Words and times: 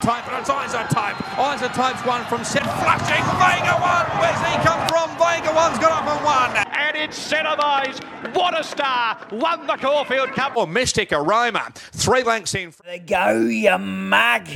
Type 0.00 0.26
and 0.28 0.40
it's 0.40 0.48
Isa 0.48 0.86
type. 0.90 1.16
Isa 1.38 1.68
type's 1.74 2.02
one 2.06 2.24
from 2.24 2.42
set 2.42 2.62
flashing. 2.62 3.22
Vega 3.36 3.76
one. 3.82 4.06
Where's 4.18 4.40
he 4.48 4.56
come 4.64 4.88
from? 4.88 5.10
Vega 5.18 5.54
one's 5.54 5.78
got 5.78 5.92
up 5.92 6.08
and 6.08 6.24
one. 6.24 6.66
And 6.74 6.96
it's 6.96 7.18
Cenovise. 7.30 8.02
What 8.34 8.58
a 8.58 8.64
star. 8.64 9.18
Won 9.30 9.66
the 9.66 9.76
Caulfield 9.76 10.30
Cup. 10.30 10.54
Oh, 10.56 10.62
or 10.62 10.66
Mystic 10.66 11.12
Aroma. 11.12 11.70
Three 11.74 12.22
lengths 12.22 12.54
in. 12.54 12.72
Go, 13.06 13.42
you 13.42 13.76
mug. 13.76 14.48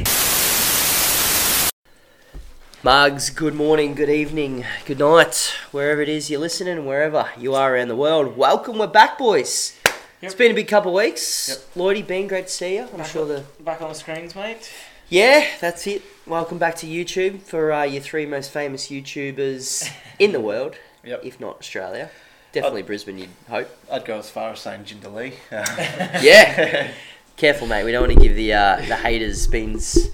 Mugs, 2.82 3.28
good 3.28 3.54
morning, 3.54 3.94
good 3.94 4.10
evening, 4.10 4.64
good 4.84 4.98
night, 4.98 5.54
wherever 5.72 6.02
it 6.02 6.08
is 6.08 6.28
you're 6.30 6.40
listening, 6.40 6.84
wherever 6.84 7.30
you 7.38 7.54
are 7.54 7.74
around 7.74 7.88
the 7.88 7.96
world. 7.96 8.36
Welcome, 8.36 8.78
we're 8.78 8.86
back, 8.86 9.18
boys. 9.18 9.78
It's 10.22 10.34
been 10.34 10.52
a 10.52 10.54
big 10.54 10.68
couple 10.68 10.96
of 10.96 11.02
weeks. 11.02 11.48
Yep. 11.48 11.58
Lloydie, 11.76 12.06
been 12.06 12.28
great 12.28 12.46
to 12.46 12.52
see 12.52 12.76
you. 12.76 12.88
I'm 12.94 13.04
sure 13.04 13.26
the 13.26 13.44
Back 13.60 13.82
on 13.82 13.90
the 13.90 13.94
screens, 13.94 14.34
mate. 14.34 14.70
Yeah, 15.08 15.46
that's 15.60 15.86
it. 15.86 16.02
Welcome 16.26 16.58
back 16.58 16.76
to 16.76 16.86
YouTube 16.86 17.40
for 17.42 17.72
uh, 17.72 17.84
your 17.84 18.00
three 18.02 18.26
most 18.26 18.50
famous 18.50 18.88
YouTubers 18.88 19.90
in 20.18 20.32
the 20.32 20.40
world, 20.40 20.76
Yep. 21.04 21.24
if 21.24 21.38
not 21.40 21.58
Australia. 21.58 22.10
Definitely 22.52 22.82
Brisbane, 22.82 23.18
you'd 23.18 23.28
hope. 23.48 23.68
I'd 23.90 24.04
go 24.04 24.18
as 24.18 24.30
far 24.30 24.52
as 24.52 24.60
saying 24.60 24.84
Jindalee. 24.84 25.34
Yeah. 26.22 26.90
Careful, 27.36 27.66
mate. 27.66 27.82
We 27.84 27.90
don't 27.90 28.06
want 28.08 28.14
to 28.14 28.20
give 28.28 28.36
the 28.36 28.52
uh, 28.54 28.76
the 28.76 28.94
haters 28.94 29.48
beans 29.48 30.06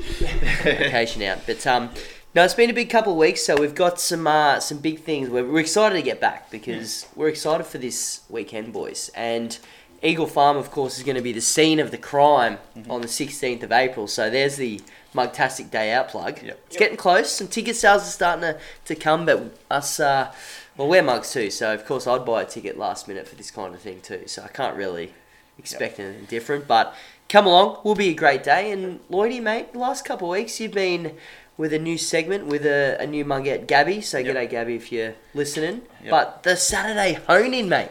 vacation 0.62 1.20
out. 1.22 1.40
But 1.46 1.66
um, 1.66 1.90
no, 2.34 2.42
it's 2.44 2.54
been 2.54 2.70
a 2.70 2.72
big 2.72 2.88
couple 2.88 3.12
of 3.12 3.18
weeks, 3.18 3.44
so 3.44 3.60
we've 3.60 3.74
got 3.74 4.00
some 4.00 4.26
uh, 4.26 4.58
some 4.58 4.78
big 4.78 5.00
things. 5.00 5.28
We're, 5.28 5.44
we're 5.46 5.60
excited 5.60 5.96
to 5.96 6.02
get 6.02 6.18
back 6.18 6.50
because 6.50 7.06
we're 7.14 7.28
excited 7.28 7.66
for 7.66 7.76
this 7.76 8.22
weekend, 8.30 8.72
boys. 8.72 9.10
And 9.14 9.58
Eagle 10.02 10.26
Farm, 10.26 10.56
of 10.56 10.70
course, 10.70 10.96
is 10.98 11.04
going 11.04 11.16
to 11.16 11.22
be 11.22 11.32
the 11.32 11.40
scene 11.40 11.78
of 11.78 11.90
the 11.90 11.98
crime 11.98 12.58
on 12.88 13.02
the 13.02 13.06
16th 13.06 13.62
of 13.62 13.70
April. 13.72 14.06
So 14.06 14.30
there's 14.30 14.56
the 14.56 14.80
Mugtastic 15.14 15.70
Day 15.70 15.92
Out 15.92 16.08
plug. 16.08 16.42
Yep. 16.42 16.60
It's 16.68 16.76
getting 16.76 16.96
close. 16.96 17.30
Some 17.30 17.48
ticket 17.48 17.76
sales 17.76 18.02
are 18.02 18.06
starting 18.06 18.42
to, 18.42 18.58
to 18.86 18.94
come, 18.94 19.26
but 19.26 19.54
us, 19.70 20.00
uh, 20.00 20.32
well, 20.76 20.88
we're 20.88 21.02
mugs 21.02 21.32
too. 21.32 21.50
So 21.50 21.74
of 21.74 21.84
course, 21.84 22.06
I'd 22.06 22.24
buy 22.24 22.42
a 22.42 22.46
ticket 22.46 22.78
last 22.78 23.08
minute 23.08 23.28
for 23.28 23.34
this 23.34 23.50
kind 23.50 23.74
of 23.74 23.80
thing 23.80 24.00
too. 24.00 24.22
So 24.26 24.42
I 24.42 24.48
can't 24.48 24.76
really 24.76 25.12
expect 25.58 26.00
anything 26.00 26.24
different. 26.26 26.66
But 26.66 26.94
come 27.28 27.46
along, 27.46 27.80
will 27.84 27.94
be 27.94 28.08
a 28.08 28.14
great 28.14 28.42
day. 28.42 28.70
And 28.72 29.00
Lloydie, 29.10 29.42
mate, 29.42 29.72
the 29.74 29.80
last 29.80 30.04
couple 30.06 30.28
of 30.32 30.38
weeks 30.38 30.58
you've 30.60 30.72
been 30.72 31.16
with 31.58 31.74
a 31.74 31.78
new 31.78 31.98
segment 31.98 32.46
with 32.46 32.64
a, 32.64 32.96
a 32.98 33.06
new 33.06 33.22
mugette, 33.22 33.66
Gabby. 33.66 34.00
So 34.00 34.16
Yep. 34.16 34.34
g'day, 34.34 34.48
Gabby, 34.48 34.76
if 34.76 34.90
you're 34.90 35.14
listening. 35.34 35.82
Yep. 36.02 36.10
But 36.10 36.42
the 36.42 36.56
Saturday 36.56 37.14
hone 37.26 37.52
in, 37.52 37.68
mate. 37.68 37.90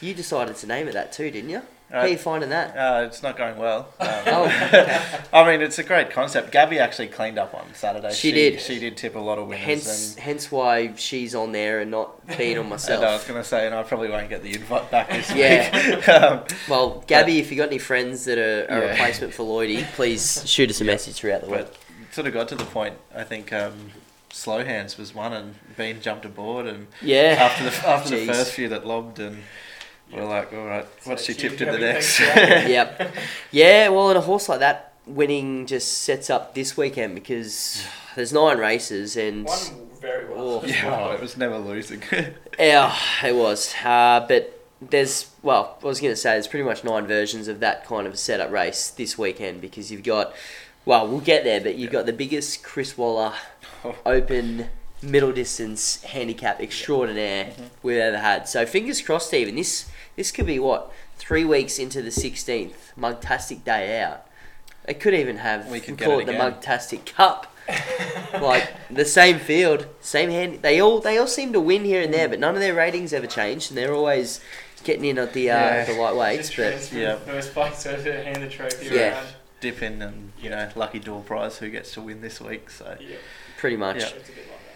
You 0.00 0.14
decided 0.14 0.56
to 0.56 0.66
name 0.66 0.88
it 0.88 0.92
that 0.94 1.12
too, 1.12 1.30
didn't 1.30 1.50
you? 1.50 1.62
How 1.90 1.98
Uh, 1.98 2.02
are 2.02 2.08
you 2.08 2.16
finding 2.18 2.50
that? 2.50 2.76
uh, 2.76 3.04
it's 3.04 3.20
not 3.22 3.36
going 3.36 3.58
well. 3.58 3.88
Um, 4.00 4.08
Oh, 4.26 4.44
okay. 4.44 5.00
I 5.32 5.44
mean, 5.50 5.60
it's 5.60 5.78
a 5.78 5.82
great 5.82 6.10
concept. 6.10 6.52
Gabby 6.52 6.78
actually 6.78 7.08
cleaned 7.08 7.36
up 7.38 7.52
on 7.52 7.66
Saturday. 7.74 8.12
She 8.12 8.30
did. 8.32 8.60
She 8.60 8.78
did 8.78 8.96
tip 8.96 9.14
a 9.16 9.18
lot 9.18 9.38
of 9.38 9.48
winners. 9.48 9.64
hence, 9.64 10.14
and, 10.14 10.20
hence 10.22 10.52
why 10.52 10.94
she's 10.96 11.34
on 11.34 11.52
there 11.52 11.80
and 11.80 11.90
not 11.90 12.24
being 12.38 12.58
on 12.58 12.66
and 12.72 13.04
I 13.04 13.12
was 13.12 13.24
going 13.24 13.40
to 13.42 13.44
say, 13.46 13.66
and 13.66 13.74
I 13.74 13.82
probably 13.82 14.08
won't 14.08 14.28
get 14.28 14.42
the 14.42 14.54
invite 14.54 14.90
back 14.90 15.10
this 15.10 15.34
Yeah. 15.34 15.96
week. 15.96 16.08
um, 16.08 16.44
Well, 16.68 17.02
Gabby, 17.06 17.38
if 17.40 17.50
you 17.50 17.56
got 17.56 17.68
any 17.68 17.78
friends 17.78 18.24
that 18.26 18.38
are 18.38 18.64
a 18.66 18.80
Yeah. 18.80 18.90
replacement 18.92 19.34
for 19.34 19.42
Lloydie, 19.44 19.84
please 19.92 20.42
shoot 20.46 20.70
us 20.70 20.80
a 20.80 20.84
message 20.84 21.16
throughout 21.16 21.42
the 21.42 21.48
week. 21.50 21.58
but 21.66 21.76
it 22.08 22.14
sort 22.14 22.26
of 22.26 22.32
got 22.32 22.48
to 22.48 22.54
the 22.54 22.64
point, 22.64 22.94
I 23.14 23.24
think 23.24 23.52
um, 23.52 23.90
Slow 24.32 24.64
Hands 24.64 24.96
was 24.96 25.12
one 25.14 25.32
and 25.32 25.56
Bean 25.76 26.00
jumped 26.00 26.24
aboard. 26.24 26.66
And 26.66 26.86
Yeah. 27.02 27.36
after 27.40 27.64
the, 27.68 27.88
after 27.88 28.10
the 28.10 28.26
first 28.26 28.52
few 28.52 28.68
that 28.68 28.86
lobbed, 28.86 29.18
and 29.18 29.42
we're 30.12 30.24
like, 30.24 30.52
all 30.52 30.66
right, 30.66 30.86
what's 31.04 31.24
she 31.24 31.34
cheers, 31.34 31.56
tipped 31.56 31.62
in 31.62 31.72
the 31.72 31.78
next? 31.78 32.16
thanks 32.18 32.32
for 32.32 32.40
that. 32.46 32.68
yep. 32.70 33.14
Yeah, 33.50 33.88
well, 33.88 34.08
and 34.10 34.18
a 34.18 34.22
horse 34.22 34.48
like 34.48 34.60
that 34.60 34.92
winning 35.06 35.66
just 35.66 35.98
sets 36.02 36.30
up 36.30 36.54
this 36.54 36.76
weekend 36.76 37.14
because 37.14 37.84
there's 38.16 38.32
nine 38.32 38.58
races 38.58 39.16
and 39.16 39.44
One 39.46 39.88
very 40.00 40.28
well. 40.28 40.60
Oh. 40.62 40.66
yeah, 40.66 41.12
it 41.14 41.20
was 41.20 41.36
never 41.36 41.58
losing. 41.58 42.02
yeah, 42.58 42.96
it 43.24 43.34
was. 43.34 43.74
Uh, 43.84 44.24
but 44.26 44.56
there's 44.80 45.30
well, 45.42 45.76
I 45.82 45.86
was 45.86 46.00
going 46.00 46.12
to 46.12 46.16
say 46.16 46.30
there's 46.32 46.48
pretty 46.48 46.64
much 46.64 46.84
nine 46.84 47.06
versions 47.06 47.48
of 47.48 47.60
that 47.60 47.84
kind 47.86 48.06
of 48.06 48.18
setup 48.18 48.50
race 48.50 48.90
this 48.90 49.18
weekend 49.18 49.60
because 49.60 49.90
you've 49.92 50.02
got 50.04 50.34
well, 50.86 51.06
we'll 51.06 51.20
get 51.20 51.44
there, 51.44 51.60
but 51.60 51.76
you've 51.76 51.92
got 51.92 52.06
the 52.06 52.12
biggest 52.12 52.62
Chris 52.62 52.96
Waller 52.96 53.34
Oh. 53.84 53.94
open 54.04 54.68
middle 55.02 55.32
distance 55.32 56.02
handicap 56.02 56.60
extraordinaire 56.60 57.46
Mm-hmm. 57.46 57.64
we've 57.82 57.96
ever 57.98 58.18
had. 58.18 58.48
So 58.48 58.64
fingers 58.66 59.00
crossed, 59.00 59.32
even 59.34 59.56
this 59.56 59.90
this 60.20 60.30
could 60.30 60.44
be 60.44 60.58
what 60.58 60.92
three 61.16 61.46
weeks 61.46 61.78
into 61.78 62.02
the 62.02 62.10
16th 62.10 62.74
Mugtastic 62.94 63.64
Day 63.64 64.02
out. 64.02 64.26
It 64.86 65.00
could 65.00 65.14
even 65.14 65.38
have 65.38 65.64
We 65.66 65.72
we 65.72 65.80
could 65.80 65.96
call 65.98 66.18
it 66.18 66.22
it 66.22 66.26
the 66.26 66.32
again. 66.34 66.52
Mugtastic 66.52 67.06
Cup. 67.06 67.46
like 68.34 68.68
the 68.90 69.06
same 69.06 69.38
field, 69.38 69.86
same 70.02 70.28
hand. 70.28 70.60
They 70.60 70.78
all 70.78 71.00
they 71.00 71.16
all 71.16 71.26
seem 71.26 71.54
to 71.54 71.60
win 71.60 71.84
here 71.86 72.02
and 72.02 72.12
there, 72.12 72.28
but 72.28 72.38
none 72.38 72.54
of 72.54 72.60
their 72.60 72.74
ratings 72.74 73.14
ever 73.14 73.26
changed, 73.26 73.70
and 73.70 73.78
they're 73.78 73.94
always 73.94 74.40
getting 74.84 75.06
in 75.06 75.16
at 75.18 75.32
the 75.32 75.50
uh, 75.50 75.54
Yeah. 75.58 75.84
the 75.84 75.92
lightweights. 75.92 76.36
Just 76.36 76.50
But 76.50 76.54
transfer 76.56 76.98
Yeah. 76.98 77.16
first 77.16 77.54
place 77.54 77.82
to 77.84 78.22
hand 78.24 78.42
the 78.42 78.48
trophy 78.48 78.94
Yeah. 78.94 79.14
around. 79.14 79.26
dip 79.60 79.82
in 79.82 80.00
and 80.02 80.32
you 80.42 80.50
know 80.50 80.68
lucky 80.74 80.98
door 80.98 81.22
prize 81.22 81.58
who 81.58 81.68
gets 81.70 81.92
to 81.92 82.00
win 82.02 82.20
this 82.20 82.40
week 82.40 82.68
so 82.70 82.96
Yeah, 83.00 83.16
pretty 83.58 83.76
much. 83.76 84.00
Yeah. 84.00 84.10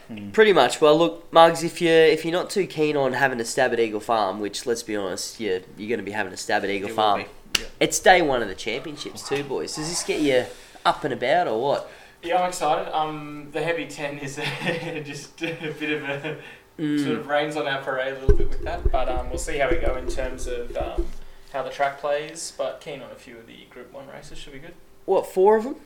It's 0.05 0.11
a 0.11 0.13
bit 0.15 0.17
like 0.23 0.27
that. 0.27 0.33
Pretty 0.35 0.53
much. 0.53 0.81
Well, 0.81 0.99
look, 0.99 1.33
Mugs, 1.33 1.63
if 1.63 1.81
you're 1.81 1.93
if 2.05 2.25
you're 2.25 2.33
not 2.33 2.51
too 2.51 2.67
keen 2.67 2.97
on 2.97 3.13
having 3.15 3.41
a 3.41 3.45
stab 3.45 3.73
at 3.73 3.81
Eagle 3.81 4.01
Farm, 4.01 4.41
which 4.41 4.67
let's 4.67 4.83
be 4.83 4.97
honest, 4.97 5.41
you're 5.41 5.61
you're 5.77 5.89
going 5.89 5.99
to 5.99 6.05
be 6.05 6.13
having 6.13 6.33
a 6.33 6.37
stab 6.37 6.65
at 6.65 6.71
Eagle 6.71 6.91
It 6.91 6.95
Farm. 6.95 7.21
yeah. 7.59 7.65
It's 7.81 7.99
day 7.99 8.23
one 8.23 8.43
of 8.43 8.49
the 8.49 8.55
championships 8.55 9.29
too, 9.29 9.45
boys. 9.45 9.77
Does 9.77 9.89
this 9.89 10.03
get 10.03 10.21
you 10.21 10.45
up 10.85 11.05
and 11.05 11.15
about 11.15 11.47
or 11.49 11.61
what? 11.63 11.91
Yeah, 12.23 12.41
I'm 12.43 12.49
excited. 12.49 12.91
Um, 12.95 13.49
the 13.53 13.63
heavy 13.63 13.87
ten 13.87 14.19
is 14.19 14.37
just 15.05 15.43
a 15.43 15.75
bit 15.79 15.91
of 16.03 16.05
a 16.09 16.37
Mm. 16.77 17.05
sort 17.05 17.19
of 17.21 17.29
rains 17.29 17.57
on 17.57 17.69
our 17.69 17.81
parade 17.83 18.17
a 18.17 18.19
little 18.19 18.35
bit 18.37 18.49
with 18.49 18.65
that, 18.65 18.91
but 18.91 19.09
um, 19.09 19.29
we'll 19.31 19.39
see 19.39 19.59
how 19.59 19.71
we 19.71 19.77
go 19.77 19.95
in 19.95 20.09
terms 20.09 20.49
of 20.49 20.77
um, 20.77 21.07
how 21.53 21.63
the 21.63 21.71
track 21.71 22.01
plays. 22.01 22.53
But 22.59 22.81
keen 22.81 23.01
on 23.01 23.13
a 23.13 23.15
few 23.15 23.37
of 23.37 23.47
the 23.47 23.59
Group 23.71 23.93
One 23.93 24.09
races 24.09 24.39
should 24.39 24.55
be 24.55 24.59
good. 24.59 24.75
What 25.05 25.25
four 25.25 25.57
of 25.57 25.63
them? 25.63 25.77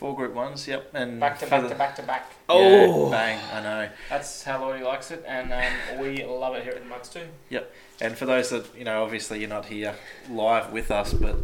Four 0.00 0.16
group 0.16 0.32
ones 0.32 0.66
yep 0.66 0.90
and 0.94 1.20
Back 1.20 1.38
to 1.40 1.46
back 1.46 1.62
the- 1.62 1.68
to 1.68 1.74
back 1.74 1.94
to 1.96 2.02
back. 2.02 2.30
yeah, 2.48 2.54
Oh. 2.88 3.10
bang 3.10 3.38
I 3.52 3.62
know 3.62 3.88
That's 4.08 4.42
how 4.42 4.58
Lloydie 4.62 4.82
likes 4.82 5.10
it, 5.10 5.22
and 5.28 5.52
um, 5.52 6.00
we 6.00 6.24
love 6.24 6.54
it 6.56 6.62
here 6.64 6.72
at 6.72 6.82
the 6.82 6.88
Mugs 6.88 7.10
too. 7.10 7.26
Yep, 7.50 7.70
and 8.00 8.16
for 8.16 8.24
those 8.24 8.48
that 8.48 8.64
you 8.76 8.84
know 8.84 9.02
obviously 9.04 9.40
you're 9.40 9.48
not 9.58 9.66
here 9.66 9.94
live 10.30 10.72
with 10.72 10.90
us 10.90 11.12
but 11.12 11.36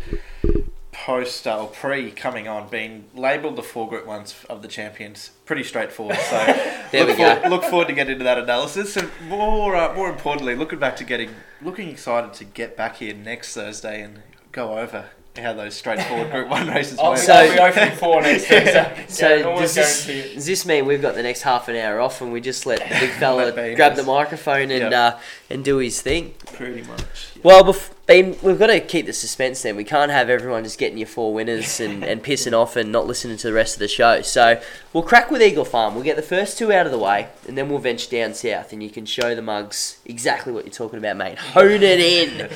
post 0.93 1.47
uh, 1.47 1.61
or 1.61 1.69
pre 1.69 2.11
coming 2.11 2.49
on 2.49 2.69
being 2.71 3.05
labelled 3.15 3.57
the 3.57 3.63
four 3.63 3.87
group 3.89 4.07
ones 4.07 4.35
of 4.49 4.63
the 4.63 4.69
champions 4.69 5.31
pretty 5.45 5.63
straightforward 5.63 6.17
so 6.17 6.39
There 6.93 7.05
look 7.05 7.09
we 7.19 7.23
go. 7.23 7.35
forward, 7.35 7.51
look 7.51 7.65
forward 7.65 7.89
to 7.89 7.93
get 7.95 8.09
into 8.09 8.25
that 8.25 8.39
analysis 8.39 8.97
and 8.97 9.11
more 9.29 9.77
uh, 9.77 9.93
more 9.95 10.09
importantly 10.09 10.55
looking 10.55 10.79
back 10.79 10.97
to 10.97 11.05
getting 11.05 11.31
looking 11.61 11.91
excited 11.91 12.33
to 12.35 12.45
get 12.45 12.77
back 12.77 12.97
here 12.97 13.13
next 13.15 13.53
Thursday 13.55 14.01
and 14.01 14.23
go 14.53 14.79
over 14.79 15.11
how 15.39 15.53
those 15.53 15.75
straightforward 15.75 16.31
group 16.31 16.49
one 16.49 16.69
races 16.77 16.99
I'll, 16.99 17.17
So- 17.17 17.33
I'll 17.35 17.53
be 17.53 17.59
opening 17.61 17.97
four 17.97 18.23
next 18.23 18.51
week. 18.51 18.69
So, 18.69 18.93
So 19.09 19.35
yeah, 19.35 19.43
does 19.61 19.75
this, 19.75 20.07
does 20.07 20.47
this 20.47 20.67
mean 20.67 20.87
we've 20.87 21.03
got 21.03 21.15
the 21.15 21.23
next 21.23 21.43
half 21.43 21.69
an 21.69 21.77
hour 21.77 22.01
off 22.01 22.21
and 22.21 22.33
we 22.33 22.41
just 22.41 22.67
let 22.67 22.81
the 22.81 22.97
big 23.01 23.11
fella 23.13 23.53
grab 23.75 23.95
the 23.97 24.03
microphone 24.03 24.71
and 24.71 24.91
Yep. 24.91 24.93
uh, 24.93 25.19
and 25.51 25.65
do 25.65 25.79
his 25.79 26.01
thing? 26.03 26.35
pretty 26.55 26.83
much 26.83 27.03
Well, 27.43 27.63
bef- 27.65 27.91
Bean, 28.07 28.37
we've 28.43 28.59
got 28.59 28.69
to 28.69 28.79
keep 28.81 29.07
the 29.07 29.13
suspense 29.13 29.63
then. 29.63 29.75
We 29.75 29.83
can't 29.83 30.13
have 30.13 30.29
everyone 30.31 30.63
just 30.63 30.79
getting 30.79 30.97
your 30.97 31.09
four 31.09 31.35
winners 31.35 31.81
and, 31.81 32.05
and 32.05 32.23
pissing 32.23 32.53
off 32.53 32.77
and 32.77 32.93
not 32.93 33.07
listening 33.07 33.37
to 33.39 33.49
the 33.49 33.53
rest 33.53 33.75
of 33.75 33.81
the 33.81 33.89
show. 33.89 34.23
So 34.23 34.61
we'll 34.93 35.03
crack 35.03 35.29
with 35.31 35.43
Eagle 35.43 35.65
Farm. 35.65 35.95
We'll 35.95 36.05
get 36.05 36.15
the 36.15 36.23
first 36.23 36.57
two 36.57 36.73
out 36.73 36.87
of 36.87 36.93
the 36.93 36.99
way 36.99 37.29
and 37.49 37.59
then 37.59 37.69
we'll 37.69 37.81
venture 37.81 38.09
down 38.11 38.33
south 38.35 38.73
and 38.73 38.81
you 38.83 38.91
can 38.91 39.07
show 39.07 39.35
the 39.35 39.43
mugs 39.43 39.99
exactly 40.05 40.53
what 40.53 40.65
you're 40.65 40.73
talking 40.73 40.99
about, 41.01 41.17
mate. 41.17 41.37
Hone 41.39 41.83
it 41.83 41.99
in. 42.01 42.49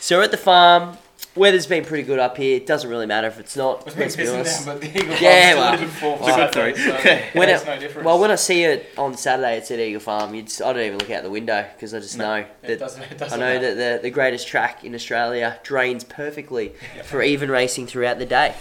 so 0.00 0.16
we're 0.18 0.24
at 0.24 0.30
the 0.30 0.36
farm. 0.38 0.96
Weather's 1.36 1.66
been 1.66 1.84
pretty 1.84 2.04
good 2.04 2.20
up 2.20 2.36
here. 2.36 2.56
It 2.56 2.66
doesn't 2.66 2.88
really 2.88 3.06
matter 3.06 3.26
if 3.26 3.40
it's 3.40 3.56
not. 3.56 3.84
We've 3.86 3.96
Let's 3.98 4.14
be 4.14 4.28
honest. 4.28 4.66
down, 4.66 4.78
but 4.78 4.80
the 4.82 4.96
Eagle 4.98 5.16
Yeah, 5.16 5.54
well, 5.54 5.72
delivered 5.76 5.92
four 5.94 6.18
it's 6.20 6.28
a 6.28 6.36
good 6.36 6.52
three. 6.52 6.76
so 6.76 6.92
When 7.38 7.48
it- 7.48 7.66
no 7.66 7.78
difference. 7.78 8.04
Well, 8.06 8.18
when 8.20 8.30
I 8.30 8.36
see 8.36 8.62
it 8.64 8.86
on 8.96 9.16
Saturday, 9.16 9.56
it's 9.56 9.70
at 9.72 9.80
Eagle 9.80 10.00
Farm. 10.00 10.32
You'd, 10.34 10.50
I 10.62 10.72
don't 10.72 10.82
even 10.84 10.98
look 10.98 11.10
out 11.10 11.24
the 11.24 11.30
window 11.30 11.66
because 11.74 11.92
I 11.92 11.98
just 11.98 12.16
know 12.18 12.34
it 12.36 12.48
that 12.62 12.78
doesn't, 12.78 13.02
it 13.02 13.12
I 13.12 13.16
doesn't 13.16 13.40
know 13.40 13.46
matter. 13.54 13.74
that 13.74 13.96
the, 14.02 14.02
the 14.08 14.10
greatest 14.10 14.46
track 14.46 14.84
in 14.84 14.94
Australia 14.94 15.58
drains 15.64 16.04
perfectly 16.04 16.72
for 17.04 17.20
even 17.22 17.50
racing 17.50 17.86
throughout 17.88 18.18
the 18.20 18.26
day. 18.26 18.54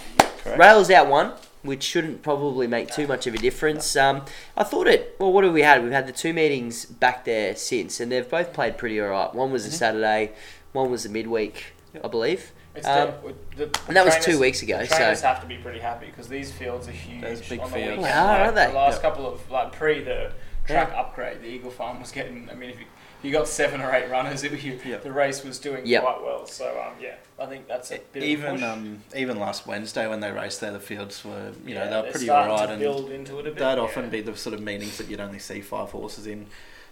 Correct. 0.44 0.58
Rails 0.60 0.90
out 0.90 1.08
one, 1.08 1.34
which 1.62 1.84
shouldn't 1.84 2.24
probably 2.24 2.66
make 2.66 2.92
too 2.92 3.06
much 3.08 3.28
of 3.28 3.36
a 3.36 3.38
difference. 3.38 3.96
Um, 3.96 4.26
I 4.58 4.64
thought 4.64 4.88
it. 4.88 5.16
Well, 5.20 5.32
what 5.32 5.44
have 5.44 5.54
we 5.54 5.62
had? 5.62 5.84
We've 5.84 5.92
had 5.92 6.08
the 6.08 6.12
two 6.12 6.34
meetings 6.34 6.86
back 6.86 7.24
there 7.26 7.56
since, 7.56 8.00
and 8.00 8.12
they've 8.12 8.28
both 8.30 8.52
played 8.52 8.78
pretty 8.80 9.00
alright. 9.00 9.34
One 9.36 9.52
was 9.52 9.66
a 9.68 9.72
Saturday, 9.72 10.32
one 10.72 10.90
was 10.92 11.06
a 11.06 11.10
midweek, 11.10 11.68
I 12.02 12.08
believe. 12.08 12.52
It's 12.76 12.88
Um, 12.88 13.12
the, 13.56 13.66
the 13.66 13.80
and 13.88 13.96
that 13.96 14.06
was 14.06 14.18
two 14.24 14.40
weeks 14.40 14.62
ago, 14.64 14.80
The 14.80 14.88
so- 14.88 14.96
trainers 14.98 15.22
have 15.22 15.42
to 15.42 15.46
be 15.48 15.58
pretty 15.58 15.80
happy 15.80 16.08
because 16.08 16.28
these 16.28 16.52
fields 16.52 16.88
are 16.88 16.92
huge 16.92 17.22
Those 17.22 17.42
big 17.48 17.60
on 17.60 17.70
the 17.70 17.76
fields. 17.76 17.98
weekend. 17.98 18.04
They 18.06 18.10
are, 18.12 18.26
like, 18.28 18.40
aren't 18.40 18.56
they? 18.56 18.68
The 18.68 18.74
last 18.74 18.94
Yep. 18.94 19.02
couple 19.02 19.28
of 19.32 19.52
like 19.52 19.72
pre 19.74 20.04
the 20.04 20.32
track 20.66 20.92
upgrade. 20.96 21.42
The 21.42 21.48
Eagle 21.48 21.70
Farm 21.72 22.00
was 22.00 22.12
getting. 22.12 22.50
I 22.50 22.56
mean, 22.56 22.70
if 22.72 22.80
you, 22.80 22.86
if 22.86 23.03
you 23.24 23.32
got 23.32 23.48
seven 23.48 23.82
or 23.82 23.92
eight 23.94 24.10
runners, 24.10 24.44
it, 24.44 24.52
you, 24.64 24.80
Yep. 24.86 25.04
the 25.04 25.12
race 25.12 25.44
was 25.44 25.58
doing 25.60 25.86
Yep. 25.86 26.02
quite 26.04 26.22
well. 26.24 26.46
So 26.46 26.68
um, 26.80 26.94
yeah, 27.02 27.16
I 27.40 27.46
think 27.46 27.68
that's 27.68 27.92
a 27.92 28.00
bit 28.12 28.18
of 28.22 28.24
a 28.24 28.26
Even 28.32 28.54
push. 28.56 28.64
um, 28.64 29.04
even 29.16 29.40
last 29.40 29.66
Wednesday 29.66 30.08
when 30.08 30.20
they 30.20 30.32
raced 30.32 30.62
there, 30.62 30.72
the 30.72 30.80
fields 30.80 31.24
were 31.26 31.52
you 31.66 31.74
know 31.76 31.90
they 31.90 31.96
were 31.96 32.02
they're 32.04 32.12
pretty 32.12 32.26
starting 32.26 32.52
alright, 32.52 32.68
to 32.68 32.74
and 32.74 32.82
build 32.82 33.10
into 33.12 33.38
it 33.40 33.48
a 33.48 33.52
bit. 33.52 33.58
that'd 33.60 33.78
yeah. 33.78 33.84
often 33.84 34.10
be 34.10 34.22
the 34.22 34.36
sort 34.36 34.54
of 34.54 34.62
meetings 34.62 34.98
that 34.98 35.08
you'd 35.10 35.20
only 35.22 35.40
see 35.40 35.62
five 35.62 35.90
horses 35.92 36.28
in 36.28 36.48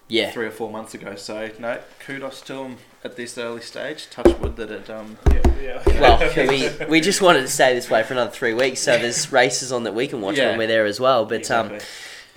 Yeah. 0.07 0.31
three 0.31 0.45
or 0.47 0.51
four 0.51 0.69
months 0.71 0.93
ago. 0.93 1.15
So 1.15 1.49
no, 1.59 1.79
kudos 2.05 2.41
to 2.41 2.53
them 2.53 2.77
at 3.03 3.15
this 3.15 3.37
early 3.37 3.61
stage. 3.61 4.09
Touch 4.09 4.37
wood 4.39 4.55
that 4.57 4.71
it 4.71 4.89
um 4.89 5.17
Yeah, 5.31 5.41
yeah. 5.61 5.99
Well, 6.01 6.47
we, 6.47 6.69
we 6.89 7.01
just 7.01 7.21
wanted 7.21 7.41
to 7.41 7.47
stay 7.47 7.73
this 7.73 7.89
way 7.89 8.03
for 8.03 8.13
another 8.13 8.31
three 8.31 8.53
weeks, 8.53 8.79
so 8.81 8.97
there's 8.97 9.31
races 9.41 9.71
on 9.71 9.83
that 9.83 9.93
we 9.93 10.07
can 10.07 10.21
watch 10.21 10.37
Yeah. 10.37 10.49
when 10.49 10.57
we're 10.59 10.67
there 10.67 10.85
as 10.85 10.99
well. 10.99 11.25
But 11.25 11.49
um, 11.51 11.67
exactly. 11.73 11.87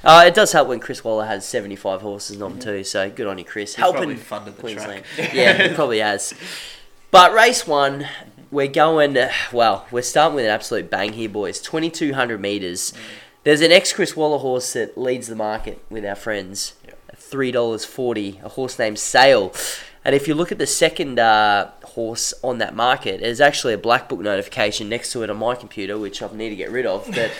Uh, 0.04 0.24
it 0.26 0.34
does 0.34 0.52
help 0.52 0.68
when 0.68 0.80
Chris 0.80 1.02
Waller 1.02 1.24
has 1.26 1.46
75 1.46 2.00
horses 2.02 2.40
on 2.42 2.58
too, 2.58 2.84
so 2.84 3.10
good 3.10 3.26
on 3.26 3.38
you, 3.38 3.44
Chris. 3.44 3.74
He's 3.74 3.82
probably 3.82 4.00
Helping 4.00 4.16
funded 4.18 4.56
the 4.56 4.60
Queensland. 4.60 5.04
track. 5.14 5.32
yeah, 5.34 5.68
he 5.68 5.74
probably 5.74 5.98
has. 6.00 6.34
But 7.10 7.32
race 7.32 7.66
one, 7.66 8.06
we're 8.50 8.66
going. 8.68 9.16
uh, 9.16 9.30
Well, 9.52 9.86
we're 9.90 10.02
starting 10.02 10.36
with 10.36 10.44
an 10.44 10.50
absolute 10.50 10.90
bang 10.90 11.12
here, 11.14 11.28
boys. 11.28 11.60
Twenty 11.60 11.90
two 11.90 12.14
hundred 12.14 12.40
meters. 12.40 12.92
There's 13.44 13.60
an 13.60 13.72
ex 13.72 13.92
Chris 13.92 14.16
Waller 14.16 14.38
horse 14.38 14.72
that 14.72 14.96
leads 14.98 15.26
the 15.28 15.36
market 15.36 15.82
with 15.90 16.04
our 16.04 16.14
friends. 16.16 16.74
Yep. 16.86 16.98
Three 17.16 17.52
dollars 17.52 17.84
forty. 17.84 18.40
A 18.42 18.48
horse 18.48 18.78
named 18.78 18.98
Sale. 18.98 19.52
And 20.04 20.14
if 20.14 20.28
you 20.28 20.34
look 20.34 20.52
at 20.52 20.58
the 20.58 20.66
second 20.66 21.18
uh, 21.18 21.70
horse 21.82 22.34
on 22.42 22.58
that 22.58 22.74
market, 22.74 23.20
there's 23.20 23.40
actually 23.40 23.72
a 23.72 23.78
black 23.78 24.08
book 24.08 24.20
notification 24.20 24.88
next 24.90 25.12
to 25.12 25.22
it 25.22 25.30
on 25.30 25.38
my 25.38 25.54
computer, 25.54 25.96
which 25.98 26.22
I 26.22 26.28
need 26.32 26.50
to 26.50 26.56
get 26.56 26.70
rid 26.70 26.84
of. 26.84 27.08
But 27.14 27.32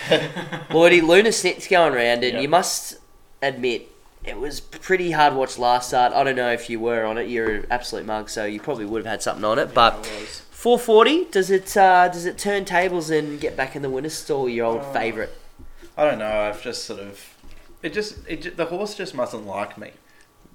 Lordy, 0.72 1.00
Luna 1.02 1.30
Snit's 1.32 1.66
going 1.68 1.92
around, 1.94 2.24
and 2.24 2.34
Yep. 2.34 2.42
you 2.42 2.48
must 2.48 2.96
admit 3.42 3.88
it 4.24 4.38
was 4.38 4.60
pretty 4.60 5.10
hard 5.10 5.34
watch 5.34 5.58
last 5.58 5.88
start. 5.88 6.14
I 6.14 6.24
don't 6.24 6.36
know 6.36 6.50
if 6.52 6.70
you 6.70 6.80
were 6.80 7.04
on 7.04 7.18
it. 7.18 7.28
You're 7.28 7.56
an 7.56 7.66
absolute 7.70 8.06
mug, 8.06 8.30
so 8.30 8.46
you 8.46 8.58
probably 8.60 8.86
would 8.86 9.04
have 9.04 9.10
had 9.10 9.22
something 9.22 9.44
on 9.44 9.58
it. 9.58 9.74
But 9.74 10.06
440, 10.06 11.26
does 11.26 11.50
it 11.50 11.76
uh, 11.76 12.08
does 12.08 12.24
it 12.24 12.38
turn 12.38 12.64
tables 12.64 13.10
and 13.10 13.38
get 13.38 13.54
back 13.58 13.76
in 13.76 13.82
the 13.82 13.90
winner's 13.90 14.14
stall? 14.14 14.48
Your 14.48 14.64
old 14.66 14.80
Oh. 14.82 14.92
favourite. 14.94 15.28
I 15.98 16.04
don't 16.06 16.18
know. 16.18 16.40
I've 16.40 16.62
just 16.62 16.84
sort 16.84 17.00
of 17.00 17.20
it 17.82 17.92
just 17.92 18.16
it 18.26 18.56
the 18.56 18.64
horse 18.64 18.94
just 18.94 19.14
mustn't 19.14 19.46
like 19.46 19.76
me. 19.76 19.90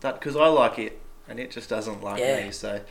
That 0.01 0.15
because 0.19 0.35
I 0.35 0.47
like 0.47 0.79
it 0.79 0.99
and 1.29 1.39
it 1.39 1.51
just 1.51 1.69
doesn't 1.69 2.03
like 2.03 2.19
Yeah. 2.19 2.45
me. 2.45 2.51
So 2.51 2.81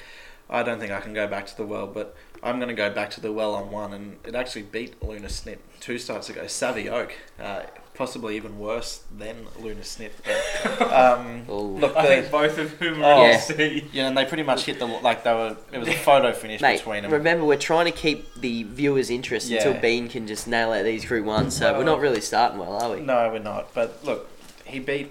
I 0.48 0.62
don't 0.62 0.78
think 0.78 0.92
I 0.92 1.00
can 1.00 1.12
go 1.12 1.26
back 1.26 1.46
to 1.48 1.56
the 1.56 1.66
well. 1.66 1.86
But 1.86 2.16
I'm 2.42 2.56
going 2.58 2.68
to 2.68 2.74
go 2.74 2.90
back 2.90 3.10
to 3.10 3.20
the 3.20 3.32
well 3.32 3.54
on 3.54 3.70
one, 3.70 3.92
and 3.92 4.16
it 4.24 4.34
actually 4.34 4.62
beat 4.62 5.02
Luna 5.02 5.28
Snip 5.28 5.60
two 5.80 5.98
starts 5.98 6.30
ago. 6.30 6.46
Savvy 6.46 6.88
Oak, 6.88 7.12
uh, 7.40 7.62
possibly 7.94 8.36
even 8.36 8.58
worse 8.60 9.02
than 9.16 9.46
Luna 9.60 9.82
Snip. 9.82 10.12
But, 10.24 10.82
um, 10.92 11.44
Ooh. 11.50 11.78
look, 11.78 11.96
I 11.96 12.06
think 12.06 12.30
both 12.30 12.56
of 12.58 12.70
whom 12.74 13.02
Oh. 13.02 13.06
are 13.06 13.28
Yeah. 13.28 13.34
on 13.34 13.40
C. 13.40 13.88
yeah, 13.92 14.06
and 14.08 14.16
they 14.16 14.24
pretty 14.24 14.44
much 14.44 14.64
hit 14.66 14.78
the 14.78 14.86
like 14.86 15.24
they 15.24 15.32
were. 15.34 15.56
It 15.72 15.78
was 15.78 15.88
a 15.88 15.92
photo 15.94 16.32
finish 16.32 16.60
Mate, 16.62 16.78
between 16.78 17.02
them. 17.02 17.12
remember 17.12 17.44
we're 17.44 17.56
trying 17.58 17.86
to 17.86 17.92
keep 17.92 18.32
the 18.36 18.62
viewers' 18.62 19.10
interest 19.10 19.50
until 19.50 19.74
Bean 19.74 20.08
can 20.08 20.26
just 20.28 20.46
nail 20.46 20.72
out 20.72 20.84
these 20.84 21.04
Group 21.04 21.26
Ones. 21.26 21.56
So 21.56 21.76
we're 21.76 21.84
not 21.84 21.98
really 22.00 22.20
starting 22.20 22.58
well, 22.58 22.72
are 22.80 22.94
we? 22.94 23.00
No, 23.00 23.30
we're 23.32 23.40
not. 23.40 23.74
But 23.74 24.04
look, 24.04 24.28
he 24.64 24.78
beat 24.78 25.10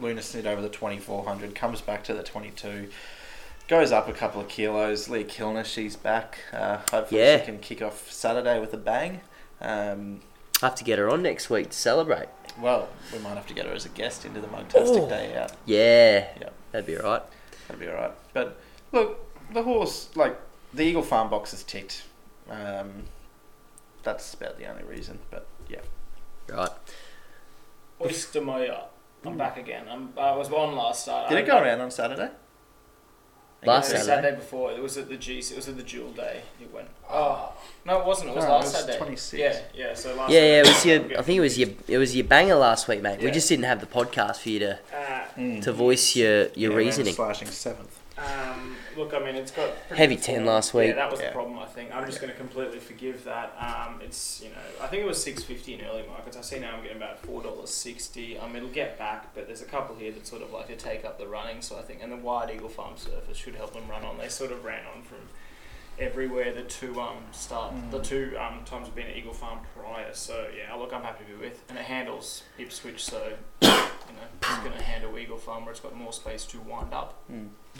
Luna 0.00 0.20
Snit 0.20 0.46
over 0.46 0.62
the 0.62 0.68
2400, 0.68 1.54
comes 1.54 1.80
back 1.80 2.02
to 2.04 2.14
the 2.14 2.22
22, 2.22 2.88
goes 3.68 3.92
up 3.92 4.08
a 4.08 4.12
couple 4.12 4.40
of 4.40 4.48
kilos. 4.48 5.08
Leah 5.08 5.24
Kilner, 5.24 5.64
she's 5.64 5.96
back. 5.96 6.38
Uh, 6.52 6.78
hopefully 6.90 7.20
Yeah. 7.20 7.38
she 7.40 7.44
can 7.46 7.58
kick 7.58 7.82
off 7.82 8.10
Saturday 8.10 8.58
with 8.60 8.72
a 8.74 8.78
bang. 8.78 9.20
Um, 9.60 10.20
I 10.62 10.66
have 10.66 10.74
to 10.76 10.84
get 10.84 10.98
her 10.98 11.08
on 11.10 11.22
next 11.22 11.50
week 11.50 11.70
to 11.70 11.76
celebrate. 11.76 12.28
well, 12.60 12.88
we 13.12 13.18
might 13.20 13.34
have 13.34 13.46
to 13.46 13.54
get 13.54 13.64
her 13.66 13.72
as 13.72 13.86
a 13.86 13.88
guest 13.90 14.24
into 14.26 14.40
the 14.40 14.46
Mugtastic. 14.48 15.08
Day 15.08 15.36
out. 15.36 15.52
Yeah, 15.64 16.28
Yeah. 16.40 16.48
that'd 16.70 16.86
be 16.86 16.96
alright. 16.98 17.22
That'd 17.68 17.80
be 17.80 17.88
alright. 17.88 18.12
But 18.34 18.58
look, 18.92 19.18
the 19.52 19.62
horse, 19.62 20.10
like, 20.14 20.38
the 20.74 20.82
Eagle 20.84 21.02
Farm 21.02 21.30
box 21.30 21.52
is 21.54 21.62
ticked. 21.64 22.02
Um, 22.50 23.04
that's 24.02 24.34
about 24.34 24.58
the 24.58 24.66
only 24.66 24.82
reason. 24.84 25.20
But 25.30 25.46
yeah. 25.68 25.80
Right. 26.48 26.70
Oyster 28.00 28.40
I'm 29.24 29.36
back 29.38 29.56
again. 29.56 29.84
I'm, 29.90 30.12
I 30.18 30.36
was 30.36 30.50
on 30.50 30.74
last 30.74 31.02
start. 31.02 31.28
Did 31.28 31.38
I, 31.38 31.40
it 31.42 31.46
go 31.46 31.58
around 31.60 31.80
on 31.80 31.90
Saturday? 31.90 32.30
Last 33.64 33.90
Saturday? 33.90 34.04
Saturday 34.06 34.36
before. 34.36 34.72
It 34.72 34.82
was 34.82 34.96
at 34.98 35.08
the 35.08 35.16
G. 35.16 35.38
It 35.38 35.54
was 35.54 35.68
at 35.68 35.76
the 35.76 35.84
Jewel 35.84 36.10
Day. 36.10 36.42
It 36.60 36.72
went. 36.74 36.88
Oh 37.08 37.52
no, 37.86 38.00
it 38.00 38.06
wasn't. 38.06 38.30
It 38.30 38.34
was 38.36 38.44
No, 38.44 38.50
it 38.50 38.54
last 38.54 38.64
was 38.64 38.72
Saturday. 38.74 38.98
26. 38.98 39.40
Yeah, 39.40 39.60
yeah. 39.88 39.94
So 39.94 40.14
last. 40.16 40.32
Yeah, 40.32 40.40
yeah. 40.40 40.60
It 40.62 40.66
was 40.66 40.84
your. 40.86 41.18
I 41.18 41.22
think 41.22 41.36
it 41.36 41.40
was 41.40 41.56
your. 41.58 41.68
It 41.86 41.98
was 41.98 42.16
your 42.16 42.24
banger 42.26 42.56
last 42.56 42.88
week, 42.88 43.02
mate. 43.02 43.20
We 43.20 43.26
Yeah. 43.26 43.30
just 43.32 43.48
didn't 43.48 43.66
have 43.66 43.78
the 43.80 43.86
podcast 43.86 44.38
for 44.38 44.48
you 44.48 44.58
to 44.58 44.78
Uh, 44.92 45.60
to 45.60 45.72
voice 45.72 46.16
your 46.16 46.38
your 46.48 46.48
Yeah, 46.56 46.68
we 46.70 46.74
were 46.74 46.76
reasoning. 46.80 47.14
Slashing 47.14 47.48
seventh. 47.48 48.00
Um, 48.18 48.51
look, 48.96 49.14
I 49.14 49.18
mean, 49.18 49.34
it's 49.36 49.50
got 49.50 49.70
Heavy 49.94 50.16
10 50.16 50.36
form. 50.36 50.46
last 50.46 50.74
week. 50.74 50.88
Yeah, 50.88 50.94
that 50.94 51.10
was 51.10 51.20
Yeah. 51.20 51.26
the 51.28 51.32
problem. 51.32 51.58
I 51.58 51.66
think 51.66 51.94
I'm 51.94 52.04
just 52.06 52.20
going 52.20 52.32
to 52.32 52.38
completely 52.38 52.78
forgive 52.78 53.24
that. 53.24 53.54
Um, 53.58 54.00
it's 54.02 54.40
you 54.42 54.50
know, 54.50 54.56
I 54.80 54.86
think 54.86 55.02
it 55.02 55.06
was 55.06 55.22
six 55.22 55.42
fifty 55.44 55.74
in 55.74 55.80
early 55.82 56.04
markets. 56.06 56.36
I 56.36 56.40
see 56.42 56.58
now 56.58 56.74
I'm 56.76 56.82
getting 56.82 56.96
about 56.98 57.18
four 57.20 57.42
dollars 57.42 57.70
sixty. 57.70 58.38
Um, 58.38 58.54
it'll 58.56 58.68
get 58.68 58.98
back, 58.98 59.34
but 59.34 59.46
there's 59.46 59.62
a 59.62 59.66
couple 59.66 59.96
here 59.96 60.12
that 60.12 60.26
sort 60.26 60.42
of 60.42 60.52
like 60.52 60.66
to 60.68 60.76
take 60.76 61.04
up 61.04 61.18
the 61.18 61.26
running. 61.28 61.62
So 61.62 61.78
I 61.78 61.82
think, 61.82 62.00
and 62.02 62.10
the 62.12 62.16
wide 62.16 62.50
Eagle 62.54 62.68
Farm 62.68 62.96
surface 62.96 63.36
should 63.36 63.54
help 63.54 63.72
them 63.72 63.88
run 63.88 64.04
on. 64.04 64.18
They 64.18 64.28
sort 64.28 64.52
of 64.52 64.64
ran 64.64 64.84
on 64.94 65.02
from 65.02 65.18
everywhere 66.02 66.52
the 66.52 66.62
two 66.62 67.00
um 67.00 67.18
start 67.32 67.72
Mm. 67.74 67.90
the 67.90 68.00
two 68.02 68.36
um 68.38 68.60
times 68.64 68.86
have 68.88 68.94
been 68.94 69.06
at 69.06 69.16
Eagle 69.16 69.32
Farm 69.32 69.60
prior. 69.76 70.12
So 70.12 70.48
yeah, 70.56 70.74
look, 70.74 70.92
I'm 70.92 71.02
happy 71.02 71.24
to 71.24 71.30
be 71.38 71.46
with, 71.46 71.62
and 71.68 71.78
it 71.78 71.84
handles 71.84 72.42
Ipswich. 72.58 73.02
So 73.04 73.34
you 73.62 73.68
know, 73.68 74.26
it's 74.42 74.58
going 74.58 74.76
to 74.76 74.82
handle 74.82 75.16
Eagle 75.18 75.38
Farm 75.38 75.64
where 75.64 75.72
it's 75.72 75.80
got 75.80 75.96
more 75.96 76.12
space 76.12 76.44
to 76.46 76.60
wind 76.60 76.92
up. 76.92 77.22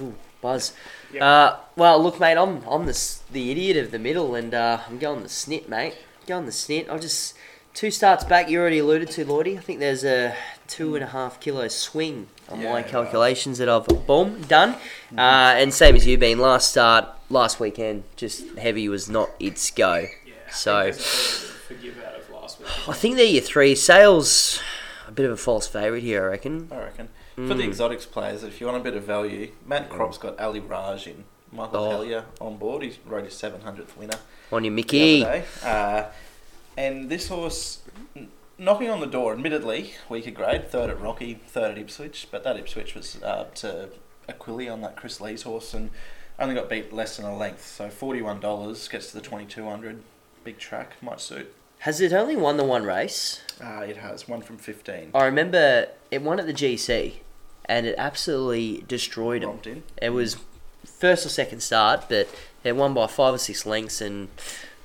Ooh, 0.01 0.15
buzz. 0.41 0.73
Yep. 1.13 1.23
Uh, 1.23 1.57
well, 1.77 2.03
look, 2.03 2.19
mate. 2.21 2.39
I'm 2.39 2.63
I'm 2.69 2.87
the 2.87 3.19
the 3.31 3.51
idiot 3.51 3.77
of 3.77 3.91
the 3.91 3.99
middle, 3.99 4.35
and 4.35 4.55
uh, 4.55 4.79
I'm 4.89 4.99
going 4.99 5.23
the 5.23 5.29
snit, 5.29 5.69
mate. 5.69 5.95
Going 6.27 6.47
the 6.47 6.53
snit. 6.53 6.89
I'll 6.89 6.99
just 6.99 7.37
two 7.75 7.91
starts 7.91 8.25
back. 8.25 8.49
You 8.49 8.61
already 8.61 8.79
alluded 8.79 9.11
to, 9.13 9.27
Lordy. 9.27 9.59
I 9.59 9.61
think 9.61 9.81
there's 9.81 10.05
a 10.05 10.35
two 10.67 10.95
and 10.95 11.05
a 11.05 11.09
half 11.09 11.41
kilo 11.41 11.69
swing 11.69 12.29
on 12.49 12.61
Yeah, 12.61 12.73
my 12.73 12.83
calculations 12.83 13.59
that 13.59 13.69
I've 13.69 13.87
boom 14.07 14.43
done. 14.43 14.75
Uh, 15.17 15.55
and 15.57 15.73
same 15.73 15.97
as 15.97 16.07
you, 16.07 16.19
been 16.19 16.39
last 16.39 16.71
start 16.71 17.07
last 17.31 17.61
weekend. 17.61 18.05
Just 18.17 18.47
heavy 18.59 18.89
was 18.89 19.09
not 19.09 19.31
its 19.41 19.71
go. 19.71 20.07
Yeah. 20.27 20.33
So- 20.53 20.79
I 20.79 20.91
think 20.93 20.97
there's 20.99 21.45
a 21.45 21.49
fair 21.49 21.77
bit 21.79 21.87
to 21.93 21.93
forgive 21.93 22.05
out 22.05 22.15
of 22.21 22.31
last. 22.31 22.89
I 22.89 22.93
think 22.93 23.17
they're 23.17 23.25
your 23.27 23.43
three 23.43 23.75
sales. 23.75 24.61
A 25.09 25.13
bit 25.13 25.27
of 25.27 25.33
a 25.33 25.37
false 25.37 25.67
favourite 25.67 26.03
here, 26.03 26.25
I 26.25 26.29
reckon. 26.29 26.69
I 26.71 26.79
reckon. 26.79 27.09
For 27.35 27.43
the 27.55 27.63
Mm. 27.63 27.69
exotics 27.69 28.05
players, 28.07 28.43
if 28.45 28.61
you 28.61 28.67
want 28.67 28.79
a 28.79 28.85
bit 28.85 28.95
of 28.95 29.05
value, 29.05 29.51
Matt 29.67 29.89
Kropp's 29.89 30.19
got 30.19 30.39
Ali 30.39 30.61
Raj 30.61 31.07
in. 31.07 31.25
Michael 31.51 31.85
Oh. 31.85 31.91
Hellyer 31.91 32.25
on 32.41 32.57
board. 32.57 32.83
He 32.83 32.99
rode 33.07 33.25
his 33.25 33.35
700th 33.35 33.95
winner 33.97 34.17
On 34.51 34.65
your 34.65 34.73
Mickey. 34.73 35.25
Uh, 35.63 36.05
and 36.79 37.11
this 37.11 37.29
horse, 37.29 37.79
knocking 38.63 38.89
on 38.89 39.01
the 39.01 39.07
door, 39.07 39.33
admittedly, 39.33 39.95
weaker 40.09 40.31
grade, 40.31 40.69
third 40.69 40.89
at 40.89 41.01
Rocky, 41.01 41.35
third 41.47 41.73
at 41.73 41.79
Ipswich, 41.79 42.29
but 42.31 42.45
that 42.45 42.57
Ipswich 42.57 42.95
was 42.95 43.21
uh, 43.23 43.47
to 43.57 43.91
Aquili 44.29 44.73
on 44.73 44.81
that 44.83 44.97
Chris 44.97 45.21
Lee's 45.21 45.43
horse 45.43 45.75
and 45.75 45.91
only 46.39 46.55
got 46.55 46.69
beat 46.69 46.93
less 46.93 47.17
than 47.17 47.27
a 47.27 47.37
length. 47.37 47.67
So 47.67 47.89
$41 47.89 48.91
gets 48.91 49.09
to 49.09 49.15
the 49.15 49.21
2200 49.21 50.03
Big 50.45 50.59
track, 50.59 50.95
might 51.01 51.21
suit. 51.21 51.55
Has 51.81 52.01
it 52.01 52.13
only 52.13 52.35
won 52.35 52.57
the 52.57 52.65
one 52.65 52.83
race? 52.83 53.43
Uh, 53.63 53.85
it 53.87 53.97
has 53.97 54.27
one 54.27 54.43
from 54.43 54.57
15. 54.57 55.11
I 55.15 55.25
remember 55.25 55.87
it 56.11 56.23
won 56.23 56.41
at 56.41 56.47
the 56.47 56.53
GC, 56.53 57.15
and 57.67 57.87
it 57.87 57.95
absolutely 57.97 58.85
destroyed 58.89 59.45
him. 59.45 59.61
In. 59.65 59.83
It 60.01 60.11
was 60.11 60.37
first 60.85 61.25
or 61.25 61.29
second 61.29 61.61
start, 61.61 62.07
but 62.09 62.29
it 62.65 62.75
won 62.75 62.93
by 62.93 63.07
five 63.07 63.35
or 63.35 63.39
six 63.39 63.65
lengths, 63.67 64.01
and 64.01 64.29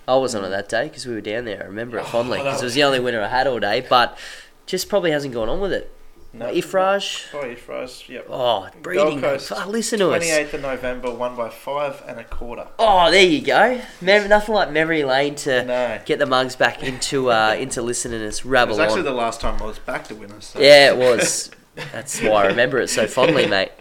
I 0.08 0.16
was 0.16 0.34
on 0.36 0.46
it 0.46 0.50
that 0.50 0.70
day 0.70 0.88
because 0.88 1.06
we 1.06 1.14
were 1.14 1.22
down 1.22 1.46
there. 1.46 1.62
I 1.64 1.66
remember 1.66 1.98
it 1.98 2.06
fondly 2.08 2.38
because 2.40 2.62
it 2.62 2.66
was 2.66 2.74
the 2.76 2.84
only 2.84 3.00
winner 3.00 3.22
I 3.22 3.28
had 3.28 3.46
all 3.48 3.60
day, 3.60 3.86
but 3.90 4.18
just 4.66 4.88
probably 4.90 5.12
hasn't 5.12 5.34
gone 5.34 5.50
on 5.50 5.60
with 5.60 5.74
it. 5.74 5.92
No. 6.34 6.46
Ifraj, 6.48 7.34
Oh, 7.34 7.38
Ifraj, 7.44 8.10
yep. 8.10 8.28
oh, 8.30 8.68
breeding. 8.84 9.22
Coast, 9.22 9.52
Oh, 9.56 9.68
listen 9.70 10.00
to 10.00 10.12
us. 10.12 10.24
28th 10.24 10.54
of 10.54 10.62
November, 10.62 11.10
won 11.12 11.36
by 11.36 11.50
five 11.50 12.04
and 12.08 12.20
a 12.20 12.24
quarter. 12.24 12.68
Oh, 12.78 13.10
there 13.10 13.24
you 13.26 13.42
go. 13.42 13.82
Mem- 14.02 14.30
nothing 14.30 14.54
like 14.54 14.70
memory 14.70 15.04
lane 15.04 15.36
to 15.36 15.64
No. 15.64 16.00
get 16.06 16.20
the 16.20 16.26
mugs 16.28 16.56
back 16.56 16.84
into 16.84 17.32
uh, 17.32 17.56
into 17.60 17.82
listening 17.82 18.22
us 18.22 18.42
It 18.42 18.46
was 18.46 18.78
actually 18.78 19.00
on. 19.00 19.06
the 19.06 19.12
last 19.14 19.42
time 19.42 19.60
I 19.62 19.66
was 19.66 19.80
back 19.80 20.04
to 20.10 20.16
winner. 20.16 20.40
So. 20.42 20.60
Yeah, 20.60 20.92
it 20.92 20.98
was. 20.98 21.50
That's 21.92 22.22
why 22.22 22.44
I 22.44 22.48
remember 22.48 22.80
it 22.82 22.90
so 22.90 23.08
fondly, 23.08 23.48
mate. 23.48 23.72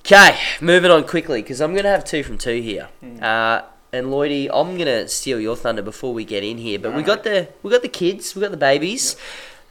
Okay, 0.00 0.36
moving 0.60 0.90
on 0.90 1.04
quickly 1.06 1.40
because 1.40 1.60
I'm 1.62 1.72
going 1.72 1.84
to 1.84 1.90
have 1.90 2.04
two 2.04 2.22
from 2.22 2.36
two 2.36 2.60
here. 2.60 2.88
Uh, 3.22 3.62
and 3.94 4.08
Lloydie, 4.08 4.50
I'm 4.52 4.76
going 4.76 4.86
to 4.86 5.08
steal 5.08 5.40
your 5.40 5.56
thunder 5.56 5.82
before 5.82 6.12
we 6.12 6.24
get 6.24 6.42
in 6.42 6.58
here. 6.58 6.78
But 6.78 6.94
we 6.94 7.02
got 7.02 7.24
the 7.24 7.48
we 7.62 7.70
got 7.70 7.82
the 7.82 7.88
kids, 7.88 8.34
we 8.34 8.42
got 8.42 8.50
the 8.50 8.56
babies. 8.56 9.16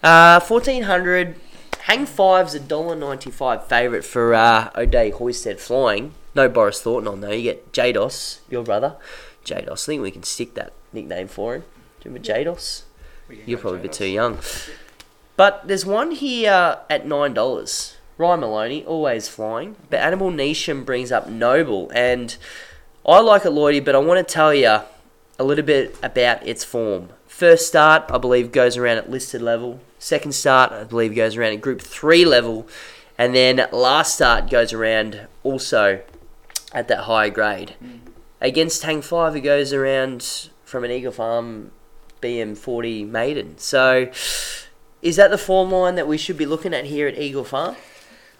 Uh, 0.01 0.39
fourteen 0.39 0.83
hundred. 0.83 1.35
Hang 1.81 2.05
five's 2.05 2.53
a 2.55 2.59
dollar 2.59 2.95
ninety 2.95 3.29
five 3.29 3.67
favourite 3.67 4.05
for 4.05 4.33
uh, 4.33 4.71
O'Day 4.75 5.09
Hoisted 5.09 5.59
Flying. 5.59 6.13
No 6.33 6.47
Boris 6.47 6.81
Thornton 6.81 7.11
on 7.11 7.21
though. 7.21 7.31
You 7.31 7.43
get 7.43 7.73
Jados, 7.73 8.39
your 8.49 8.63
brother. 8.63 8.95
Jados. 9.45 9.83
I 9.83 9.85
think 9.85 10.01
we 10.01 10.11
can 10.11 10.23
stick 10.23 10.53
that 10.55 10.71
nickname 10.93 11.27
for 11.27 11.55
him. 11.55 11.61
Do 11.99 12.09
you 12.09 12.15
remember 12.15 12.27
Jados? 12.27 12.83
You're 13.45 13.59
probably 13.59 13.79
a 13.79 13.83
bit 13.83 13.93
too 13.93 14.07
young. 14.07 14.39
But 15.35 15.67
there's 15.67 15.85
one 15.85 16.11
here 16.11 16.77
at 16.89 17.05
nine 17.05 17.33
dollars. 17.33 17.97
Ryan 18.17 18.41
Maloney, 18.41 18.85
always 18.85 19.27
flying. 19.27 19.75
But 19.89 19.99
Annabel 19.99 20.31
Neasham 20.31 20.85
brings 20.85 21.11
up 21.11 21.27
Noble, 21.27 21.91
and 21.93 22.37
I 23.05 23.19
like 23.19 23.43
it, 23.45 23.51
Lloydie, 23.51 23.83
but 23.83 23.95
I 23.95 23.97
want 23.99 24.25
to 24.25 24.33
tell 24.33 24.53
you 24.53 24.79
a 25.37 25.43
little 25.43 25.65
bit 25.65 25.97
about 26.01 26.45
its 26.47 26.63
form. 26.63 27.09
First 27.27 27.67
start, 27.67 28.05
I 28.09 28.17
believe, 28.17 28.51
goes 28.51 28.77
around 28.77 28.97
at 28.97 29.09
listed 29.09 29.41
level. 29.41 29.81
Second 29.99 30.33
start, 30.33 30.71
I 30.71 30.83
believe, 30.85 31.15
goes 31.15 31.35
around 31.35 31.53
at 31.53 31.61
Group 31.61 31.81
Three 31.81 32.23
level, 32.23 32.67
and 33.17 33.35
then 33.35 33.67
last 33.71 34.15
start 34.15 34.49
goes 34.49 34.71
around 34.71 35.27
also 35.43 36.01
at 36.73 36.87
that 36.87 36.99
higher 36.99 37.29
grade. 37.29 37.75
Mm. 37.83 37.99
Against 38.39 38.83
Hang 38.83 39.01
Five, 39.01 39.35
it 39.35 39.41
goes 39.41 39.73
around 39.73 40.49
from 40.63 40.85
an 40.85 40.91
Eagle 40.91 41.11
Farm 41.11 41.71
BM40 42.21 43.07
maiden. 43.07 43.57
So, 43.57 44.11
is 45.01 45.17
that 45.17 45.29
the 45.29 45.37
form 45.37 45.71
line 45.71 45.95
that 45.95 46.07
we 46.07 46.17
should 46.17 46.37
be 46.37 46.45
looking 46.45 46.73
at 46.73 46.85
here 46.85 47.07
at 47.07 47.17
Eagle 47.17 47.43
Farm? 47.43 47.75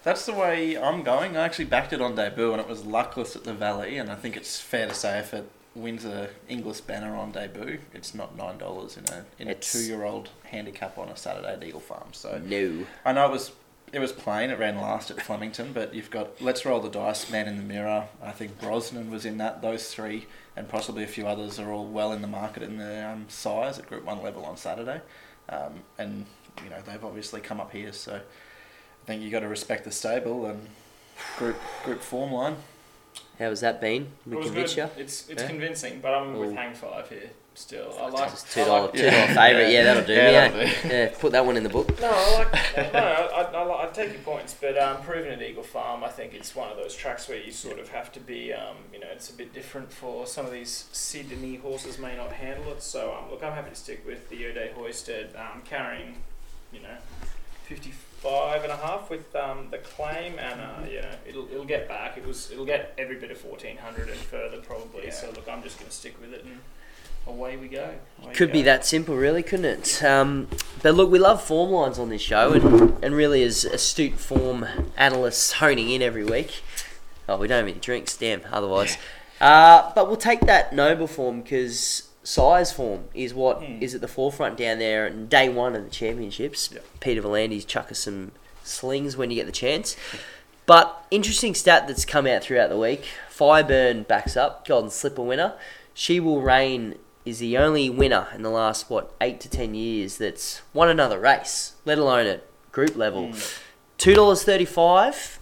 That's 0.04 0.26
the 0.26 0.34
way 0.34 0.76
I'm 0.76 1.02
going. 1.02 1.36
I 1.36 1.44
actually 1.44 1.64
backed 1.64 1.92
it 1.94 2.00
on 2.02 2.14
debut 2.14 2.52
and 2.52 2.60
it 2.60 2.68
was 2.68 2.84
luckless 2.84 3.34
at 3.36 3.44
the 3.44 3.54
Valley, 3.54 3.96
and 3.96 4.10
I 4.10 4.14
think 4.16 4.36
it's 4.36 4.60
fair 4.60 4.86
to 4.86 4.94
say 4.94 5.18
if 5.18 5.32
it 5.32 5.50
wins 5.74 6.04
a 6.04 6.28
Inglis 6.48 6.80
Banner 6.82 7.16
on 7.16 7.32
debut, 7.32 7.78
it's 7.92 8.14
not 8.14 8.36
nine 8.36 8.58
dollars 8.58 8.96
in 8.96 9.04
a 9.06 9.24
in 9.38 9.48
It's- 9.48 9.74
a 9.74 9.78
two 9.78 9.84
year 9.84 10.04
old 10.04 10.28
handicap 10.44 10.98
on 10.98 11.08
a 11.08 11.16
Saturday 11.16 11.52
at 11.54 11.64
Eagle 11.64 11.80
Farm. 11.80 12.08
So 12.12 12.38
No. 12.44 12.86
I 13.04 13.12
know 13.12 13.26
it 13.26 13.32
was 13.32 13.52
it 13.92 13.98
was 14.00 14.12
plain. 14.12 14.50
It 14.50 14.58
ran 14.58 14.76
last 14.76 15.10
at 15.10 15.22
Flemington, 15.22 15.72
but 15.72 15.94
you've 15.94 16.10
got 16.10 16.40
Let's 16.42 16.64
Roll 16.66 16.80
the 16.80 16.88
Dice, 16.90 17.30
Man 17.30 17.46
in 17.46 17.56
the 17.56 17.62
Mirror. 17.62 18.08
I 18.22 18.32
think 18.32 18.58
Brosnan 18.60 19.08
was 19.10 19.24
in 19.24 19.38
that. 19.38 19.62
Those 19.62 19.92
three 19.94 20.26
and 20.56 20.68
possibly 20.68 21.02
a 21.04 21.06
few 21.06 21.26
others 21.26 21.58
are 21.58 21.70
all 21.72 21.86
well 21.86 22.12
in 22.12 22.20
the 22.20 22.28
market 22.28 22.62
in 22.62 22.76
the 22.76 23.06
um, 23.08 23.26
size 23.28 23.78
at 23.78 23.86
Group 23.88 24.04
One 24.04 24.20
level 24.22 24.44
on 24.44 24.56
Saturday, 24.56 25.00
um, 25.48 25.82
and 25.96 26.26
you 26.62 26.70
know 26.70 26.80
they've 26.84 27.04
obviously 27.04 27.40
come 27.40 27.58
up 27.60 27.72
here. 27.72 27.92
So 27.92 28.20
I 29.04 29.06
think 29.06 29.22
you 29.22 29.30
got 29.30 29.40
to 29.40 29.48
respect 29.48 29.84
the 29.84 29.90
stable 29.92 30.46
and 30.46 30.66
group 31.36 31.56
group 31.84 32.00
form 32.00 32.32
line. 32.32 32.56
How 33.38 33.50
has 33.50 33.60
that 33.60 33.78
been? 33.80 34.08
We 34.26 34.38
It 34.38 34.44
convince 34.44 34.76
you? 34.76 34.88
It's 34.96 35.28
it's 35.28 35.42
Yeah? 35.42 35.48
convinced, 35.48 35.84
but 36.00 36.14
I'm 36.14 36.38
with 36.38 36.54
Hang 36.54 36.74
Five 36.74 37.10
here 37.10 37.28
still. 37.54 37.94
I 38.00 38.08
like 38.08 38.30
Just 38.30 38.50
two 38.50 38.62
I 38.62 38.64
dollar, 38.64 38.80
like- 38.86 38.92
two 38.94 39.10
dollar 39.10 39.26
favorite. 39.34 39.70
Yeah, 39.72 39.84
that'll 39.84 40.04
do 40.04 40.12
Yeah, 40.14 40.24
me. 40.26 40.32
that'll 40.32 40.60
eh? 40.60 40.82
do. 40.82 40.88
Yeah, 40.88 41.14
put 41.20 41.32
that 41.32 41.44
one 41.44 41.56
in 41.58 41.62
the 41.64 41.68
book. 41.68 42.00
No, 42.00 42.10
I 42.10 42.34
like. 42.38 42.92
no, 42.94 42.98
I, 42.98 43.42
I, 43.42 43.42
I, 43.62 43.82
I 43.88 43.92
take 43.92 44.12
your 44.12 44.22
points, 44.22 44.54
but 44.58 44.78
um, 44.78 45.02
proven 45.02 45.32
at 45.32 45.42
Eagle 45.42 45.62
Farm, 45.64 46.02
I 46.02 46.08
think 46.08 46.32
it's 46.32 46.56
one 46.56 46.70
of 46.70 46.76
those 46.78 46.94
tracks 46.96 47.28
where 47.28 47.38
you 47.38 47.52
sort 47.52 47.78
of 47.78 47.90
have 47.90 48.10
to 48.12 48.20
be, 48.20 48.52
um, 48.54 48.76
you 48.92 49.00
know, 49.00 49.06
it's 49.12 49.28
a 49.28 49.34
bit 49.34 49.52
different 49.52 49.92
for 49.92 50.26
some 50.26 50.46
of 50.46 50.52
these 50.52 50.86
Sydney 50.92 51.56
horses 51.56 51.98
may 51.98 52.16
not 52.16 52.32
handle 52.32 52.72
it. 52.72 52.82
So 52.82 53.12
um, 53.14 53.30
look, 53.30 53.44
I'm 53.44 53.52
happy 53.52 53.70
to 53.70 53.76
stick 53.76 54.04
with 54.06 54.30
the 54.30 54.46
O'Day 54.46 54.70
Hoisted, 54.74 55.36
um, 55.36 55.60
carrying, 55.64 56.16
you 56.72 56.80
know, 56.80 56.96
55 58.24 58.62
and 58.64 58.72
a 58.72 58.76
half 58.76 59.10
with 59.10 59.36
um, 59.36 59.68
the 59.70 59.78
claim, 59.78 60.38
and 60.38 60.60
uh, 60.60 60.88
you 60.88 61.02
know, 61.02 61.10
it'll 61.26 61.48
it'll 61.50 61.64
get 61.64 61.86
back. 61.86 62.16
It 62.16 62.26
was 62.26 62.50
it'll 62.50 62.64
get 62.64 62.94
every 62.96 63.16
bit 63.16 63.30
of 63.30 63.44
1400 63.44 64.08
and 64.08 64.18
further 64.18 64.58
probably. 64.58 65.04
Yeah. 65.04 65.12
So 65.12 65.26
look, 65.28 65.46
I'm 65.48 65.62
just 65.62 65.78
going 65.78 65.90
to 65.90 65.96
stick 65.96 66.20
with 66.20 66.32
it 66.32 66.44
and. 66.44 66.60
Away 67.26 67.56
we 67.56 67.68
go. 67.68 67.94
Away 68.22 68.34
Could 68.34 68.52
be 68.52 68.60
that 68.64 68.84
simple, 68.84 69.16
really, 69.16 69.42
couldn't 69.42 69.64
it? 69.64 70.04
Um, 70.04 70.46
but 70.82 70.94
look, 70.94 71.10
we 71.10 71.18
love 71.18 71.42
form 71.42 71.70
lines 71.70 71.98
on 71.98 72.10
this 72.10 72.20
show, 72.20 72.52
and, 72.52 73.02
and 73.02 73.14
really, 73.14 73.42
as 73.42 73.64
astute 73.64 74.18
form 74.18 74.66
analysts 74.98 75.52
honing 75.52 75.88
in 75.88 76.02
every 76.02 76.22
week. 76.22 76.62
Oh, 77.26 77.38
we 77.38 77.48
don't 77.48 77.56
have 77.56 77.66
any 77.66 77.80
drinks, 77.80 78.14
damn. 78.14 78.42
Otherwise, 78.52 78.98
uh, 79.40 79.90
but 79.94 80.08
we'll 80.08 80.18
take 80.18 80.40
that 80.40 80.74
noble 80.74 81.06
form 81.06 81.40
because 81.40 82.10
size 82.24 82.72
form 82.72 83.04
is 83.14 83.32
what 83.34 83.62
is 83.80 83.92
Hmm. 83.92 83.96
at 83.96 84.00
the 84.00 84.08
forefront 84.08 84.56
down 84.56 84.78
there. 84.80 85.06
And 85.06 85.28
day 85.28 85.48
one 85.48 85.76
of 85.76 85.84
the 85.84 85.90
championships, 85.90 86.70
Yep. 86.72 86.84
Peter 87.00 87.22
V'landys 87.22 87.66
chuck 87.66 87.92
us 87.92 88.00
some 88.00 88.32
slings 88.64 89.16
when 89.16 89.30
you 89.30 89.36
get 89.36 89.46
the 89.46 89.52
chance. 89.52 89.94
But 90.66 91.04
interesting 91.10 91.54
stat 91.54 91.86
that's 91.86 92.04
come 92.06 92.26
out 92.26 92.42
throughout 92.42 92.70
the 92.70 92.78
week. 92.78 93.04
Fireburn 93.30 94.06
backs 94.08 94.36
up, 94.36 94.66
Golden 94.66 94.90
Slipper 94.90 95.22
winner. 95.22 95.52
She 95.92 96.18
will 96.18 96.40
reign 96.40 96.96
is 97.26 97.38
the 97.38 97.56
only 97.56 97.88
winner 97.88 98.28
in 98.34 98.42
the 98.42 98.50
last 98.50 98.90
what 98.90 99.12
eight 99.20 99.40
to 99.40 99.48
ten 99.48 99.74
years 99.74 100.18
that's 100.18 100.60
won 100.74 100.88
another 100.90 101.18
race, 101.18 101.72
let 101.84 101.96
alone 101.98 102.26
at 102.26 102.42
group 102.72 102.96
level. 102.96 103.32
Two 103.98 104.14
dollars 104.14 104.42
thirty 104.42 104.64
five. 104.64 105.38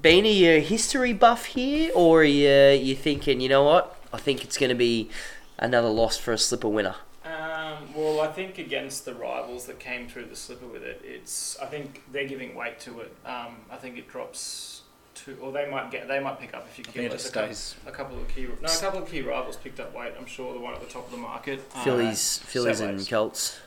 Being 0.00 0.24
are 0.24 0.28
you 0.28 0.50
a 0.50 0.60
history 0.60 1.12
buff 1.12 1.46
here, 1.46 1.90
or 1.94 2.20
are 2.20 2.24
you 2.24 2.50
you 2.80 2.94
thinking 2.96 3.40
you 3.40 3.48
know 3.48 3.64
what? 3.64 3.96
I 4.12 4.18
think 4.18 4.44
it's 4.44 4.56
going 4.58 4.68
to 4.70 4.74
be 4.76 5.08
another 5.58 5.88
loss 5.88 6.16
for 6.18 6.32
a 6.32 6.38
slipper 6.38 6.68
winner. 6.68 6.96
Um, 7.24 7.92
well, 7.94 8.20
I 8.20 8.28
think 8.28 8.58
against 8.58 9.04
the 9.04 9.14
rivals 9.14 9.66
that 9.66 9.78
came 9.80 10.08
through 10.08 10.26
the 10.26 10.36
slipper 10.36 10.66
with 10.66 10.82
it, 10.82 11.00
it's 11.04 11.58
I 11.60 11.66
think 11.66 12.02
they're 12.12 12.28
giving 12.28 12.54
weight 12.54 12.78
to 12.80 13.00
it. 13.00 13.14
Um, 13.24 13.56
I 13.70 13.76
think 13.76 13.98
it 13.98 14.08
drops 14.08 14.82
to, 15.16 15.36
or 15.40 15.50
they 15.50 15.68
might 15.68 15.90
get 15.90 16.06
they 16.06 16.20
might 16.20 16.38
pick 16.38 16.54
up 16.54 16.66
a 16.66 16.68
few 16.68 16.84
I 16.86 17.04
it 17.06 17.10
kilos. 17.10 17.26
A 17.28 17.32
couple, 17.32 17.56
a 17.86 17.90
couple 17.92 18.18
of 18.18 18.28
key 18.28 18.46
no, 18.62 18.68
a 18.68 18.78
couple 18.78 19.02
of 19.02 19.08
key 19.10 19.22
rivals 19.22 19.56
picked 19.56 19.80
up 19.80 19.94
weight. 19.94 20.12
I'm 20.18 20.26
sure 20.26 20.52
the 20.54 20.60
one 20.60 20.74
at 20.74 20.80
the 20.80 20.86
top 20.86 21.06
of 21.06 21.10
the 21.10 21.16
market. 21.16 21.60
Uh, 21.74 21.82
Phillies, 21.84 22.38
Phillies, 22.38 22.80
and 22.80 23.00
Setways. 23.00 23.10
Colts. 23.10 23.58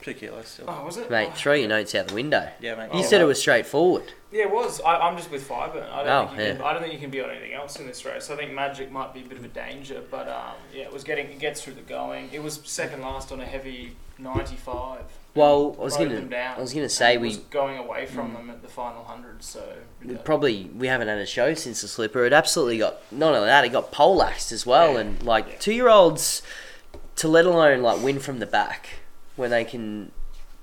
Two 0.00 0.14
kilos 0.14 0.48
still. 0.48 0.64
Oh, 0.66 0.84
was 0.86 0.96
it? 0.96 1.10
Mate, 1.10 1.28
Oh, 1.30 1.34
throw 1.36 1.52
your 1.52 1.68
notes 1.68 1.94
out 1.94 2.08
the 2.08 2.14
window. 2.14 2.48
Yeah, 2.58 2.74
mate. 2.74 2.88
You 2.94 3.00
Oh, 3.00 3.02
said 3.02 3.20
it 3.20 3.24
was 3.24 3.38
straightforward. 3.38 4.14
Yeah, 4.32 4.42
it 4.42 4.50
was. 4.52 4.80
I, 4.82 4.96
I'm 4.96 5.16
just 5.16 5.30
with 5.30 5.48
Fireburn. 5.48 5.90
I 5.90 6.04
don't 6.04 6.08
Oh, 6.08 6.28
think 6.28 6.40
you 6.40 6.52
can. 6.54 6.62
I 6.62 6.72
don't 6.72 6.82
think 6.82 6.92
you 6.94 7.00
can 7.00 7.10
be 7.10 7.20
on 7.20 7.30
anything 7.30 7.52
else 7.52 7.76
in 7.80 7.86
this 7.86 8.04
race. 8.04 8.30
I 8.30 8.36
think 8.36 8.52
Magic 8.52 8.90
might 8.92 9.12
be 9.12 9.20
a 9.20 9.24
bit 9.24 9.38
of 9.38 9.44
a 9.44 9.48
danger, 9.48 10.02
but 10.10 10.28
um, 10.28 10.54
yeah, 10.72 10.84
it 10.84 10.92
was 10.92 11.02
getting 11.02 11.26
it 11.30 11.38
gets 11.40 11.62
through 11.62 11.74
the 11.74 11.80
going. 11.80 12.28
It 12.32 12.40
was 12.42 12.60
second 12.64 13.02
last 13.02 13.32
on 13.32 13.40
a 13.40 13.44
heavy 13.44 13.96
95. 14.18 15.00
Well, 15.34 15.76
I 15.80 15.82
was 15.84 15.96
gonna- 15.96 16.20
down, 16.22 16.58
I 16.58 16.60
was 16.60 16.72
gonna 16.72 16.88
say 16.88 17.14
and 17.14 17.22
we- 17.22 17.28
was 17.28 17.36
going 17.38 17.78
away 17.78 18.06
from 18.06 18.32
them 18.34 18.50
at 18.50 18.62
the 18.62 18.68
final 18.68 19.04
hundred. 19.04 19.42
So 19.42 19.64
We. 20.04 20.16
Probably 20.16 20.70
we 20.76 20.86
haven't 20.88 21.08
had 21.08 21.18
a 21.18 21.26
show 21.26 21.54
since 21.54 21.82
the 21.82 21.88
slipper. 21.88 22.24
It 22.24 22.32
absolutely 22.32 22.78
got 22.78 22.98
not 23.12 23.34
only 23.34 23.46
that, 23.46 23.64
it 23.64 23.70
got 23.70 23.90
poleaxed 23.92 24.52
as 24.52 24.64
well. 24.66 24.94
Yeah. 24.94 25.00
And 25.00 25.22
like 25.22 25.46
Yeah. 25.48 25.56
two 25.58 25.72
year 25.74 25.88
olds, 25.88 26.42
to 27.16 27.28
let 27.28 27.44
alone 27.46 27.80
like 27.82 28.02
win 28.02 28.18
from 28.18 28.38
the 28.38 28.46
back 28.46 28.88
when 29.36 29.50
they 29.50 29.64
can 29.64 30.10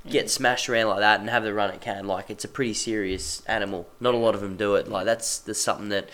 get 0.09 0.29
smashed 0.29 0.69
around 0.69 0.87
like 0.87 0.99
that 0.99 1.19
and 1.19 1.29
have 1.29 1.43
the 1.43 1.53
run 1.53 1.69
it 1.71 1.81
can, 1.81 2.07
like 2.07 2.29
it's 2.29 2.43
a 2.43 2.47
pretty 2.47 2.73
serious 2.73 3.43
animal. 3.47 3.87
Not 3.99 4.13
a 4.13 4.17
lot 4.17 4.35
of 4.35 4.41
them 4.41 4.55
do 4.57 4.75
it. 4.75 4.87
Like 4.87 5.05
that's 5.05 5.39
that's 5.39 5.61
something 5.61 5.89
that 5.89 6.09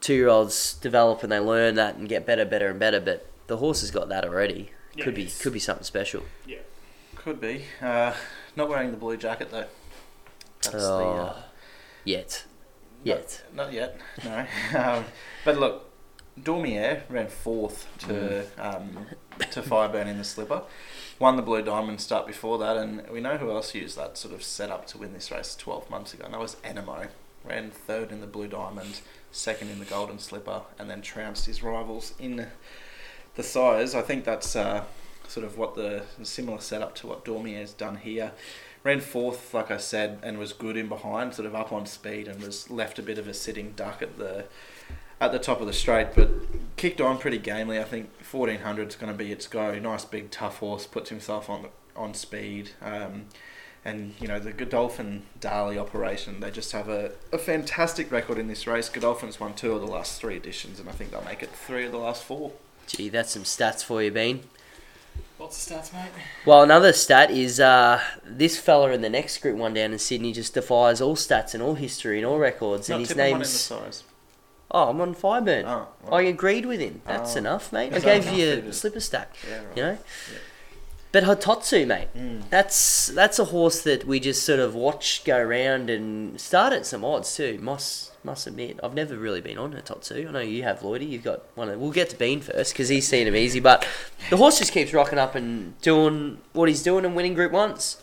two 0.00 0.14
year 0.14 0.28
olds 0.28 0.74
develop 0.74 1.22
and 1.22 1.32
they 1.32 1.38
learn 1.40 1.74
that 1.76 1.96
and 1.96 2.08
get 2.08 2.26
better, 2.26 2.44
better 2.44 2.68
and 2.70 2.78
better. 2.78 3.00
But 3.00 3.26
the 3.46 3.56
horse 3.58 3.80
has 3.80 3.90
got 3.90 4.08
that 4.08 4.24
already. 4.24 4.70
Yeah, 4.94 5.04
could 5.04 5.14
be 5.14 5.26
could 5.26 5.52
be 5.52 5.58
something 5.58 5.84
special. 5.84 6.22
Yeah, 6.46 6.58
could 7.16 7.40
be. 7.40 7.64
Uh, 7.82 8.14
not 8.56 8.68
wearing 8.68 8.90
the 8.90 8.96
blue 8.96 9.16
jacket 9.16 9.50
though. 9.50 9.66
That's 10.62 10.76
the. 10.76 10.78
Uh, 10.78 11.34
Oh, 11.36 11.44
yet, 12.04 12.44
yet. 13.02 13.42
Not, 13.54 13.66
not 13.66 13.72
yet. 13.72 13.98
No. 14.24 14.46
um, 14.78 15.04
but 15.44 15.58
look, 15.58 15.90
Dormier 16.40 17.02
ran 17.08 17.28
fourth 17.28 17.86
to 18.00 18.46
um, 18.58 19.06
to 19.50 19.62
Fireburn 19.62 20.06
in 20.06 20.18
the 20.18 20.24
slipper. 20.24 20.62
Won 21.18 21.36
the 21.36 21.42
Blue 21.42 21.62
Diamond 21.62 22.00
start 22.00 22.26
before 22.26 22.58
that, 22.58 22.76
and 22.76 23.08
we 23.08 23.20
know 23.20 23.36
who 23.36 23.50
else 23.50 23.74
used 23.74 23.96
that 23.96 24.18
sort 24.18 24.34
of 24.34 24.42
setup 24.42 24.86
to 24.88 24.98
win 24.98 25.12
this 25.12 25.30
race 25.30 25.54
12 25.54 25.88
months 25.88 26.12
ago, 26.12 26.24
and 26.24 26.34
that 26.34 26.40
was 26.40 26.56
Anamoe. 26.64 27.08
Ran 27.44 27.70
third 27.70 28.10
in 28.10 28.20
the 28.20 28.26
Blue 28.26 28.48
Diamond, 28.48 29.00
second 29.30 29.70
in 29.70 29.78
the 29.78 29.84
Golden 29.84 30.18
Slipper, 30.18 30.62
and 30.78 30.90
then 30.90 31.02
trounced 31.02 31.46
his 31.46 31.62
rivals 31.62 32.14
in 32.18 32.48
the 33.36 33.42
size. 33.42 33.94
I 33.94 34.02
think 34.02 34.24
that's 34.24 34.56
uh, 34.56 34.84
sort 35.28 35.46
of 35.46 35.56
what 35.56 35.74
the 35.74 36.04
similar 36.22 36.60
setup 36.60 36.94
to 36.96 37.06
what 37.06 37.24
Dormier's 37.24 37.72
done 37.72 37.96
here. 37.96 38.32
Ran 38.82 39.00
fourth, 39.00 39.54
like 39.54 39.70
I 39.70 39.76
said, 39.76 40.18
and 40.22 40.38
was 40.38 40.52
good 40.52 40.76
in 40.76 40.88
behind, 40.88 41.34
sort 41.34 41.46
of 41.46 41.54
up 41.54 41.72
on 41.72 41.86
speed, 41.86 42.28
and 42.28 42.42
was 42.42 42.70
left 42.70 42.98
a 42.98 43.02
bit 43.02 43.18
of 43.18 43.28
a 43.28 43.34
sitting 43.34 43.72
duck 43.72 44.02
at 44.02 44.18
the 44.18 44.46
at 45.24 45.32
the 45.32 45.38
top 45.38 45.60
of 45.60 45.66
the 45.66 45.72
straight, 45.72 46.14
but 46.14 46.30
kicked 46.76 47.00
on 47.00 47.18
pretty 47.18 47.38
gamely. 47.38 47.78
I 47.78 47.84
think 47.84 48.10
1400 48.30 48.88
is 48.88 48.96
going 48.96 49.12
to 49.12 49.16
be 49.16 49.32
its 49.32 49.46
go. 49.46 49.78
Nice 49.78 50.04
big 50.04 50.30
tough 50.30 50.58
horse, 50.58 50.86
puts 50.86 51.10
himself 51.10 51.48
on 51.48 51.68
on 51.96 52.14
speed. 52.14 52.70
Um, 52.82 53.26
and 53.84 54.14
you 54.18 54.26
know 54.26 54.38
the 54.38 54.52
Godolphin 54.52 55.22
Darley 55.40 55.78
operation, 55.78 56.40
they 56.40 56.50
just 56.50 56.72
have 56.72 56.88
a, 56.88 57.12
a 57.32 57.38
fantastic 57.38 58.10
record 58.10 58.38
in 58.38 58.48
this 58.48 58.66
race. 58.66 58.88
Godolphin's 58.88 59.38
won 59.38 59.54
two 59.54 59.72
of 59.72 59.80
the 59.80 59.86
last 59.86 60.20
three 60.20 60.36
editions, 60.36 60.80
and 60.80 60.88
I 60.88 60.92
think 60.92 61.10
they'll 61.10 61.24
make 61.24 61.42
it 61.42 61.50
three 61.50 61.84
of 61.84 61.92
the 61.92 61.98
last 61.98 62.24
four. 62.24 62.52
Gee, 62.86 63.08
that's 63.08 63.32
some 63.32 63.44
stats 63.44 63.84
for 63.84 64.02
you, 64.02 64.10
Bean. 64.10 64.44
Lots 65.38 65.70
of 65.70 65.76
stats, 65.76 65.92
mate. 65.92 66.10
Well, 66.46 66.62
another 66.62 66.92
stat 66.92 67.30
is 67.30 67.60
uh, 67.60 68.00
this 68.24 68.58
fella 68.58 68.92
in 68.92 69.02
the 69.02 69.10
next 69.10 69.38
group 69.38 69.56
one 69.56 69.74
down 69.74 69.92
in 69.92 69.98
Sydney 69.98 70.32
just 70.32 70.54
defies 70.54 71.00
all 71.00 71.16
stats 71.16 71.54
and 71.54 71.62
all 71.62 71.74
history 71.74 72.18
and 72.18 72.26
all 72.26 72.38
records, 72.38 72.88
Not 72.88 72.96
and 72.96 73.00
his 73.02 73.08
tipping 73.08 73.20
one 73.20 73.26
in 73.26 73.32
the 73.32 73.38
name's 73.40 73.50
size. 73.50 74.04
Oh, 74.74 74.88
I'm 74.90 75.00
on 75.00 75.14
Fireburn. 75.14 75.64
Oh, 75.66 75.86
I 76.14 76.22
agreed 76.22 76.66
with 76.66 76.80
him. 76.80 77.00
That's 77.06 77.36
Oh. 77.36 77.38
enough, 77.38 77.72
mate. 77.72 77.92
I 77.94 78.00
gave 78.00 78.24
enough? 78.24 78.36
you 78.36 78.46
It 78.48 78.64
a 78.64 78.68
is. 78.68 78.80
slipper 78.80 78.98
stack, 79.00 79.34
yeah, 79.48 79.58
right. 79.58 79.66
you 79.76 79.82
know. 79.84 79.90
Yeah. 80.32 80.38
But 81.12 81.22
Hitotsu, 81.22 81.86
mate, 81.86 82.08
Mm. 82.16 82.42
that's 82.50 83.06
that's 83.06 83.38
a 83.38 83.44
horse 83.44 83.82
that 83.82 84.04
we 84.04 84.18
just 84.18 84.42
sort 84.42 84.58
of 84.58 84.74
watch 84.74 85.22
go 85.24 85.38
around 85.38 85.88
and 85.88 86.40
start 86.40 86.72
at 86.72 86.84
some 86.86 87.04
odds 87.04 87.36
too. 87.36 87.56
Must 87.62 88.10
must 88.24 88.48
admit, 88.48 88.80
I've 88.82 88.94
never 88.94 89.14
really 89.16 89.40
been 89.40 89.56
on 89.58 89.74
Hitotsu. 89.74 90.26
I 90.28 90.32
know 90.32 90.40
you 90.40 90.64
have, 90.64 90.80
Lloydie. 90.80 91.08
You've 91.08 91.22
got 91.22 91.42
one. 91.54 91.68
Of, 91.68 91.78
we'll 91.78 91.92
get 91.92 92.10
to 92.10 92.16
Bean 92.16 92.40
first 92.40 92.72
because 92.72 92.88
he's 92.88 93.06
seen 93.06 93.28
him 93.28 93.36
easy, 93.36 93.60
but 93.60 93.86
the 94.30 94.38
horse 94.38 94.58
just 94.58 94.72
keeps 94.72 94.92
rocking 94.92 95.20
up 95.20 95.36
and 95.36 95.80
doing 95.82 96.38
what 96.52 96.68
he's 96.68 96.82
doing 96.82 97.04
and 97.04 97.14
winning 97.14 97.34
Group 97.34 97.52
Ones. 97.52 97.98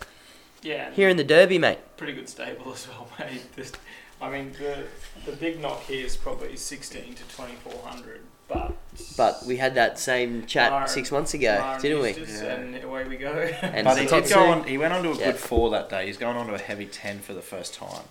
Yeah, 0.62 0.92
here 0.92 1.10
in 1.10 1.18
the 1.18 1.24
Derby, 1.26 1.58
mate. 1.58 1.80
pretty 1.98 2.14
good 2.14 2.30
stable 2.30 2.72
as 2.72 2.88
well, 2.88 3.10
mate. 3.20 3.42
This- 3.58 3.74
I 4.22 4.30
mean, 4.30 4.54
the 4.60 4.84
the 5.26 5.32
big 5.34 5.60
knock 5.62 5.84
here 5.84 6.06
is 6.06 6.16
probably 6.18 6.56
16 6.56 7.14
to 7.16 7.24
2400, 7.24 8.22
but 8.48 8.74
But 9.18 9.46
we 9.46 9.58
had 9.58 9.76
that 9.76 10.00
same 10.00 10.46
chat 10.46 10.72
Mar- 10.72 10.88
six 10.88 11.12
months 11.12 11.34
ago, 11.34 11.58
Mar 11.60 11.80
didn't 11.80 12.02
we? 12.02 12.08
Eustace, 12.10 12.42
Yeah. 12.42 12.54
And 12.56 12.84
away 12.84 13.04
we 13.08 13.18
go. 13.18 13.32
And 13.62 13.86
But 13.86 13.98
he 14.02 14.06
did 14.08 14.30
go 14.30 14.52
on. 14.52 14.64
He 14.66 14.78
went 14.78 14.94
on 14.94 15.04
to 15.04 15.12
a 15.12 15.16
Yeah. 15.16 15.26
good 15.32 15.38
four 15.38 15.70
that 15.72 15.90
day. 15.90 16.08
He's 16.08 16.18
going 16.18 16.38
on 16.38 16.48
to 16.48 16.54
a 16.56 16.60
heavy 16.60 16.86
ten 16.86 17.20
for 17.20 17.34
the 17.34 17.42
first 17.42 17.74
time. 17.74 18.04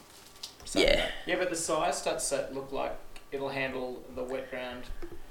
Yeah. 0.75 1.07
yeah, 1.27 1.35
but 1.37 1.51
the 1.51 1.57
size 1.57 2.01
stats 2.01 2.21
set 2.21 2.55
look 2.55 2.71
like 2.71 2.97
it'll 3.33 3.49
handle 3.49 4.03
the 4.15 4.23
wet 4.23 4.51
ground 4.51 4.85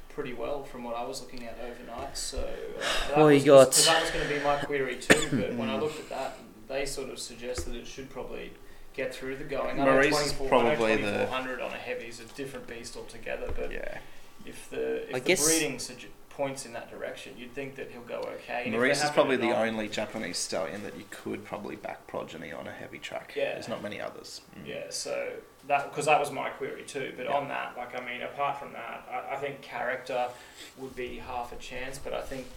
pretty 0.09 0.33
well 0.33 0.63
from 0.63 0.83
what 0.83 0.95
I 0.97 1.05
was 1.05 1.21
looking 1.21 1.45
at 1.45 1.57
overnight. 1.63 2.17
So 2.17 2.39
uh, 2.39 2.81
that 3.07 3.17
Well, 3.17 3.31
you 3.31 3.35
was, 3.35 3.45
got- 3.45 3.69
because 3.69 3.85
that 3.85 4.01
was 4.01 4.11
going 4.11 4.27
to 4.27 4.33
be 4.33 4.39
my 4.43 4.57
query 4.57 4.97
too. 4.97 5.27
But 5.31 5.55
when 5.55 5.69
I 5.69 5.77
looked 5.79 5.97
at 5.99 6.09
that, 6.09 6.37
they 6.67 6.85
sort 6.85 7.09
of 7.09 7.19
suggest 7.19 7.65
that 7.65 7.75
it 7.75 7.87
should 7.87 8.09
probably 8.09 8.51
get 8.95 9.13
through 9.13 9.37
the 9.37 9.43
going. 9.43 9.79
I 9.79 9.85
know 9.85 9.91
Maurice 9.93 10.19
is 10.25 10.33
24 10.33 10.47
probably 10.49 10.93
I 10.93 10.95
the- 10.97 11.01
know 11.03 11.25
2400 11.25 11.61
on 11.61 11.71
a 11.71 11.77
heavy 11.77 12.07
is 12.07 12.19
a 12.19 12.25
different 12.25 12.67
beast 12.67 12.95
altogether. 12.97 13.51
But 13.55 13.71
Yeah. 13.71 13.97
if 14.45 14.69
the 14.69 15.09
if 15.09 15.15
I 15.15 15.19
the 15.19 15.25
guess- 15.25 15.45
breeding 15.45 15.77
sugge- 15.77 16.05
points 16.29 16.65
in 16.65 16.71
that 16.71 16.89
direction, 16.89 17.33
you'd 17.37 17.53
think 17.53 17.75
that 17.75 17.91
he'll 17.91 18.01
go 18.01 18.19
okay. 18.21 18.63
And 18.63 18.67
if 18.67 18.71
Maurice 18.73 18.99
they're 18.99 19.07
is 19.07 19.09
happy 19.09 19.13
probably 19.13 19.35
to 19.37 19.41
the 19.41 19.49
not- 19.49 19.67
only 19.67 19.89
Japanese 19.89 20.37
stallion 20.37 20.83
that 20.83 20.95
you 20.95 21.03
could 21.09 21.43
probably 21.43 21.75
back 21.75 22.07
progeny 22.07 22.53
on 22.53 22.65
a 22.65 22.71
heavy 22.71 22.97
track. 22.97 23.33
Yeah. 23.35 23.53
There's 23.53 23.67
not 23.67 23.81
many 23.83 23.99
others. 23.99 24.39
Mm. 24.57 24.65
Yeah, 24.67 24.83
so 24.89 25.33
that 25.67 25.89
because 25.89 26.05
that 26.05 26.17
was 26.19 26.31
my 26.31 26.49
query 26.49 26.83
too. 26.83 27.13
But 27.17 27.25
Yeah. 27.25 27.33
on 27.35 27.49
that, 27.49 27.75
like 27.77 27.93
I 27.93 28.05
mean, 28.05 28.21
apart 28.21 28.57
from 28.57 28.71
that, 28.73 29.05
I, 29.11 29.35
I 29.35 29.37
think 29.37 29.61
character 29.61 30.29
would 30.77 30.95
be 30.95 31.17
half 31.17 31.51
a 31.51 31.57
chance. 31.57 31.97
But 31.99 32.13
I 32.13 32.21
think 32.21 32.47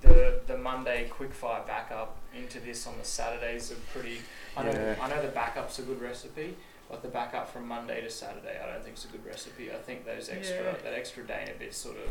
the 0.00 0.40
the 0.48 0.58
Monday 0.58 1.08
quickfire 1.08 1.64
backup 1.66 2.16
into 2.36 2.60
this 2.60 2.86
on 2.86 2.98
the 2.98 3.04
Saturdays 3.04 3.70
are 3.72 3.76
pretty. 3.92 4.18
I 4.56 4.62
know 4.64 4.70
Yeah. 4.72 4.96
I 5.00 5.08
know 5.08 5.22
the 5.22 5.28
backup's 5.28 5.78
a 5.78 5.82
good 5.82 6.00
recipe, 6.00 6.56
but 6.88 7.02
the 7.02 7.08
backup 7.08 7.48
from 7.52 7.66
Monday 7.66 8.00
to 8.00 8.10
Saturday, 8.10 8.58
I 8.62 8.66
don't 8.72 8.82
think 8.82 8.94
it's 8.96 9.04
a 9.04 9.08
good 9.08 9.24
recipe. 9.26 9.70
I 9.70 9.76
think 9.76 10.04
those 10.04 10.28
extra 10.28 10.64
Yeah. 10.64 10.72
that 10.84 10.94
extra 10.94 11.24
day 11.24 11.40
and 11.42 11.50
a 11.50 11.54
bit 11.54 11.74
sort 11.74 11.96
of 11.96 12.10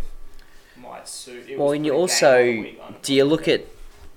might 0.82 1.08
suit. 1.08 1.50
It 1.50 1.58
Well, 1.60 1.72
and 1.72 1.86
you 1.86 1.94
also 1.94 2.38
game 2.44 2.58
of 2.60 2.64
the 2.66 2.70
week 2.72 2.80
on- 2.82 2.96
do 3.02 3.14
you 3.14 3.26
look 3.26 3.48
at 3.48 3.66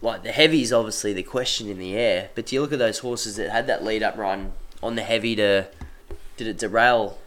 like 0.02 0.22
the 0.22 0.32
heavies? 0.32 0.72
Obviously, 0.72 1.12
the 1.12 1.22
question 1.22 1.68
in 1.68 1.78
the 1.78 1.96
air. 1.96 2.30
But 2.34 2.46
do 2.46 2.54
you 2.56 2.60
look 2.62 2.72
at 2.72 2.78
those 2.78 2.98
horses 3.00 3.36
that 3.36 3.50
had 3.50 3.66
that 3.66 3.84
lead 3.84 4.02
up 4.02 4.16
run 4.16 4.52
on 4.82 4.94
the 4.96 5.02
heavy 5.02 5.36
to 5.36 5.66
did 6.36 6.46
it 6.46 6.58
derail 6.58 7.18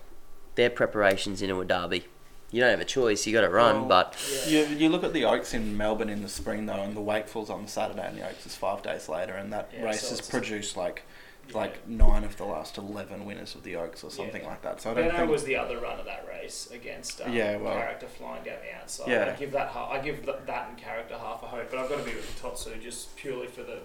their 0.56 0.70
preparations 0.70 1.42
into 1.42 1.60
a 1.60 1.66
derby? 1.66 2.06
You 2.52 2.62
don't 2.62 2.72
have 2.72 2.80
a 2.82 2.86
choice. 2.86 3.28
You 3.28 3.34
got 3.34 3.42
to 3.42 3.50
run, 3.50 3.82
Well, 3.82 3.86
but 3.88 4.44
Yeah. 4.48 4.62
You, 4.68 4.76
you 4.76 4.90
look 4.90 5.04
at 5.04 5.14
the 5.14 5.26
Oaks 5.26 5.54
in 5.54 5.78
Melbourne 5.78 6.10
in 6.10 6.22
the 6.24 6.30
spring 6.30 6.66
though, 6.66 6.82
and 6.82 6.96
the 6.96 7.02
Wakeful's 7.02 7.50
on 7.50 7.64
the 7.64 7.70
Saturday, 7.70 8.06
and 8.08 8.18
the 8.18 8.28
Oaks 8.28 8.46
is 8.46 8.56
five 8.56 8.82
days 8.82 9.08
later, 9.08 9.34
and 9.34 9.54
that 9.54 9.70
Yeah, 9.74 9.84
race 9.84 10.02
so 10.02 10.10
has 10.10 10.22
produced 10.22 10.76
like 10.76 11.04
Yeah. 11.50 11.58
like 11.58 11.88
nine 11.88 12.24
of 12.24 12.38
the 12.38 12.46
last 12.46 12.78
eleven 12.78 13.26
winners 13.26 13.54
of 13.56 13.64
the 13.64 13.76
Oaks 13.76 14.04
or 14.04 14.10
something 14.12 14.42
Yeah. 14.42 14.50
like 14.50 14.62
that. 14.64 14.82
So 14.82 14.92
I 14.92 14.94
don't 14.96 15.04
Benno 15.10 15.18
think 15.20 15.32
was 15.32 15.44
the 15.44 15.56
other 15.58 15.78
run 15.80 16.00
of 16.00 16.06
that 16.06 16.26
race 16.28 16.70
against 16.72 17.22
um, 17.22 17.32
Yeah, 17.34 17.58
well- 17.58 17.74
character 17.74 18.08
flying 18.08 18.44
down 18.44 18.58
the 18.68 18.76
outside. 18.82 19.10
Yeah. 19.10 19.32
I 19.36 19.38
give 19.40 19.52
that 19.52 19.76
I 19.76 20.00
give 20.00 20.26
that 20.26 20.68
and 20.70 20.78
character 20.78 21.18
half 21.20 21.44
a 21.44 21.48
hope, 21.48 21.70
but 21.70 21.80
I've 21.80 21.90
got 21.90 21.98
to 22.00 22.04
be 22.04 22.16
with 22.16 22.36
the 22.36 22.48
Totsu 22.48 22.82
just 22.82 23.16
purely 23.16 23.48
for 23.48 23.62
the 23.62 23.80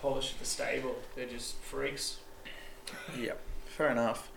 polish 0.00 0.32
of 0.32 0.38
the 0.38 0.44
stable. 0.46 0.96
They're 1.14 1.26
just 1.26 1.56
freaks. 1.56 2.18
yeah, 3.18 3.32
fair 3.66 3.90
enough. 3.90 4.30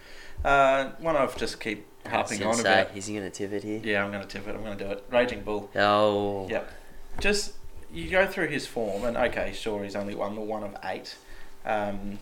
Uh, 0.44 0.92
one 1.00 1.16
I've 1.18 1.38
just 1.38 1.60
keep 1.60 1.80
I 1.80 1.84
was 1.84 1.95
harping 2.08 2.44
on 2.44 2.56
say, 2.56 2.62
about. 2.62 2.96
is 2.96 3.08
he 3.08 3.16
going 3.16 3.30
to 3.30 3.36
tip 3.36 3.52
it 3.52 3.64
here? 3.64 3.82
Yeah, 3.84 4.04
I'm 4.04 4.12
going 4.12 4.24
to 4.24 4.28
tip 4.28 4.48
it. 4.48 4.56
I'm 4.56 4.64
going 4.64 4.78
to 4.78 4.84
do 4.86 4.92
it. 4.92 5.04
Raging 5.10 5.42
Bull. 5.42 5.70
Oh, 5.76 6.48
Yep. 6.50 6.72
Just 7.20 7.54
you 7.94 8.10
go 8.10 8.28
through 8.28 8.48
his 8.48 8.68
form, 8.68 9.06
and 9.06 9.16
okay, 9.16 9.54
sure, 9.54 9.84
he's 9.84 9.96
only 9.96 10.16
won 10.16 10.36
the 10.36 10.42
one 10.42 10.64
of 10.64 10.76
eight, 10.84 11.16
um, 11.66 12.20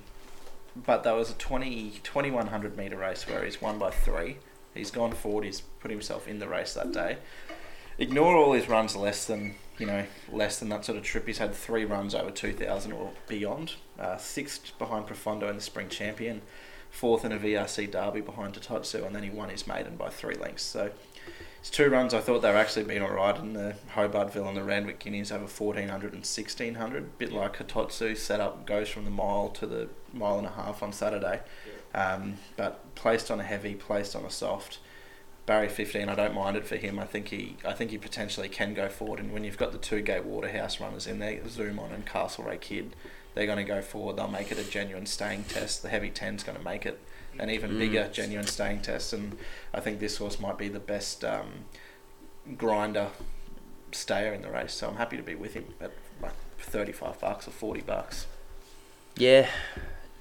but 0.76 1.04
that 1.04 1.16
was 1.16 1.32
a 1.32 1.34
20, 1.34 2.00
2100 2.04 2.78
meter 2.78 2.98
race 2.98 3.28
where 3.28 3.44
he's 3.44 3.60
won 3.62 3.80
by 3.80 3.90
three. 3.90 4.38
He's 4.76 4.92
gone 4.92 5.12
forward. 5.14 5.46
He's 5.46 5.62
put 5.62 5.90
himself 5.92 6.28
in 6.28 6.40
the 6.40 6.48
race 6.48 6.74
that 6.76 6.92
day. 6.92 7.18
Ignore 7.98 8.36
all 8.36 8.54
his 8.54 8.68
runs 8.68 8.96
less 8.96 9.26
than 9.26 9.56
you 9.78 9.86
know 9.86 10.06
less 10.32 10.60
than 10.60 10.70
that 10.70 10.86
sort 10.86 10.98
of 10.98 11.04
trip. 11.04 11.28
He's 11.28 11.38
had 11.38 11.54
three 11.54 11.86
runs 11.86 12.16
over 12.16 12.32
two 12.32 12.54
thousand 12.54 12.94
or 12.94 13.12
beyond. 13.28 13.74
Uh, 14.00 14.18
sixth 14.18 14.78
behind 14.80 15.06
Profondo 15.08 15.48
in 15.50 15.56
the 15.56 15.62
Spring 15.62 15.90
Champion, 15.90 16.42
fourth 16.94 17.26
in 17.26 17.32
a 17.32 17.40
VRC 17.40 17.92
Derby 17.92 18.22
behind 18.22 18.54
Hitotsu, 18.54 19.06
and 19.06 19.16
then 19.16 19.24
he 19.24 19.30
won 19.30 19.50
his 19.50 19.66
maiden 19.66 19.96
by 19.98 20.10
three 20.10 20.36
lengths. 20.36 20.64
So 20.64 20.92
his 21.60 21.72
two 21.72 21.90
runs, 21.90 22.14
I 22.14 22.22
thought 22.22 22.44
they 22.44 22.52
were 22.52 22.58
actually 22.58 22.84
been 22.84 23.02
alright 23.02 23.38
in 23.38 23.54
the 23.54 23.76
Hobartville 23.96 24.48
and 24.48 24.56
the 24.56 24.64
Randwick 24.64 25.00
Guineas 25.00 25.32
over 25.32 25.46
1400 25.46 26.14
and 26.14 26.22
1600. 26.22 26.98
A 26.98 27.02
Bit 27.02 27.34
like 27.34 27.58
Hitotsu, 27.58 28.16
set 28.16 28.40
up, 28.40 28.68
goes 28.68 28.90
from 28.90 29.06
the 29.06 29.12
mile 29.12 29.50
to 29.50 29.66
the 29.66 29.90
mile 30.14 30.38
and 30.38 30.46
a 30.46 30.52
half 30.52 30.84
on 30.84 30.94
Saturday. 30.94 31.42
Um, 31.96 32.36
but 32.58 32.94
placed 32.96 33.32
on 33.32 33.40
a 33.40 33.44
heavy, 33.44 33.74
placed 33.74 34.16
on 34.16 34.24
a 34.24 34.30
soft. 34.30 34.78
Barry 35.46 35.68
15, 35.68 36.10
I 36.10 36.16
don't 36.16 36.36
mind 36.36 36.56
it 36.56 36.66
for 36.66 36.76
him. 36.76 37.00
I 37.00 37.06
think 37.06 37.30
he, 37.30 37.58
I 37.66 37.74
think 37.74 37.92
he 37.92 37.98
potentially 37.98 38.50
can 38.50 38.74
go 38.74 38.88
forward. 38.88 39.20
And 39.20 39.34
when 39.34 39.44
you've 39.44 39.58
got 39.58 39.72
the 39.72 39.78
two 39.78 40.02
gate 40.02 40.26
Waterhouse 40.26 40.80
runners 40.80 41.08
in 41.08 41.20
there, 41.20 41.40
Zoom 41.50 41.80
on 41.80 41.92
and 41.92 42.06
Castlereagh 42.06 42.62
Kid, 42.62 42.96
they're 43.36 43.46
going 43.46 43.58
to 43.58 43.64
go 43.64 43.82
forward. 43.82 44.18
They'll 44.18 44.28
make 44.28 44.52
it 44.52 44.58
a 44.60 44.64
genuine 44.64 45.06
staying 45.06 45.46
test. 45.46 45.82
The 45.82 45.90
heavy 45.90 46.10
10's 46.12 46.44
going 46.44 46.58
to 46.58 46.64
make 46.64 46.86
it 46.86 47.00
an 47.40 47.50
even 47.50 47.72
Mm. 47.72 47.80
bigger 47.80 48.10
genuine 48.12 48.46
staying 48.48 48.82
test. 48.82 49.12
And 49.14 49.38
I 49.74 49.80
think 49.80 50.00
this 50.00 50.18
horse 50.18 50.40
might 50.40 50.58
be 50.58 50.68
the 50.70 50.80
best 50.80 51.24
um, 51.26 51.66
grinder 52.58 53.10
stayer 53.92 54.34
in 54.34 54.42
the 54.42 54.50
race. 54.52 54.74
So 54.74 54.88
I'm 54.90 54.98
happy 54.98 55.18
to 55.18 55.24
be 55.24 55.36
with 55.36 55.54
him 55.54 55.66
at 55.82 55.92
like 56.22 56.34
35 56.60 57.20
bucks 57.20 57.48
or 57.48 57.52
40 57.52 57.82
bucks. 57.82 58.28
yeah. 59.16 59.50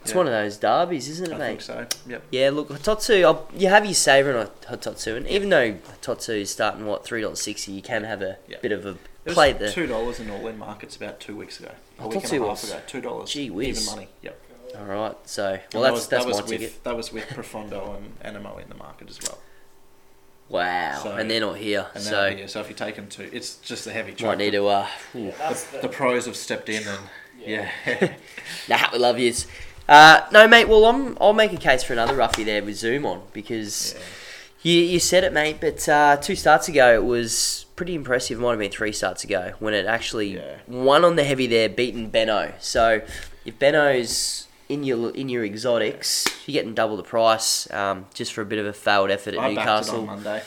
It's 0.03 0.11
Yeah. 0.11 0.16
one 0.16 0.27
of 0.27 0.33
those 0.33 0.57
derbies, 0.57 1.09
isn't 1.09 1.31
it, 1.31 1.35
I 1.35 1.38
mate? 1.38 1.46
think 1.46 1.61
so. 1.61 1.87
Yep. 2.09 2.22
Yeah, 2.33 2.51
look, 2.51 2.70
Hitotsu, 2.70 3.22
I'll, 3.25 3.48
you 3.55 3.68
have 3.68 3.85
your 3.85 3.94
saver 3.94 4.37
on 4.37 4.48
Hitotsu, 4.68 5.16
and 5.16 5.29
even 5.29 5.48
though 5.48 5.75
Hitotsu 5.75 6.40
is 6.40 6.51
starting 6.51 6.87
what 6.87 7.05
three 7.05 7.20
dollars 7.22 7.40
sixty, 7.40 7.70
you 7.70 7.83
can 7.83 8.03
have 8.03 8.20
a 8.20 8.37
Yeah. 8.48 8.57
bit 8.61 8.72
of 8.72 8.85
a 8.85 8.96
play 9.27 9.53
the. 9.53 9.70
two 9.70 9.87
dollars 9.87 10.18
in 10.18 10.29
all 10.29 10.44
in 10.48 10.59
markets 10.59 10.96
about 10.96 11.20
two 11.20 11.37
weeks 11.37 11.61
ago. 11.61 11.70
I 12.02 12.04
A 12.04 12.08
week 12.08 12.22
thought 12.22 12.32
and 12.32 12.42
a 12.42 12.46
half 12.48 12.62
was. 12.62 12.70
ago. 12.70 12.80
Two 12.86 13.00
dollars. 13.00 13.30
Gee 13.30 13.50
whiz. 13.50 13.82
Even 13.86 13.94
money. 13.96 14.08
Yep. 14.22 14.38
All 14.78 14.84
right, 14.86 15.16
so 15.24 15.58
well, 15.74 15.82
that's 15.82 15.82
that 15.82 15.92
was, 15.92 16.08
that's 16.08 16.08
that 16.24 16.26
was 16.26 16.36
my 16.38 16.42
with, 16.42 16.50
ticket. 16.60 16.84
That 16.84 16.96
was 16.96 17.12
with 17.12 17.24
Profondo 17.28 17.94
and 17.96 18.18
Anamoe 18.36 18.62
in 18.62 18.68
the 18.70 18.74
market 18.74 19.10
as 19.10 19.20
well. 19.22 19.38
Wow, 20.48 21.00
So- 21.02 21.12
and 21.12 21.30
they're 21.30 21.40
not 21.40 21.56
here, 21.58 21.86
And 21.94 22.02
so 22.02 22.10
so, 22.10 22.26
yeah, 22.26 22.46
so 22.46 22.60
if 22.60 22.68
you 22.68 22.74
take 22.74 22.96
them 22.96 23.06
to, 23.08 23.34
it's 23.34 23.56
just 23.56 23.86
a 23.86 23.92
heavy 23.92 24.12
track. 24.12 24.28
might 24.30 24.38
need 24.38 24.50
to. 24.52 24.66
Uh, 24.66 24.86
Yeah, 25.14 25.30
the, 25.48 25.64
the, 25.72 25.78
the 25.82 25.88
pros 25.88 26.26
have 26.26 26.36
stepped 26.36 26.68
in 26.68 26.82
and 26.86 27.00
yeah. 27.38 27.70
nah, 28.68 28.88
we 28.92 28.98
love 28.98 29.18
yous. 29.18 29.46
Uh, 29.88 30.22
no, 30.32 30.46
mate. 30.48 30.68
Well, 30.68 30.84
I'm, 30.86 31.16
I'll 31.20 31.32
make 31.32 31.52
a 31.52 31.56
case 31.56 31.82
for 31.82 31.92
another 31.92 32.14
roughie 32.14 32.44
there 32.44 32.62
with 32.62 32.76
Zoom 32.76 33.04
on 33.06 33.22
because 33.32 33.94
Yeah. 33.94 34.00
You 34.62 34.75
you 34.79 34.98
said 35.01 35.25
it, 35.25 35.33
mate. 35.33 35.59
But 35.61 35.88
uh, 35.88 36.16
two 36.16 36.37
starts 36.37 36.68
ago, 36.68 36.94
it 36.94 37.05
was 37.05 37.66
pretty 37.77 37.94
impressive. 37.94 38.38
Might 38.38 38.51
have 38.51 38.59
been 38.59 38.70
three 38.70 38.92
starts 38.92 39.25
ago 39.25 39.53
when 39.59 39.75
it 39.75 39.87
actually 39.87 40.35
Yeah. 40.37 40.57
won 40.68 41.05
on 41.05 41.16
the 41.16 41.25
heavy 41.25 41.46
there, 41.46 41.68
beating 41.68 42.09
Benno. 42.11 42.53
So 42.61 43.03
if 43.44 43.59
Benno's 43.59 44.46
in 44.68 44.85
your 44.85 45.11
in 45.14 45.29
your 45.29 45.44
exotics, 45.44 46.27
you're 46.46 46.53
getting 46.55 46.75
double 46.75 46.96
the 46.96 47.03
price 47.03 47.70
um, 47.72 48.07
just 48.14 48.33
for 48.33 48.42
a 48.42 48.46
bit 48.46 48.59
of 48.59 48.66
a 48.66 48.72
failed 48.72 49.11
effort 49.11 49.35
at 49.35 49.40
I 49.40 49.55
backed 49.55 49.57
it 49.57 49.59
Newcastle. 49.61 50.01
on 50.01 50.07
Monday. 50.07 50.42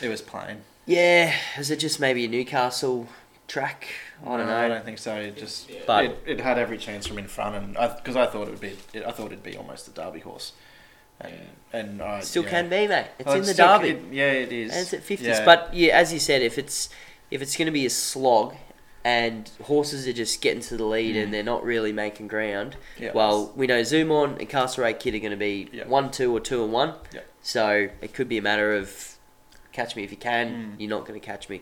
It 0.00 0.08
was 0.08 0.20
plain. 0.22 0.58
Yeah, 0.86 1.32
is 1.58 1.70
it 1.70 1.78
just 1.78 1.98
maybe 1.98 2.26
a 2.26 2.28
Newcastle 2.28 3.08
track? 3.48 3.86
I 4.22 4.36
don't 4.36 4.40
No, 4.40 4.46
know. 4.46 4.56
I 4.56 4.68
don't 4.68 4.84
think 4.84 4.98
so. 4.98 5.14
It 5.16 5.36
just 5.36 5.70
But- 5.86 6.04
it, 6.04 6.18
it 6.26 6.40
had 6.40 6.58
every 6.58 6.76
chance 6.76 7.06
from 7.06 7.18
in 7.18 7.26
front, 7.26 7.54
and 7.56 7.72
because 7.96 8.16
I, 8.16 8.26
thought 8.26 8.48
it 8.48 8.50
would 8.50 8.60
be, 8.60 8.76
it, 8.92 9.04
I 9.04 9.10
thought 9.10 9.26
it'd 9.26 9.42
be 9.42 9.56
almost 9.56 9.88
a 9.88 9.90
Derby 9.92 10.20
horse, 10.20 10.52
and 11.20 11.34
and 11.72 12.00
I 12.02 12.20
Still 12.20 12.44
yeah. 12.44 12.50
can 12.50 12.68
be, 12.68 12.86
mate. 12.86 13.06
It's 13.18 13.26
Well, 13.26 13.36
in 13.36 13.42
the 13.42 13.52
still- 13.52 13.78
derby. 13.78 13.88
it- 13.90 14.02
yeah, 14.12 14.30
it 14.30 14.52
is. 14.52 14.70
And 14.72 14.80
it's 14.80 14.94
at 14.94 15.02
fifties. 15.02 15.26
Yeah. 15.28 15.44
But 15.44 15.74
yeah, 15.74 15.96
as 15.98 16.12
you 16.12 16.18
said, 16.20 16.42
if 16.42 16.58
it's 16.58 16.88
if 17.30 17.42
it's 17.42 17.56
going 17.56 17.66
to 17.66 17.72
be 17.72 17.84
a 17.86 17.90
slog 17.90 18.54
and 19.04 19.50
horses 19.64 20.06
are 20.08 20.12
just 20.12 20.40
getting 20.40 20.62
to 20.62 20.76
the 20.76 20.84
lead 20.84 21.14
Mm. 21.16 21.24
and 21.24 21.34
they're 21.34 21.42
not 21.42 21.62
really 21.64 21.92
making 21.92 22.28
ground, 22.28 22.76
Yeah. 22.98 23.10
well, 23.12 23.52
we 23.56 23.66
know 23.66 23.82
Zoom 23.82 24.10
on 24.10 24.36
and 24.38 24.48
Castlereagh 24.48 24.98
Kid 25.00 25.14
are 25.14 25.18
going 25.18 25.30
to 25.32 25.36
be 25.36 25.68
Yeah. 25.72 25.86
one, 25.86 26.10
two, 26.10 26.34
or 26.34 26.40
two 26.40 26.62
and 26.64 26.72
one. 26.72 26.94
Yeah. 27.12 27.20
So 27.42 27.88
it 28.00 28.14
could 28.14 28.28
be 28.28 28.38
a 28.38 28.42
matter 28.42 28.74
of 28.74 29.16
catch 29.72 29.94
me 29.96 30.04
if 30.04 30.10
you 30.10 30.16
can. 30.16 30.74
Mm. 30.76 30.80
You're 30.80 30.90
not 30.90 31.06
going 31.06 31.20
to 31.20 31.24
catch 31.26 31.48
me. 31.48 31.60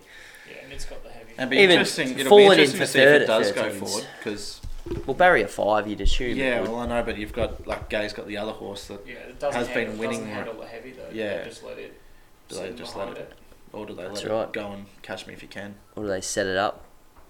yeah, 0.49 0.63
and 0.65 0.73
it's 0.73 0.85
got 0.85 1.03
the 1.03 1.11
heavy. 1.11 1.33
and 1.39 1.49
be 1.51 1.57
even 1.59 1.71
interesting. 1.71 2.19
It'll 2.19 2.37
be 2.37 2.45
interesting 2.45 2.79
to 2.81 2.87
see 2.87 3.01
if 3.01 3.23
it 3.23 3.27
does 3.27 3.51
go 3.53 3.71
forward 3.71 4.07
because 4.19 4.61
Well, 5.07 5.15
barrier 5.15 5.47
five, 5.47 5.87
you'd 5.87 6.01
assume. 6.01 6.33
it 6.33 6.37
yeah, 6.39 6.61
well 6.61 6.77
I 6.77 6.87
know, 6.87 7.03
but 7.03 7.17
you've 7.17 7.33
got 7.33 7.67
like 7.67 7.89
Gai's 7.89 8.13
got 8.13 8.27
the 8.27 8.37
other 8.37 8.53
horse 8.53 8.87
that, 8.89 9.07
Yeah, 9.07 9.15
it 9.15 9.39
doesn't 9.39 9.59
has 9.59 9.69
been 9.69 9.77
handle, 9.87 9.97
winning 9.99 10.19
doesn't 10.21 10.35
handle 10.35 10.55
the 10.55 10.67
heavy 10.67 10.91
though. 10.93 11.09
Yeah. 11.13 11.39
They 11.39 11.45
just 11.45 11.63
let 11.65 11.79
it. 11.79 12.01
Do 12.49 12.57
they 12.57 12.71
just 12.73 12.97
let 12.97 13.09
behind 13.11 13.19
it- 13.29 13.33
or 13.73 13.87
do 13.87 13.95
they 13.95 14.03
That's 14.03 14.23
let 14.25 14.31
right. 14.33 14.43
it 14.49 14.53
go 14.53 14.73
and 14.73 14.87
catch 15.03 15.27
me 15.27 15.33
if 15.35 15.41
you 15.43 15.49
can? 15.49 15.77
or 15.97 16.03
do 16.03 16.09
they 16.09 16.21
set 16.21 16.47
it 16.47 16.57
up? 16.57 16.85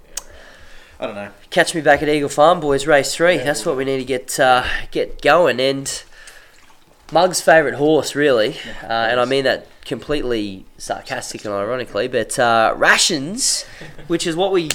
Yeah. 0.07 0.25
I 0.99 1.07
don't 1.07 1.15
know. 1.15 1.31
Catch 1.51 1.75
me 1.75 1.81
back 1.83 2.03
at 2.03 2.09
Eagle 2.09 2.29
Farm, 2.29 2.59
boys. 2.61 2.87
Race 2.87 3.15
three. 3.15 3.37
Yeah, 3.37 3.45
That's 3.45 3.65
we'll 3.65 3.75
what 3.75 3.79
we 3.79 3.85
need 3.85 3.99
to 3.99 4.05
get 4.05 4.41
uh, 4.41 4.65
get 4.91 5.21
going. 5.23 5.61
And 5.61 6.03
Mug's 7.12 7.41
favourite 7.41 7.77
horse, 7.77 8.15
really, 8.15 8.57
uh, 8.83 8.87
and 8.87 9.21
I 9.21 9.25
mean 9.27 9.45
that 9.45 9.67
completely 9.85 10.65
sarcastic 10.79 11.45
and 11.45 11.53
ironically, 11.53 12.09
but 12.09 12.38
uh, 12.38 12.73
rations, 12.77 13.65
which 14.07 14.27
is 14.27 14.35
what 14.35 14.51
we 14.53 14.67
are 14.69 14.71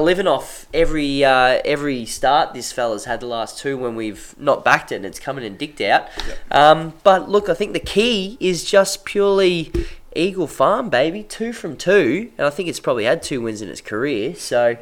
living 0.00 0.26
off 0.26 0.66
every 0.74 1.24
uh, 1.24 1.60
every 1.64 2.04
start 2.06 2.54
this 2.54 2.72
fella's 2.72 3.04
had 3.04 3.20
the 3.20 3.26
last 3.26 3.58
two 3.58 3.76
when 3.78 3.94
we've 3.94 4.34
not 4.38 4.64
backed 4.64 4.92
it 4.92 4.96
and 4.96 5.06
it's 5.06 5.18
coming 5.18 5.44
and 5.44 5.56
dicked 5.58 5.80
out. 5.80 6.08
Um, 6.50 6.94
but 7.02 7.28
look, 7.28 7.48
I 7.48 7.54
think 7.54 7.72
the 7.72 7.80
key 7.80 8.36
is 8.40 8.64
just 8.64 9.04
purely 9.04 9.70
Eagle 10.14 10.46
Farm, 10.46 10.88
baby. 10.88 11.22
Two 11.22 11.52
from 11.52 11.76
two. 11.76 12.30
And 12.38 12.46
I 12.46 12.50
think 12.50 12.68
it's 12.68 12.80
probably 12.80 13.04
had 13.04 13.22
two 13.22 13.40
wins 13.40 13.62
in 13.62 13.68
its 13.68 13.80
career. 13.80 14.34
So, 14.34 14.76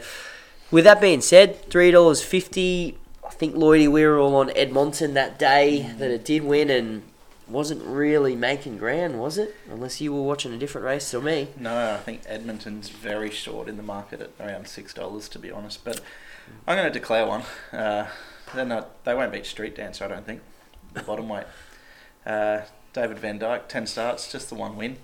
with 0.71 0.85
that 0.85 1.01
being 1.01 1.21
said, 1.21 1.69
$3.50. 1.71 2.97
I 3.25 3.31
think 3.31 3.55
Lloydie, 3.55 3.91
we 3.91 4.05
were 4.05 4.19
all 4.19 4.37
on 4.37 4.51
Edmonton 4.57 5.15
that 5.15 5.39
day 5.39 5.91
that 5.99 6.11
it 6.11 6.25
did 6.25 6.45
win 6.45 6.71
and 6.71 7.03
wasn't 7.53 7.83
really 7.85 8.35
making 8.35 8.79
ground, 8.79 9.21
was 9.21 9.39
it? 9.39 9.55
Unless 9.71 10.01
you 10.01 10.13
were 10.13 10.23
watching 10.23 10.53
a 10.53 10.59
different 10.59 10.85
race 10.85 11.11
to 11.11 11.21
me. 11.21 11.49
No, 11.59 11.95
I 11.95 11.99
think 11.99 12.23
Edmonton's 12.27 12.89
very 12.89 13.31
short 13.31 13.69
in 13.69 13.77
the 13.77 13.83
market 13.83 14.21
at 14.21 14.31
around 14.41 14.69
six 14.69 14.95
dollars, 14.95 15.29
to 15.31 15.39
be 15.39 15.51
honest. 15.51 15.85
But 15.85 16.01
I'm 16.67 16.77
going 16.77 16.91
to 16.93 16.99
declare 16.99 17.27
one. 17.27 17.43
Uh, 17.73 18.07
they're 18.55 18.65
not. 18.65 19.05
They 19.05 19.15
won't 19.15 19.33
beat 19.33 19.47
Street 19.47 19.77
Dancer, 19.77 20.05
I 20.05 20.09
don't 20.09 20.27
think. 20.27 20.41
The 20.95 21.03
bottom 21.03 21.29
weight. 21.29 21.47
Uh, 22.27 22.63
David 22.93 23.19
Van 23.19 23.39
Dyke, 23.39 23.69
ten 23.69 23.87
starts, 23.87 24.31
just 24.31 24.49
the 24.49 24.55
one 24.55 24.77
win. 24.77 24.99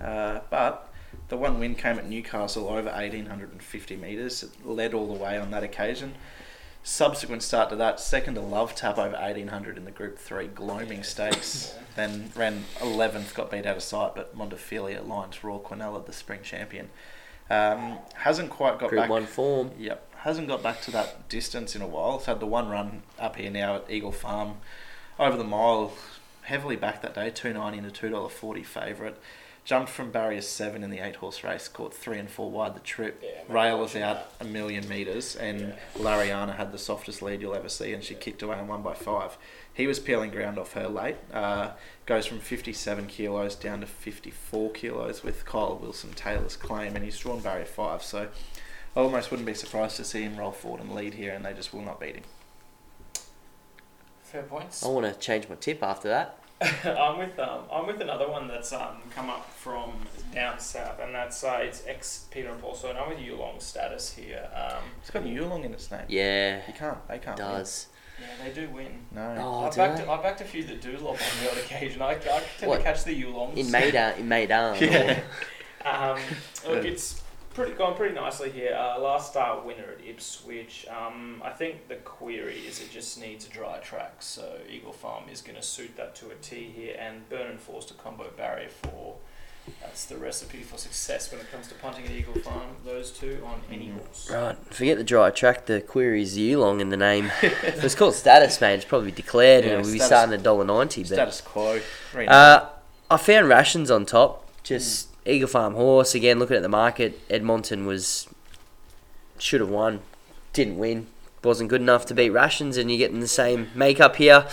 Uh, 0.00 0.40
but 0.50 0.92
the 1.28 1.36
one 1.36 1.58
win 1.58 1.74
came 1.74 1.98
at 1.98 2.08
Newcastle 2.08 2.68
over 2.68 2.90
1850 2.90 3.96
metres. 3.96 4.42
It 4.42 4.66
led 4.66 4.94
all 4.94 5.06
the 5.06 5.18
way 5.22 5.38
on 5.38 5.50
that 5.52 5.62
occasion. 5.62 6.14
Subsequent 6.88 7.42
start 7.42 7.68
to 7.68 7.76
that, 7.76 8.00
second 8.00 8.36
to 8.36 8.40
Love 8.40 8.74
Tap 8.74 8.96
over 8.96 9.10
1800 9.10 9.76
in 9.76 9.84
the 9.84 9.90
Group 9.90 10.18
3 10.18 10.46
Gloaming 10.48 11.02
Stakes. 11.02 11.74
Then 11.96 12.32
ran 12.34 12.64
11th, 12.78 13.34
got 13.34 13.50
beat 13.50 13.66
out 13.66 13.76
of 13.76 13.82
sight, 13.82 14.14
but 14.14 14.34
Montefilia 14.34 15.06
Lions 15.06 15.44
Royal 15.44 15.60
Quinella, 15.60 16.06
the 16.06 16.14
spring 16.14 16.40
champion. 16.42 16.88
Um, 17.50 17.98
hasn't 18.14 18.48
quite 18.48 18.78
got 18.78 18.88
Group 18.88 19.02
back. 19.02 19.10
one 19.10 19.26
form. 19.26 19.72
Yep, 19.78 20.14
hasn't 20.18 20.48
got 20.48 20.62
back 20.62 20.80
to 20.82 20.90
that 20.92 21.28
distance 21.28 21.76
in 21.76 21.82
a 21.82 21.86
while. 21.86 22.16
It's 22.16 22.24
had 22.24 22.40
the 22.40 22.46
one 22.46 22.70
run 22.70 23.02
up 23.18 23.36
here 23.36 23.50
now 23.50 23.76
at 23.76 23.90
Eagle 23.90 24.12
Farm, 24.12 24.54
over 25.18 25.36
the 25.36 25.44
mile, 25.44 25.92
heavily 26.42 26.76
back 26.76 27.02
that 27.02 27.14
day, 27.14 27.28
two 27.30 27.52
ninety 27.52 27.78
into 27.78 27.90
two 27.90 28.08
dollar 28.08 28.30
forty 28.30 28.62
favourite. 28.62 29.16
Jumped 29.68 29.90
from 29.90 30.10
barrier 30.10 30.40
seven 30.40 30.82
in 30.82 30.88
the 30.88 31.00
eight 31.00 31.16
horse 31.16 31.44
race, 31.44 31.68
caught 31.68 31.92
three 31.92 32.18
and 32.18 32.30
four 32.30 32.50
wide 32.50 32.74
the 32.74 32.80
trip. 32.80 33.22
Yeah, 33.22 33.42
Rail 33.54 33.78
was 33.78 33.88
watching 33.90 34.02
out 34.02 34.32
a 34.40 34.44
million 34.44 34.88
metres, 34.88 35.36
and 35.36 35.74
Lariana 35.94 36.56
had 36.56 36.72
the 36.72 36.78
softest 36.78 37.20
lead 37.20 37.42
you'll 37.42 37.54
ever 37.54 37.68
see, 37.68 37.92
and 37.92 38.02
she 38.02 38.14
kicked 38.14 38.40
away 38.40 38.58
and 38.58 38.66
won 38.66 38.80
by 38.80 38.94
five. 38.94 39.36
He 39.74 39.86
was 39.86 39.98
peeling 39.98 40.30
ground 40.30 40.58
off 40.58 40.72
her 40.72 40.88
late. 40.88 41.16
Uh, 41.30 41.72
goes 42.06 42.24
from 42.24 42.38
57 42.38 43.08
kilos 43.08 43.54
down 43.56 43.82
to 43.82 43.86
54 43.86 44.70
kilos 44.70 45.22
with 45.22 45.44
Kyle 45.44 45.76
Wilson 45.76 46.14
Taylor's 46.14 46.56
claim, 46.56 46.96
and 46.96 47.04
he's 47.04 47.18
drawn 47.18 47.40
barrier 47.40 47.66
five. 47.66 48.02
So 48.02 48.28
I 48.96 49.00
almost 49.00 49.30
wouldn't 49.30 49.46
be 49.46 49.52
surprised 49.52 49.98
to 49.98 50.04
see 50.04 50.22
him 50.22 50.38
roll 50.38 50.52
forward 50.52 50.80
and 50.80 50.94
lead 50.94 51.12
here, 51.12 51.34
and 51.34 51.44
they 51.44 51.52
just 51.52 51.74
will 51.74 51.82
not 51.82 52.00
beat 52.00 52.14
him. 52.14 52.24
Fair 54.22 54.44
points. 54.44 54.82
I 54.82 54.88
want 54.88 55.04
to 55.04 55.20
change 55.20 55.46
my 55.46 55.56
tip 55.56 55.82
after 55.82 56.08
that. 56.08 56.38
I'm 56.84 57.18
with 57.18 57.38
um, 57.38 57.60
I'm 57.72 57.86
with 57.86 58.00
another 58.00 58.28
one 58.28 58.48
that's 58.48 58.72
um, 58.72 58.96
come 59.14 59.30
up 59.30 59.48
from 59.52 59.92
down 60.34 60.58
south, 60.58 60.98
and 61.00 61.14
that's 61.14 61.44
uh, 61.44 61.58
it's 61.62 61.84
ex 61.86 62.26
Peter 62.30 62.48
and 62.50 62.60
Paul. 62.60 62.74
So 62.74 62.90
I'm 62.90 63.08
with 63.08 63.18
Yulong 63.18 63.60
status 63.62 64.12
here. 64.14 64.48
Um, 64.54 64.82
It's 65.00 65.10
got 65.10 65.22
Yulong 65.22 65.64
in 65.64 65.72
its 65.72 65.90
name. 65.90 66.02
Yeah, 66.08 66.60
You 66.66 66.72
can't. 66.74 67.06
They 67.06 67.18
can't. 67.18 67.36
does. 67.36 67.86
yeah, 68.20 68.26
they 68.44 68.52
do 68.52 68.66
win. 68.70 68.74
Win. 68.86 68.98
No. 69.12 69.36
Oh, 69.38 69.66
I've 69.66 69.76
backed, 69.76 69.98
they? 69.98 70.06
I've 70.06 70.22
backed 70.22 70.40
a 70.40 70.44
few 70.44 70.64
that 70.64 70.80
do 70.80 70.92
lob 70.98 71.14
on 71.16 71.44
the 71.44 71.50
odd 71.52 71.58
occasion. 71.58 72.02
I, 72.02 72.10
I 72.10 72.14
tend 72.16 72.68
What? 72.68 72.78
to 72.78 72.82
catch 72.82 73.04
the 73.04 73.22
Yulongs. 73.22 73.56
In 73.56 73.70
Maidan, 73.70 74.18
in 74.18 74.28
Maidan. 74.28 74.76
Yeah. 74.82 75.20
Um, 75.84 76.18
look, 76.66 76.84
it's 76.84 77.22
pretty 77.58 77.72
gone 77.76 77.94
pretty 77.96 78.14
nicely 78.14 78.50
here. 78.50 78.74
Uh, 78.74 78.98
last 79.00 79.30
start 79.32 79.64
winner 79.66 79.84
at 79.98 80.04
Ipswich. 80.06 80.86
Um, 80.88 81.42
I 81.44 81.50
think 81.50 81.88
the 81.88 81.96
query 81.96 82.60
is 82.66 82.80
it 82.80 82.90
just 82.90 83.20
needs 83.20 83.46
a 83.46 83.50
dry 83.50 83.78
track, 83.78 84.16
so 84.20 84.58
Eagle 84.70 84.92
Farm 84.92 85.24
is 85.30 85.40
going 85.42 85.56
to 85.56 85.62
suit 85.62 85.96
that 85.96 86.14
to 86.16 86.26
a 86.30 86.34
T 86.36 86.72
here, 86.74 86.96
and 86.98 87.28
Burn 87.28 87.50
and 87.50 87.60
Forced 87.60 87.90
a 87.90 87.94
combo 87.94 88.30
barrier 88.36 88.68
for. 88.68 89.16
That's 89.82 90.06
the 90.06 90.16
recipe 90.16 90.62
for 90.62 90.78
success 90.78 91.30
when 91.30 91.42
it 91.42 91.50
comes 91.52 91.68
to 91.68 91.74
punting 91.74 92.06
at 92.06 92.10
Eagle 92.10 92.40
Farm. 92.40 92.68
Those 92.86 93.10
two 93.10 93.42
on 93.44 93.60
any 93.70 93.88
Mhm. 93.88 93.98
horse. 93.98 94.30
Right, 94.30 94.56
forget 94.70 94.96
the 94.96 95.04
dry 95.04 95.28
track. 95.30 95.66
The 95.66 95.82
query 95.82 96.22
is 96.22 96.38
Yulong 96.38 96.80
in 96.80 96.88
the 96.88 96.96
name. 96.96 97.30
if 97.42 97.84
it's 97.84 97.94
called 97.94 98.14
status, 98.14 98.60
mate, 98.62 98.74
it's 98.76 98.86
probably 98.86 99.10
declared, 99.10 99.64
Yeah, 99.66 99.72
and 99.72 99.82
we'll 99.82 99.92
be 99.92 99.98
starting 99.98 100.32
at 100.32 100.42
dollar 100.42 100.64
ninety. 100.64 101.02
But 101.02 101.08
Status 101.08 101.40
quo. 101.42 101.80
Uh, 102.26 102.66
I 103.10 103.16
found 103.18 103.48
rations 103.48 103.90
on 103.90 104.06
top. 104.06 104.46
Just 104.62 105.08
Eagle 105.28 105.48
Farm 105.48 105.74
horse 105.74 106.14
again. 106.14 106.38
Looking 106.38 106.56
at 106.56 106.62
the 106.62 106.68
market, 106.68 107.20
Edmonton 107.28 107.86
was 107.86 108.26
should 109.38 109.60
have 109.60 109.70
won, 109.70 110.00
didn't 110.52 110.78
win. 110.78 111.06
Wasn't 111.44 111.70
good 111.70 111.80
enough 111.80 112.06
to 112.06 112.14
beat 112.14 112.30
rations, 112.30 112.76
and 112.76 112.90
you're 112.90 112.98
getting 112.98 113.20
the 113.20 113.28
same 113.28 113.68
makeup 113.74 114.16
here. 114.16 114.46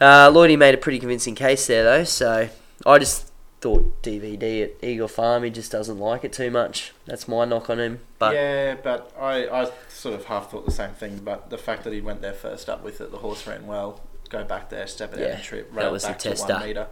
Uh, 0.00 0.28
Lloydie 0.28 0.58
made 0.58 0.74
a 0.74 0.78
pretty 0.78 0.98
convincing 0.98 1.34
case 1.36 1.66
there, 1.68 1.84
though. 1.84 2.04
So 2.04 2.48
I 2.84 2.98
just 2.98 3.30
thought 3.60 4.02
DVD 4.02 4.64
at 4.64 4.84
Eagle 4.84 5.08
Farm. 5.08 5.44
He 5.44 5.50
just 5.50 5.70
doesn't 5.70 5.98
like 5.98 6.24
it 6.24 6.32
too 6.32 6.50
much. 6.50 6.92
That's 7.06 7.28
my 7.28 7.44
knock 7.44 7.70
on 7.70 7.78
him. 7.78 8.00
But 8.18 8.34
yeah, 8.34 8.74
but 8.82 9.12
I, 9.18 9.46
I 9.46 9.70
sort 9.88 10.16
of 10.16 10.24
half 10.24 10.50
thought 10.50 10.66
the 10.66 10.72
same 10.72 10.90
thing. 10.90 11.20
But 11.24 11.50
the 11.50 11.58
fact 11.58 11.84
that 11.84 11.92
he 11.92 12.00
went 12.00 12.20
there 12.20 12.34
first 12.34 12.68
up 12.68 12.82
with 12.82 13.00
it, 13.00 13.12
the 13.12 13.18
horse 13.18 13.46
ran 13.46 13.66
well. 13.66 14.00
Go 14.28 14.42
back 14.42 14.70
there, 14.70 14.86
step 14.86 15.12
it 15.14 15.20
out 15.20 15.28
Yeah, 15.28 15.34
and 15.36 15.42
trip, 15.42 15.70
rail 15.72 15.96
back 15.98 16.18
to 16.20 16.34
one 16.34 16.66
meter. 16.66 16.88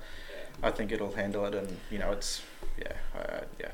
I 0.63 0.71
think 0.71 0.93
it'll 0.93 1.13
handle 1.13 1.45
it, 1.47 1.55
and 1.55 1.79
you 1.91 1.99
know 1.99 2.13
it's 2.13 2.43
yeah, 2.79 2.93
uh, 3.19 3.41
yeah. 3.61 3.69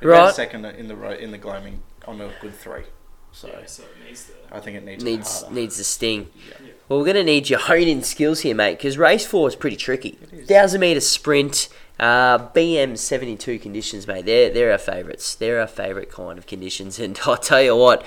Right. 0.00 0.24
ran 0.24 0.32
second 0.34 0.64
in 0.64 0.88
the 0.88 0.96
ro- 0.96 1.12
in 1.12 1.30
the 1.30 1.38
gloaming 1.38 1.82
on 2.06 2.20
a 2.20 2.30
good 2.40 2.54
three, 2.54 2.82
so 3.30 3.48
Yeah, 3.48 3.66
so 3.66 3.84
it 3.84 4.04
needs 4.06 4.24
the. 4.24 4.32
I 4.54 4.60
think 4.60 4.76
it 4.76 4.84
needs 4.84 5.04
needs 5.04 5.40
harder. 5.42 5.54
needs 5.54 5.76
the 5.78 5.84
sting. 5.84 6.28
Yeah. 6.48 6.66
Well, 6.88 6.98
we're 6.98 7.04
going 7.06 7.16
to 7.16 7.24
need 7.24 7.48
your 7.48 7.60
honing 7.60 8.02
skills 8.02 8.40
here, 8.40 8.54
mate, 8.54 8.78
because 8.78 8.98
race 8.98 9.24
four 9.24 9.48
is 9.48 9.54
pretty 9.56 9.76
tricky. 9.76 10.18
It 10.20 10.32
is. 10.32 10.48
Thousand 10.48 10.80
meter 10.80 11.00
sprint, 11.00 11.68
uh, 12.00 12.38
BM 12.50 12.98
seventy 12.98 13.36
two 13.36 13.58
conditions, 13.60 14.06
mate. 14.08 14.26
They're 14.26 14.50
they're 14.50 14.72
our 14.72 14.78
favourites. 14.78 15.34
They're 15.36 15.60
our 15.60 15.66
favourite 15.68 16.10
kind 16.10 16.36
of 16.38 16.46
conditions. 16.46 16.98
And 17.02 17.18
I'll 17.24 17.36
tell 17.36 17.62
you 17.62 17.76
what, 17.76 18.04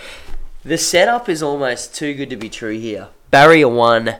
the 0.63 0.77
setup 0.77 1.29
is 1.29 1.41
almost 1.41 1.95
too 1.95 2.13
good 2.13 2.29
to 2.29 2.36
be 2.36 2.49
true 2.49 2.77
here. 2.77 3.08
Barrier 3.31 3.69
one, 3.69 4.15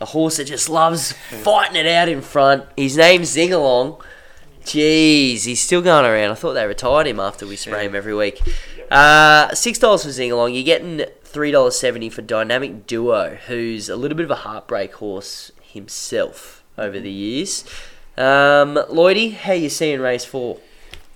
a 0.00 0.06
horse 0.06 0.36
that 0.38 0.44
just 0.44 0.68
loves 0.70 1.12
fighting 1.42 1.76
it 1.76 1.86
out 1.86 2.08
in 2.08 2.22
front. 2.22 2.64
His 2.76 2.96
name's 2.96 3.34
Zingalong. 3.36 4.00
Jeez, 4.64 5.44
he's 5.44 5.60
still 5.60 5.82
going 5.82 6.04
around. 6.04 6.30
I 6.30 6.34
thought 6.34 6.52
they 6.54 6.66
retired 6.66 7.06
him 7.06 7.18
after 7.20 7.46
we 7.46 7.56
spray 7.56 7.82
Yeah. 7.82 7.88
him 7.88 7.94
every 7.96 8.14
week. 8.14 8.40
Uh, 8.90 9.54
Six 9.54 9.78
dollars 9.78 10.02
for 10.04 10.10
Zingalong. 10.10 10.54
You're 10.54 10.64
getting 10.64 11.06
three 11.22 11.50
dollars 11.50 11.78
seventy 11.78 12.10
for 12.10 12.22
Dynamic 12.22 12.86
Duo, 12.86 13.38
who's 13.46 13.88
a 13.88 13.96
little 13.96 14.16
bit 14.16 14.24
of 14.24 14.30
a 14.30 14.36
heartbreak 14.36 14.94
horse 14.94 15.50
himself 15.62 16.62
over 16.76 16.98
the 17.00 17.10
years. 17.10 17.64
Um, 18.16 18.74
Lloydie, 18.90 19.32
how 19.34 19.52
you 19.52 19.68
seeing 19.68 20.00
race 20.00 20.24
four? 20.24 20.58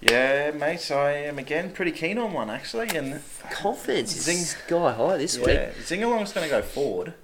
Yeah, 0.00 0.50
mate, 0.52 0.90
I 0.90 1.12
am 1.12 1.38
again 1.38 1.72
pretty 1.72 1.90
keen 1.92 2.18
on 2.18 2.32
one 2.32 2.50
actually, 2.50 2.88
and 2.96 3.20
Confidence 3.50 4.14
is 4.16 4.22
Zing- 4.24 4.36
sky 4.36 4.92
high 4.92 5.16
this 5.16 5.38
week. 5.38 5.58
Zingalong's 5.82 6.32
going 6.32 6.48
to 6.48 6.50
go 6.50 6.60
forward, 6.62 7.14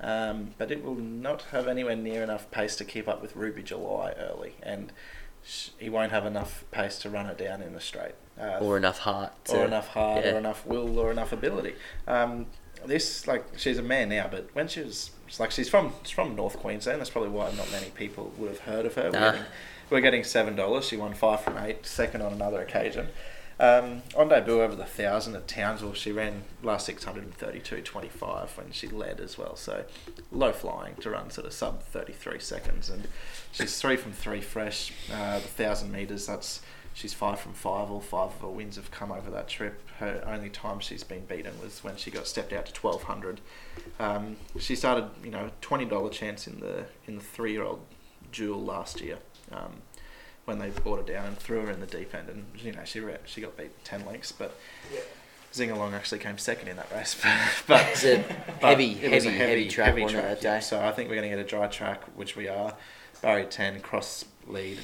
um, 0.00 0.54
but 0.56 0.70
it 0.70 0.84
will 0.84 0.94
not 0.94 1.42
have 1.52 1.66
anywhere 1.68 1.96
near 1.96 2.22
enough 2.22 2.50
pace 2.50 2.76
to 2.76 2.84
keep 2.84 3.08
up 3.08 3.20
with 3.20 3.34
Ruby 3.36 3.62
July 3.62 4.12
early, 4.18 4.54
and 4.62 4.92
he 5.78 5.88
won't 5.90 6.12
have 6.12 6.26
enough 6.26 6.64
pace 6.70 6.98
to 7.00 7.10
run 7.10 7.26
her 7.26 7.34
down 7.34 7.62
in 7.62 7.74
the 7.74 7.80
straight. 7.80 8.14
Uh, 8.40 8.58
Or 8.60 8.76
enough 8.76 8.98
heart. 8.98 9.32
To, 9.46 9.60
or 9.60 9.64
enough 9.64 9.88
heart, 9.88 10.24
yeah. 10.24 10.34
or 10.34 10.38
enough 10.38 10.66
will, 10.66 10.98
or 10.98 11.10
enough 11.10 11.32
ability. 11.32 11.74
Um, 12.08 12.46
this 12.86 13.26
like 13.26 13.44
she's 13.56 13.78
a 13.78 13.82
man 13.82 14.08
now, 14.10 14.28
but 14.30 14.48
when 14.52 14.68
she 14.68 14.80
was 14.80 15.10
like 15.38 15.50
she's 15.50 15.68
from 15.68 15.92
she's 16.02 16.10
from 16.10 16.34
North 16.36 16.58
Queensland. 16.58 17.00
That's 17.00 17.10
probably 17.10 17.30
why 17.30 17.50
not 17.52 17.70
many 17.70 17.90
people 17.90 18.32
would 18.36 18.48
have 18.50 18.60
heard 18.60 18.86
of 18.86 18.94
her. 18.94 19.04
We're 19.04 19.10
getting, 19.10 19.42
we're 19.90 20.00
getting 20.00 20.24
seven 20.24 20.56
dollars. 20.56 20.86
She 20.86 20.96
won 20.96 21.14
five 21.14 21.40
from 21.40 21.58
eight, 21.58 21.86
second 21.86 22.22
on 22.22 22.32
another 22.32 22.60
occasion. 22.60 23.08
Um, 23.60 24.02
on 24.16 24.28
debut 24.28 24.60
over 24.60 24.74
the 24.74 24.84
thousand 24.84 25.36
at 25.36 25.46
Townsville, 25.46 25.94
she 25.94 26.10
ran 26.10 26.42
last 26.62 26.86
six 26.86 27.04
hundred 27.04 27.24
and 27.24 27.34
thirty-two 27.34 27.82
twenty-five 27.82 28.56
when 28.56 28.72
she 28.72 28.88
led 28.88 29.20
as 29.20 29.38
well. 29.38 29.54
So 29.54 29.84
low 30.32 30.52
flying 30.52 30.96
to 30.96 31.10
run 31.10 31.30
sort 31.30 31.46
of 31.46 31.52
sub 31.52 31.82
thirty-three 31.82 32.40
seconds, 32.40 32.90
and 32.90 33.06
she's 33.52 33.78
three 33.80 33.96
from 33.96 34.12
three 34.12 34.40
fresh. 34.40 34.92
Uh, 35.12 35.34
the 35.38 35.46
thousand 35.46 35.92
meters, 35.92 36.26
that's 36.26 36.62
she's 36.94 37.14
five 37.14 37.38
from 37.38 37.52
five. 37.52 37.90
All 37.92 38.00
five 38.00 38.30
of 38.30 38.40
her 38.40 38.48
wins 38.48 38.74
have 38.74 38.90
come 38.90 39.12
over 39.12 39.30
that 39.30 39.48
trip. 39.48 39.80
Her 39.98 40.24
only 40.26 40.50
time 40.50 40.80
she's 40.80 41.04
been 41.04 41.24
beaten 41.24 41.52
was 41.62 41.84
when 41.84 41.96
she 41.96 42.10
got 42.10 42.26
stepped 42.26 42.52
out 42.52 42.66
to 42.66 42.72
twelve 42.72 43.04
hundred. 43.04 43.40
Um, 44.00 44.36
she 44.58 44.74
started, 44.74 45.10
you 45.22 45.30
know, 45.30 45.50
twenty 45.60 45.84
dollar 45.84 46.10
chance 46.10 46.48
in 46.48 46.58
the 46.58 46.86
in 47.06 47.14
the 47.14 47.22
three 47.22 47.52
year 47.52 47.62
old 47.62 47.86
duel 48.32 48.60
last 48.60 49.00
year. 49.00 49.18
Um, 49.52 49.74
when 50.44 50.58
they 50.58 50.70
brought 50.70 51.06
her 51.06 51.14
down 51.14 51.26
and 51.26 51.38
threw 51.38 51.60
her 51.66 51.70
in 51.70 51.80
the 51.80 51.86
deep 51.86 52.14
end, 52.14 52.28
and 52.28 52.44
you 52.58 52.72
know 52.72 52.84
she 52.84 53.00
re- 53.00 53.16
she 53.24 53.40
got 53.40 53.56
beat 53.56 53.84
ten 53.84 54.04
lengths, 54.04 54.32
but 54.32 54.56
Zingalong 55.52 55.92
actually 55.92 56.18
came 56.18 56.36
second 56.38 56.68
in 56.68 56.76
that 56.76 56.90
race. 56.92 57.16
but 57.66 57.86
It's 57.92 58.04
a 58.04 58.24
but 58.60 58.68
heavy, 58.70 58.98
it 59.00 59.10
was 59.10 59.24
heavy, 59.24 59.36
a 59.36 59.38
heavy, 59.46 59.68
track, 59.68 59.96
wasn't 59.96 60.20
it, 60.24 60.28
that 60.28 60.42
yeah. 60.42 60.54
day? 60.56 60.60
So 60.60 60.80
I 60.80 60.90
think 60.92 61.08
we're 61.08 61.16
going 61.16 61.30
to 61.30 61.36
get 61.36 61.44
a 61.44 61.48
dry 61.48 61.66
track, 61.68 62.02
which 62.16 62.36
we 62.36 62.48
are. 62.48 62.74
Barry 63.22 63.44
ten 63.46 63.80
cross 63.80 64.24
lead. 64.46 64.78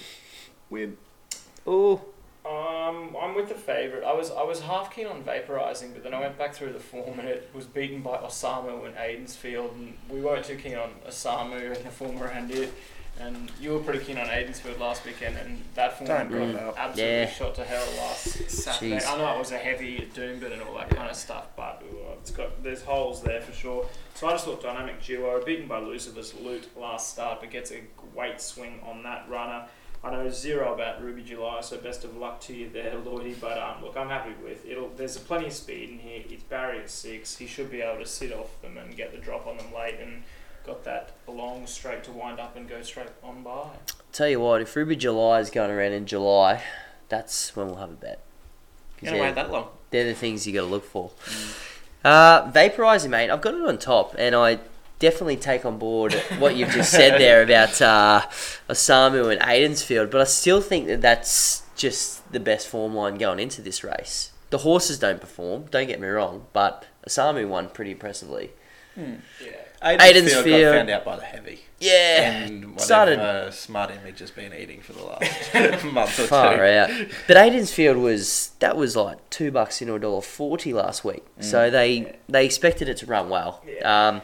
Win. 0.70 0.96
Oh, 1.66 2.00
Um, 2.46 3.14
I'm 3.20 3.34
with 3.34 3.48
the 3.48 3.54
favourite. 3.54 4.04
I 4.04 4.14
was 4.14 4.30
I 4.30 4.42
was 4.44 4.60
half 4.60 4.94
keen 4.94 5.06
on 5.06 5.22
vaporizing, 5.22 5.92
but 5.92 6.02
then 6.04 6.14
I 6.14 6.20
went 6.20 6.38
back 6.38 6.54
through 6.54 6.72
the 6.72 6.80
form 6.80 7.18
and 7.20 7.28
it 7.28 7.50
was 7.52 7.66
beaten 7.66 8.00
by 8.00 8.16
Osamu 8.16 8.86
and 8.86 8.94
Aidensfield, 8.96 9.72
and 9.74 9.94
we 10.08 10.20
weren't 10.20 10.44
too 10.46 10.56
keen 10.56 10.76
on 10.76 10.90
Osamu 11.06 11.76
in 11.76 11.82
the 11.84 11.90
form 11.90 12.22
around 12.22 12.50
it. 12.50 12.72
And 13.20 13.50
you 13.60 13.72
were 13.74 13.80
pretty 13.80 14.02
keen 14.02 14.16
on 14.16 14.26
Aidensfield 14.28 14.78
last 14.78 15.04
weekend, 15.04 15.36
and 15.36 15.62
that 15.74 15.98
form 15.98 16.08
Don't 16.08 16.18
got 16.18 16.30
bring 16.30 16.56
absolutely 16.56 17.02
Yeah. 17.02 17.28
shot 17.30 17.54
to 17.56 17.64
hell 17.64 17.86
last 17.98 18.50
Saturday. 18.50 18.96
Jeez. 18.96 19.06
I 19.06 19.18
know 19.18 19.34
it 19.34 19.38
was 19.38 19.52
a 19.52 19.58
heavy 19.58 19.98
at 19.98 20.14
Doomben 20.14 20.52
and 20.52 20.62
all 20.62 20.74
that 20.78 20.88
kind 20.90 21.10
of 21.10 21.16
stuff, 21.16 21.48
but 21.54 21.82
it's 22.18 22.30
got 22.30 22.62
there's 22.62 22.82
holes 22.82 23.22
there 23.22 23.42
for 23.42 23.52
sure. 23.52 23.86
So 24.14 24.26
I 24.26 24.32
just 24.32 24.46
thought 24.46 24.62
dynamic 24.62 25.02
duo 25.04 25.42
beaten 25.44 25.66
by 25.68 25.78
Lucifer's 25.80 26.34
Loot 26.34 26.74
last 26.76 27.10
start, 27.10 27.40
but 27.40 27.50
gets 27.50 27.70
a 27.72 27.82
weight 28.14 28.40
swing 28.40 28.80
on 28.86 29.02
that 29.02 29.28
runner. 29.28 29.66
I 30.02 30.10
know 30.12 30.30
zero 30.30 30.72
about 30.72 31.02
Ruby 31.02 31.22
July, 31.22 31.60
so 31.60 31.76
best 31.76 32.04
of 32.04 32.16
luck 32.16 32.40
to 32.42 32.54
you 32.54 32.70
there, 32.70 32.94
Lloydie. 33.04 33.38
But 33.38 33.58
um, 33.58 33.82
look, 33.84 33.98
I'm 33.98 34.08
happy 34.08 34.32
with 34.42 34.64
it'll. 34.66 34.88
There's 34.96 35.18
plenty 35.18 35.48
of 35.48 35.52
speed 35.52 35.90
in 35.90 35.98
here. 35.98 36.22
It's 36.30 36.42
Barry 36.44 36.78
at 36.78 36.88
six. 36.90 37.36
He 37.36 37.46
should 37.46 37.70
be 37.70 37.82
able 37.82 38.02
to 38.02 38.08
sit 38.08 38.32
off 38.32 38.62
them 38.62 38.78
and 38.78 38.96
get 38.96 39.12
the 39.12 39.18
drop 39.18 39.46
on 39.46 39.58
them 39.58 39.74
late, 39.74 39.96
and 40.00 40.22
got 40.70 40.84
that 40.84 41.10
long 41.26 41.66
straight 41.66 42.04
to 42.04 42.12
wind 42.12 42.38
up 42.38 42.56
and 42.56 42.68
go 42.68 42.80
straight 42.82 43.08
on 43.24 43.42
by. 43.42 43.66
Tell 44.12 44.28
you 44.28 44.38
what, 44.40 44.60
if 44.62 44.76
Ruby 44.76 44.94
July 44.96 45.40
is 45.40 45.50
going 45.50 45.70
around 45.70 45.92
in 45.92 46.06
July, 46.06 46.62
that's 47.08 47.54
when 47.56 47.66
we'll 47.66 47.76
have 47.76 47.90
a 47.90 47.94
bet. 47.94 48.20
'Cause 48.98 49.06
Gonna 49.08 49.16
they're, 49.16 49.26
wait 49.26 49.34
that 49.34 49.50
long. 49.50 49.68
they're 49.90 50.04
the 50.04 50.14
things 50.14 50.46
you 50.46 50.52
got 50.52 50.60
to 50.60 50.66
look 50.66 50.84
for. 50.84 51.10
Uh, 52.04 52.50
vaporizing, 52.52 53.10
mate. 53.10 53.30
I've 53.30 53.40
got 53.40 53.54
it 53.54 53.62
on 53.66 53.78
top, 53.78 54.14
and 54.18 54.34
I 54.36 54.58
definitely 55.00 55.36
take 55.36 55.64
on 55.64 55.78
board 55.78 56.12
what 56.38 56.54
you've 56.56 56.70
just 56.70 56.90
said 56.92 57.18
there 57.20 57.42
about 57.48 57.80
uh, 57.82 58.22
Osamu 58.68 59.32
and 59.32 59.40
Aidensfield, 59.40 60.10
but 60.10 60.20
I 60.20 60.24
still 60.24 60.60
think 60.60 60.86
that 60.86 61.00
that's 61.00 61.62
just 61.76 62.30
the 62.32 62.40
best 62.40 62.68
form 62.68 62.94
line 62.94 63.16
going 63.16 63.40
into 63.40 63.60
this 63.62 63.82
race. 63.82 64.30
The 64.50 64.58
horses 64.58 64.98
don't 64.98 65.20
perform, 65.20 65.64
don't 65.70 65.86
get 65.88 66.00
me 66.00 66.08
wrong, 66.08 66.46
but 66.52 66.84
Osamu 67.08 67.48
won 67.48 67.68
pretty 67.70 67.92
impressively. 67.92 68.50
Yeah. 68.96 69.14
Aiden's 69.82 70.02
Aidensfield- 70.02 70.44
Field 70.44 70.62
got 70.62 70.72
found 70.78 70.90
out 70.90 71.04
by 71.04 71.16
the 71.16 71.24
heavy. 71.24 71.60
Yeah, 71.78 72.42
And 72.42 72.62
whatever 72.72 72.78
started 72.84 73.18
uh, 73.20 73.50
smart 73.50 73.90
image 73.90 74.18
has 74.18 74.30
been 74.30 74.52
eating 74.52 74.82
for 74.82 74.92
the 74.92 75.02
last 75.02 75.84
month 75.84 76.20
or 76.20 76.24
far 76.26 76.56
two. 76.56 76.62
out. 76.62 76.90
But 77.26 77.38
Aiden's 77.38 77.72
Field 77.72 77.96
was 77.96 78.50
that 78.58 78.76
was 78.76 78.96
like 78.96 79.30
two 79.30 79.50
bucks 79.50 79.80
into 79.80 79.94
a 79.94 79.98
dollar 79.98 80.20
forty 80.20 80.74
last 80.74 81.04
week, 81.06 81.24
so 81.40 81.70
they 81.70 82.16
they 82.28 82.44
expected 82.44 82.88
it 82.90 82.98
to 82.98 83.06
run 83.06 83.30
well. 83.30 83.62
Yeah. 83.66 84.08
Um, 84.08 84.22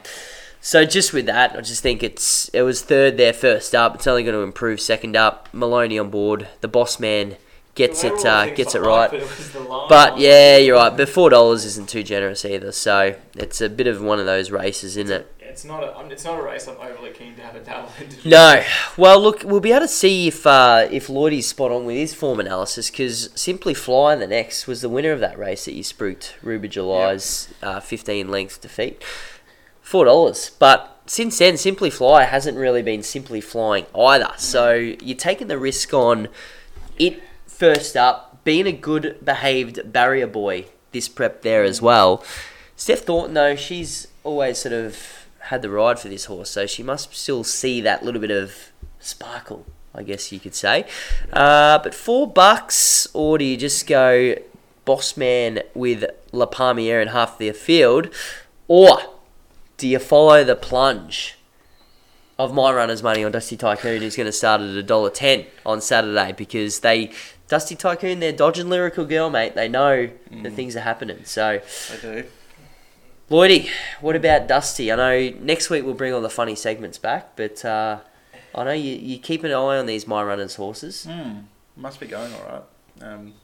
so 0.60 0.84
just 0.84 1.14
with 1.14 1.24
that, 1.26 1.56
I 1.56 1.62
just 1.62 1.82
think 1.82 2.02
it's 2.02 2.50
it 2.50 2.60
was 2.60 2.82
third 2.82 3.16
there 3.16 3.32
first 3.32 3.74
up. 3.74 3.94
It's 3.94 4.06
only 4.06 4.22
going 4.22 4.34
to 4.36 4.42
improve 4.42 4.78
second 4.78 5.16
up. 5.16 5.48
Maloney 5.54 5.98
on 5.98 6.10
board, 6.10 6.48
the 6.60 6.68
boss 6.68 7.00
man 7.00 7.36
gets 7.74 8.04
it 8.04 8.22
uh, 8.26 8.50
gets 8.50 8.74
it 8.74 8.80
right. 8.80 9.10
But, 9.10 9.20
it 9.20 9.22
was 9.22 9.52
the 9.52 9.60
line 9.60 9.88
But 9.88 10.18
yeah, 10.18 10.58
you're 10.58 10.76
right. 10.76 10.94
But 10.94 11.08
four 11.08 11.30
dollars 11.30 11.64
isn't 11.64 11.88
too 11.88 12.02
generous 12.02 12.44
either. 12.44 12.72
So 12.72 13.16
it's 13.34 13.62
a 13.62 13.70
bit 13.70 13.86
of 13.86 14.02
one 14.02 14.18
of 14.20 14.26
those 14.26 14.50
races, 14.50 14.98
isn't 14.98 15.10
it? 15.14 15.32
It's 15.56 15.64
not 15.64 15.82
a. 15.82 15.86
I'm- 15.86 16.10
It's 16.12 16.22
not 16.22 16.38
a 16.38 16.42
race 16.42 16.68
I'm 16.68 16.76
overly 16.78 17.12
keen 17.12 17.34
to 17.36 17.40
have 17.42 17.56
a 17.56 17.60
dabble 17.60 17.90
into. 17.98 18.28
No. 18.28 18.62
Well, 18.98 19.18
look, 19.18 19.42
we'll 19.42 19.60
be 19.60 19.70
able 19.72 19.80
to 19.86 19.88
see 19.88 20.28
if 20.28 20.46
uh, 20.46 20.86
if 20.90 21.08
Lloydie's 21.08 21.46
spot 21.46 21.70
on 21.72 21.86
with 21.86 21.96
his 21.96 22.12
form 22.12 22.40
analysis 22.40 22.90
because 22.90 23.30
Simply 23.34 23.72
Fly 23.72 24.12
in 24.12 24.20
the 24.20 24.26
next 24.26 24.66
was 24.66 24.82
the 24.82 24.90
winner 24.90 25.12
of 25.12 25.20
that 25.20 25.38
race 25.38 25.64
that 25.64 25.72
you 25.72 25.82
spooked 25.82 26.36
Ruby 26.42 26.68
July's 26.68 27.48
uh, 27.62 27.80
15 27.80 28.28
length 28.28 28.60
defeat. 28.60 29.02
Four 29.80 30.04
dollars, 30.04 30.50
but 30.58 31.00
since 31.06 31.38
then, 31.38 31.56
Simply 31.56 31.88
Fly 31.88 32.24
hasn't 32.24 32.58
really 32.58 32.82
been 32.82 33.02
simply 33.02 33.40
flying 33.40 33.86
either. 33.98 34.32
So 34.36 34.74
you're 34.74 35.16
taking 35.16 35.46
the 35.46 35.58
risk 35.58 35.94
on 35.94 36.28
it 36.98 37.22
first 37.46 37.96
up, 37.96 38.44
being 38.44 38.66
a 38.66 38.72
good 38.72 39.24
behaved 39.24 39.90
barrier 39.90 40.26
boy. 40.26 40.66
This 40.92 41.08
prep 41.08 41.40
there 41.40 41.64
as 41.64 41.80
well. 41.80 42.22
Steph 42.76 43.00
Thornton 43.00 43.32
though, 43.32 43.56
she's 43.56 44.08
always 44.22 44.58
sort 44.58 44.74
of 44.74 45.25
had 45.46 45.62
the 45.62 45.70
ride 45.70 45.98
for 45.98 46.09
this 46.09 46.26
horse, 46.26 46.50
so 46.50 46.66
she 46.66 46.82
must 46.82 47.14
still 47.14 47.44
see 47.44 47.80
that 47.80 48.04
little 48.04 48.20
bit 48.20 48.30
of 48.30 48.72
sparkle, 48.98 49.66
I 49.94 50.02
guess 50.02 50.32
you 50.32 50.40
could 50.40 50.54
say. 50.54 50.85
Uh, 51.32 51.78
but 51.78 51.94
four 51.94 52.26
bucks, 52.26 53.06
or 53.14 53.38
do 53.38 53.44
you 53.44 53.56
just 53.56 53.87
go 53.87 54.35
boss 54.85 55.16
man 55.16 55.61
with 55.74 56.04
La 56.32 56.46
Palmiere 56.46 57.00
and 57.00 57.11
half 57.11 57.38
the 57.38 57.50
field, 57.52 58.09
or 58.68 58.98
do 59.76 59.87
you 59.87 59.98
follow 59.98 60.42
the 60.44 60.56
plunge 60.56 61.38
of 62.38 62.52
my 62.52 62.72
runner's 62.72 63.02
money 63.02 63.24
on 63.24 63.32
Dusty 63.32 63.56
Tycoon, 63.56 64.02
who's 64.02 64.16
going 64.16 64.26
to 64.26 64.32
start 64.32 64.61
at 64.61 64.68
a 64.68 64.82
dollar 64.82 65.11
ten 65.11 65.46
on 65.64 65.80
Saturday 65.80 66.32
because 66.32 66.80
they 66.80 67.12
Dusty 67.48 67.76
Tycoon, 67.76 68.18
they're 68.18 68.32
dodging 68.32 68.68
lyrical 68.68 69.04
girl, 69.04 69.30
mate. 69.30 69.54
They 69.54 69.68
know 69.68 70.11
that 70.42 70.52
things 70.52 70.74
are 70.74 70.80
happening. 70.80 71.24
So, 71.24 71.61
I 71.92 71.96
do. 72.00 72.24
Lloydie, 73.28 73.68
what 74.00 74.14
about 74.14 74.46
Dusty? 74.46 74.92
I 74.92 74.96
know 74.96 75.36
next 75.40 75.68
week 75.68 75.84
we'll 75.84 75.94
bring 75.94 76.14
all 76.14 76.20
the 76.20 76.30
funny 76.30 76.54
segments 76.54 76.96
back, 76.96 77.34
but 77.34 77.64
uh, 77.64 77.98
I 78.54 78.64
know 78.64 78.72
you, 78.72 78.94
you 78.94 79.18
keep 79.18 79.42
an 79.42 79.50
eye 79.50 79.78
on 79.78 79.86
these 79.86 80.06
My 80.06 80.22
Runners 80.22 80.54
horses. 80.54 81.04
Hmm. 81.04 81.40
Must 81.76 81.98
be 81.98 82.06
going 82.06 82.32
all 82.32 82.64
right. 83.00 83.12
Um, 83.12 83.34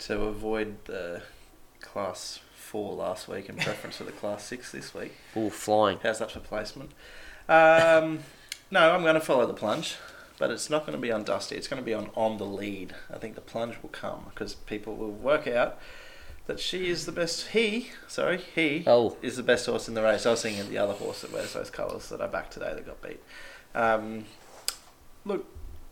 to 0.00 0.22
avoid 0.24 0.84
the 0.84 1.22
class 1.80 2.40
four 2.54 2.92
last 2.94 3.28
week 3.28 3.48
in 3.48 3.56
preference 3.56 3.96
for 3.96 4.04
the 4.04 4.12
class 4.12 4.44
six 4.44 4.70
this 4.70 4.94
week. 4.94 5.14
All 5.34 5.48
flying. 5.48 5.98
How's 6.02 6.18
that 6.18 6.30
for 6.30 6.40
placement? 6.40 6.90
Um, 7.48 8.20
no, 8.70 8.94
I'm 8.94 9.02
going 9.02 9.14
to 9.14 9.20
follow 9.20 9.46
the 9.46 9.54
plunge, 9.54 9.96
but 10.38 10.50
it's 10.50 10.68
not 10.68 10.84
going 10.84 10.96
to 10.96 11.00
be 11.00 11.10
on 11.10 11.24
Dusty. 11.24 11.56
It's 11.56 11.66
going 11.66 11.80
to 11.80 11.84
be 11.84 11.94
on 11.94 12.10
on 12.14 12.36
the 12.36 12.46
lead. 12.46 12.94
I 13.12 13.16
think 13.16 13.36
the 13.36 13.40
plunge 13.40 13.76
will 13.82 13.90
come 13.90 14.26
because 14.28 14.54
people 14.54 14.96
will 14.96 15.10
work 15.10 15.46
out 15.46 15.78
that 16.46 16.58
she 16.60 16.88
is 16.88 17.06
the 17.06 17.12
best. 17.12 17.48
He, 17.48 17.90
sorry, 18.08 18.38
he 18.54 18.84
Oh. 18.86 19.16
is 19.22 19.36
the 19.36 19.42
best 19.42 19.66
horse 19.66 19.88
in 19.88 19.94
the 19.94 20.02
race. 20.02 20.26
I 20.26 20.30
was 20.32 20.42
thinking 20.42 20.60
of 20.60 20.70
the 20.70 20.78
other 20.78 20.94
horse 20.94 21.20
that 21.22 21.32
wears 21.32 21.52
those 21.52 21.70
colours 21.70 22.08
that 22.08 22.20
I 22.20 22.26
backed 22.26 22.52
today 22.52 22.72
that 22.74 22.84
got 22.86 23.00
beat. 23.02 23.20
Um, 23.74 24.24
look, 25.24 25.46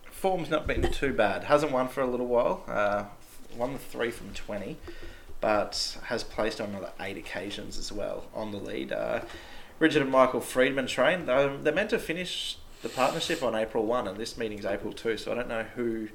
form's 0.05 0.49
not 0.49 0.67
been 0.67 0.91
too 0.91 1.13
bad. 1.13 1.45
Hasn't 1.45 1.71
won 1.71 1.87
for 1.87 2.01
a 2.01 2.07
little 2.07 2.27
while. 2.27 2.63
Uh, 2.67 3.05
won 3.57 3.73
the 3.73 3.79
three 3.79 4.11
from 4.11 4.33
twenty, 4.33 4.77
but 5.39 5.97
has 6.05 6.23
placed 6.23 6.59
on 6.61 6.69
another 6.69 6.91
eight 6.99 7.17
occasions 7.17 7.77
as 7.77 7.91
well 7.91 8.25
on 8.33 8.51
the 8.51 8.57
lead. 8.57 8.91
Uh, 8.91 9.21
Richard 9.79 10.03
and 10.03 10.11
Michael 10.11 10.41
Freedman 10.41 10.85
train. 10.87 11.25
They're, 11.25 11.57
they're 11.57 11.73
meant 11.73 11.89
to 11.89 11.97
finish 11.99 12.57
the 12.83 12.89
partnership 12.89 13.41
on 13.41 13.55
April 13.55 13.85
one, 13.85 14.07
and 14.07 14.17
this 14.17 14.37
meeting's 14.37 14.65
April 14.65 14.93
two. 14.93 15.17
So 15.17 15.31
I 15.31 15.35
don't 15.35 15.47
know 15.49 15.63
who 15.75 16.09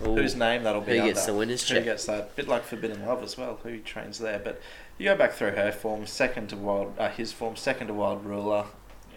Ooh. 0.00 0.14
whose 0.16 0.34
name 0.34 0.62
that'll 0.64 0.80
be. 0.80 0.98
Who 0.98 1.06
gets 1.06 1.20
under. 1.20 1.32
the 1.32 1.38
winner's 1.38 1.68
Who 1.68 1.74
check? 1.76 1.84
gets 1.84 2.06
that? 2.06 2.34
Bit 2.36 2.48
like 2.48 2.64
Forbidden 2.64 3.04
Love 3.06 3.22
as 3.22 3.36
well. 3.36 3.58
Who 3.62 3.78
trains 3.80 4.18
there? 4.18 4.38
But 4.38 4.60
you 4.98 5.04
go 5.06 5.16
back 5.16 5.32
through 5.32 5.52
her 5.52 5.72
form. 5.72 6.06
Second 6.06 6.48
to 6.50 6.56
Wild, 6.56 6.94
uh, 6.98 7.08
his 7.10 7.32
form. 7.32 7.56
Second 7.56 7.88
to 7.88 7.94
Wild 7.94 8.24
Ruler. 8.24 8.66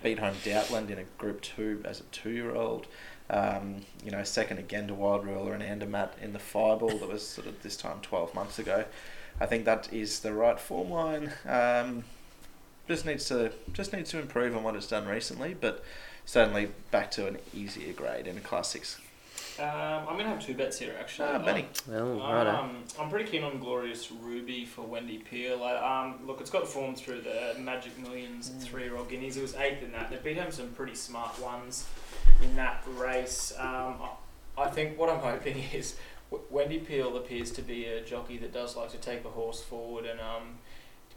Beat 0.03 0.19
home 0.19 0.35
Doubtland 0.43 0.89
in 0.89 0.99
a 0.99 1.03
Group 1.17 1.41
Two 1.41 1.81
as 1.85 1.99
a 1.99 2.03
two-year-old. 2.11 2.85
Um, 3.27 3.77
you 4.03 4.11
know, 4.11 4.23
second 4.23 4.59
again 4.59 4.87
to 4.87 4.93
Wild 4.93 5.25
Ruler 5.25 5.53
and 5.53 5.63
Andermatt 5.63 6.13
in 6.21 6.33
the 6.33 6.39
Fireball 6.39 6.97
that 6.99 7.09
was 7.09 7.25
sort 7.27 7.47
of 7.47 7.63
this 7.63 7.75
time 7.75 7.97
12 8.03 8.35
months 8.35 8.59
ago. 8.59 8.85
I 9.41 9.47
think 9.47 9.65
that 9.65 9.91
is 9.91 10.19
the 10.19 10.31
right 10.31 10.59
form 10.59 10.91
line. 10.91 11.31
Um, 11.47 12.03
just 12.87 13.03
needs 13.05 13.25
to 13.29 13.51
just 13.73 13.93
needs 13.93 14.11
to 14.11 14.19
improve 14.19 14.55
on 14.55 14.63
what 14.63 14.75
it's 14.75 14.87
done 14.87 15.07
recently, 15.07 15.55
but 15.59 15.83
certainly 16.25 16.69
back 16.91 17.09
to 17.11 17.27
an 17.27 17.39
easier 17.51 17.91
grade 17.93 18.27
in 18.27 18.37
a 18.37 18.41
Class 18.41 18.69
Six. 18.69 18.99
Um, 19.59 19.65
I'm 20.09 20.17
gonna 20.17 20.25
have 20.29 20.45
two 20.45 20.53
bets 20.53 20.77
here 20.77 20.93
actually. 20.99 21.29
Ah, 21.29 21.39
Benny. 21.39 21.67
Oh, 21.91 22.19
righto. 22.19 22.49
Um, 22.49 22.83
I'm 22.99 23.09
pretty 23.09 23.29
keen 23.29 23.43
on 23.43 23.59
Glorious 23.59 24.11
Ruby 24.11 24.65
for 24.65 24.81
Wendy 24.81 25.17
Peel. 25.19 25.63
I, 25.63 25.75
um, 26.05 26.25
look, 26.27 26.41
it's 26.41 26.49
got 26.49 26.61
the 26.61 26.67
form 26.67 26.93
through 26.95 27.21
the 27.21 27.55
Magic 27.59 27.97
Millions 27.99 28.51
three-year-old 28.61 29.09
guineas. 29.09 29.37
It 29.37 29.41
was 29.41 29.55
eighth 29.55 29.81
in 29.83 29.91
that. 29.93 30.09
They 30.09 30.17
beat 30.17 30.37
home 30.41 30.51
some 30.51 30.69
pretty 30.71 30.95
smart 30.95 31.39
ones 31.39 31.87
in 32.43 32.55
that 32.57 32.83
race. 32.97 33.53
Um, 33.57 33.95
I, 34.57 34.63
I 34.63 34.69
think 34.69 34.97
what 34.99 35.09
I'm 35.09 35.19
hoping 35.19 35.57
is 35.73 35.95
W- 36.31 36.45
Wendy 36.49 36.79
Peel 36.79 37.15
appears 37.15 37.51
to 37.51 37.61
be 37.61 37.85
a 37.85 38.01
jockey 38.03 38.37
that 38.39 38.51
does 38.53 38.75
like 38.75 38.91
to 38.91 38.97
take 38.97 39.23
a 39.23 39.29
horse 39.29 39.61
forward 39.61 40.05
and 40.05 40.19
um, 40.19 40.57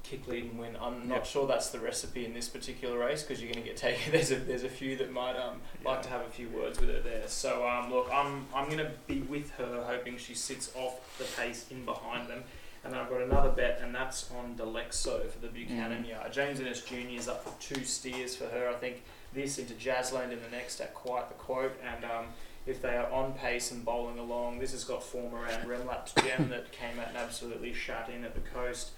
kick 0.02 0.26
lead 0.28 0.44
and 0.44 0.58
win. 0.58 0.76
I'm 0.80 1.06
not 1.08 1.16
Yep. 1.16 1.26
sure 1.26 1.46
that's 1.46 1.70
the 1.70 1.80
recipe 1.80 2.24
in 2.24 2.32
this 2.32 2.48
particular 2.48 2.98
race 2.98 3.22
because 3.22 3.42
you're 3.42 3.52
going 3.52 3.62
to 3.64 3.68
get 3.68 3.76
taken. 3.88 4.12
There's 4.12 4.30
a 4.30 4.36
there's 4.36 4.64
a 4.64 4.68
few 4.68 4.96
that 4.96 5.12
might 5.12 5.36
um, 5.36 5.60
like 5.84 6.02
to 6.02 6.08
have 6.08 6.22
a 6.22 6.30
few 6.30 6.48
words 6.48 6.80
with 6.80 6.88
her 6.90 7.00
there. 7.00 7.28
So 7.28 7.66
um, 7.68 7.90
look, 7.92 8.08
I'm 8.12 8.46
I'm 8.54 8.66
going 8.66 8.78
to 8.78 8.92
be 9.06 9.20
with 9.22 9.50
her, 9.52 9.84
hoping 9.86 10.16
she 10.16 10.34
sits 10.34 10.70
off 10.74 11.16
the 11.18 11.24
pace 11.40 11.66
in 11.70 11.84
behind 11.84 12.28
them. 12.28 12.44
And 12.84 12.92
then 12.94 13.00
I've 13.00 13.10
got 13.10 13.20
another 13.22 13.50
bet, 13.50 13.80
and 13.82 13.92
that's 13.92 14.30
on 14.38 14.54
Delexo 14.56 15.28
for 15.28 15.38
the 15.40 15.48
Buchanan 15.48 16.04
yard. 16.04 16.32
James 16.32 16.60
Innes 16.60 16.80
Jr. 16.82 16.94
is 17.10 17.28
up 17.28 17.42
for 17.44 17.52
two 17.60 17.84
steers 17.84 18.36
for 18.36 18.44
her. 18.46 18.68
I 18.68 18.74
think 18.74 19.02
this 19.34 19.58
into 19.58 19.74
Jazzland 19.74 20.30
in 20.32 20.38
the 20.40 20.48
next 20.52 20.80
at 20.80 20.94
quite 20.94 21.28
the 21.28 21.34
quote. 21.34 21.72
And 21.84 22.04
um, 22.04 22.26
if 22.66 22.80
they 22.80 22.96
are 22.96 23.10
on 23.10 23.32
pace 23.32 23.72
and 23.72 23.84
bowling 23.84 24.18
along, 24.20 24.60
this 24.60 24.70
has 24.70 24.84
got 24.84 25.02
form 25.02 25.34
around 25.34 25.64
Remlat 25.66 26.14
Gem 26.24 26.48
that 26.50 26.70
came 26.70 27.00
out 27.00 27.08
and 27.08 27.16
absolutely 27.16 27.74
shut 27.74 28.08
in 28.14 28.24
at 28.24 28.34
the 28.36 28.40
coast. 28.42 28.90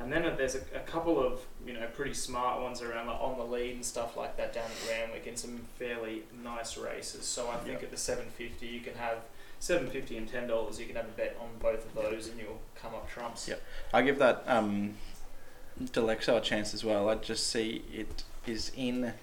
And 0.00 0.12
then 0.12 0.22
there's 0.36 0.56
a, 0.56 0.60
a 0.74 0.80
couple 0.80 1.24
of 1.24 1.40
you 1.66 1.72
know 1.72 1.86
pretty 1.94 2.14
smart 2.14 2.60
ones 2.60 2.82
around 2.82 3.06
like 3.06 3.20
on 3.20 3.38
the 3.38 3.44
lead 3.44 3.74
and 3.76 3.84
stuff 3.84 4.16
like 4.16 4.36
that 4.36 4.52
down 4.52 4.64
at 4.64 4.90
Randwick 4.90 5.26
in 5.26 5.36
some 5.36 5.60
fairly 5.78 6.22
nice 6.42 6.76
races. 6.76 7.24
So 7.26 7.48
I 7.48 7.56
think 7.58 7.78
Yeah. 7.78 7.84
at 7.86 7.90
the 7.92 7.96
750 7.96 8.66
you 8.66 8.80
can 8.80 8.94
have 8.94 9.18
seven 9.60 9.88
fifty 9.88 10.16
and 10.16 10.28
ten 10.28 10.46
dollars. 10.48 10.78
You 10.80 10.86
can 10.86 10.96
have 10.96 11.06
a 11.06 11.16
bet 11.16 11.36
on 11.40 11.48
both 11.60 11.86
of 11.86 11.94
those, 11.94 12.28
and 12.28 12.38
you'll 12.40 12.60
come 12.74 12.94
up 12.94 13.08
trumps. 13.08 13.46
Yep. 13.48 13.62
I 13.94 14.02
give 14.02 14.18
that 14.18 14.42
um, 14.46 14.96
Delexo 15.80 16.36
a 16.36 16.40
chance 16.40 16.74
as 16.74 16.84
well. 16.84 17.08
I 17.08 17.14
just 17.14 17.46
see 17.48 17.82
it 17.92 18.24
is 18.46 18.72
in 18.76 19.14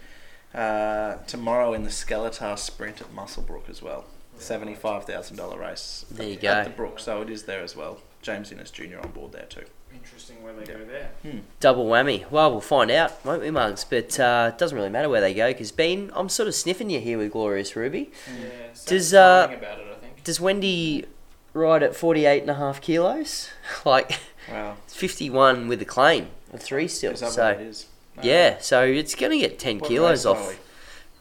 uh, 0.55 1.17
tomorrow 1.27 1.73
in 1.73 1.83
the 1.83 1.89
Skellatar 1.89 2.57
Sprint 2.57 3.01
at 3.01 3.13
Muswellbrook 3.13 3.69
as 3.69 3.81
well. 3.81 4.05
Seventy-five 4.37 5.03
thousand 5.05 5.35
dollar 5.37 5.59
race. 5.59 6.05
There 6.09 6.27
you 6.27 6.33
at 6.35 6.41
go. 6.41 6.63
the 6.63 6.69
Brook, 6.71 6.99
so 6.99 7.21
it 7.21 7.29
is 7.29 7.43
there 7.43 7.61
as 7.61 7.75
well. 7.75 7.99
James 8.21 8.51
Innes 8.51 8.71
Jr. 8.71 8.99
on 9.03 9.11
board 9.11 9.33
there 9.33 9.45
too. 9.45 9.65
Interesting 10.03 10.43
where 10.43 10.53
they 10.53 10.71
Yeah. 10.71 10.77
go 10.79 10.85
there. 10.85 11.41
Double 11.59 11.85
whammy. 11.85 12.29
Well, 12.31 12.51
we'll 12.51 12.61
find 12.61 12.89
out, 12.91 13.23
won't 13.25 13.41
we, 13.41 13.51
Mugs? 13.51 13.83
But 13.83 14.19
uh, 14.19 14.51
it 14.53 14.57
doesn't 14.57 14.75
really 14.77 14.89
matter 14.89 15.09
where 15.09 15.21
they 15.21 15.33
go 15.33 15.49
because 15.51 15.71
Bean, 15.71 16.11
I'm 16.15 16.29
sort 16.29 16.47
of 16.47 16.55
sniffing 16.55 16.89
you 16.89 16.99
here 16.99 17.17
with 17.17 17.31
Glorious 17.31 17.75
Ruby. 17.75 18.11
Yeah. 18.27 18.45
Does, 18.85 19.13
uh, 19.13 19.47
about 19.49 19.79
it, 19.79 19.87
I 19.91 19.95
think. 19.99 20.23
Does 20.23 20.39
Wendy 20.41 21.05
ride 21.53 21.83
at 21.83 21.95
48 21.95 22.41
and 22.41 22.49
a 22.51 22.55
half 22.55 22.81
kilos? 22.81 23.49
like 23.85 24.19
Wow. 24.49 24.77
51 24.87 25.67
with 25.67 25.79
the 25.79 25.85
claim 25.85 26.27
of 26.53 26.61
three 26.61 26.87
still. 26.87 27.11
Is 27.13 27.19
that 27.21 27.31
So 27.31 27.43
what 27.45 27.59
it 27.61 27.67
is? 27.67 27.85
Uh, 28.17 28.21
yeah, 28.23 28.57
so 28.59 28.83
it's 28.83 29.15
going 29.15 29.31
to 29.31 29.37
get 29.37 29.57
10 29.59 29.79
what 29.79 29.87
kilos 29.87 30.25
off. 30.25 30.59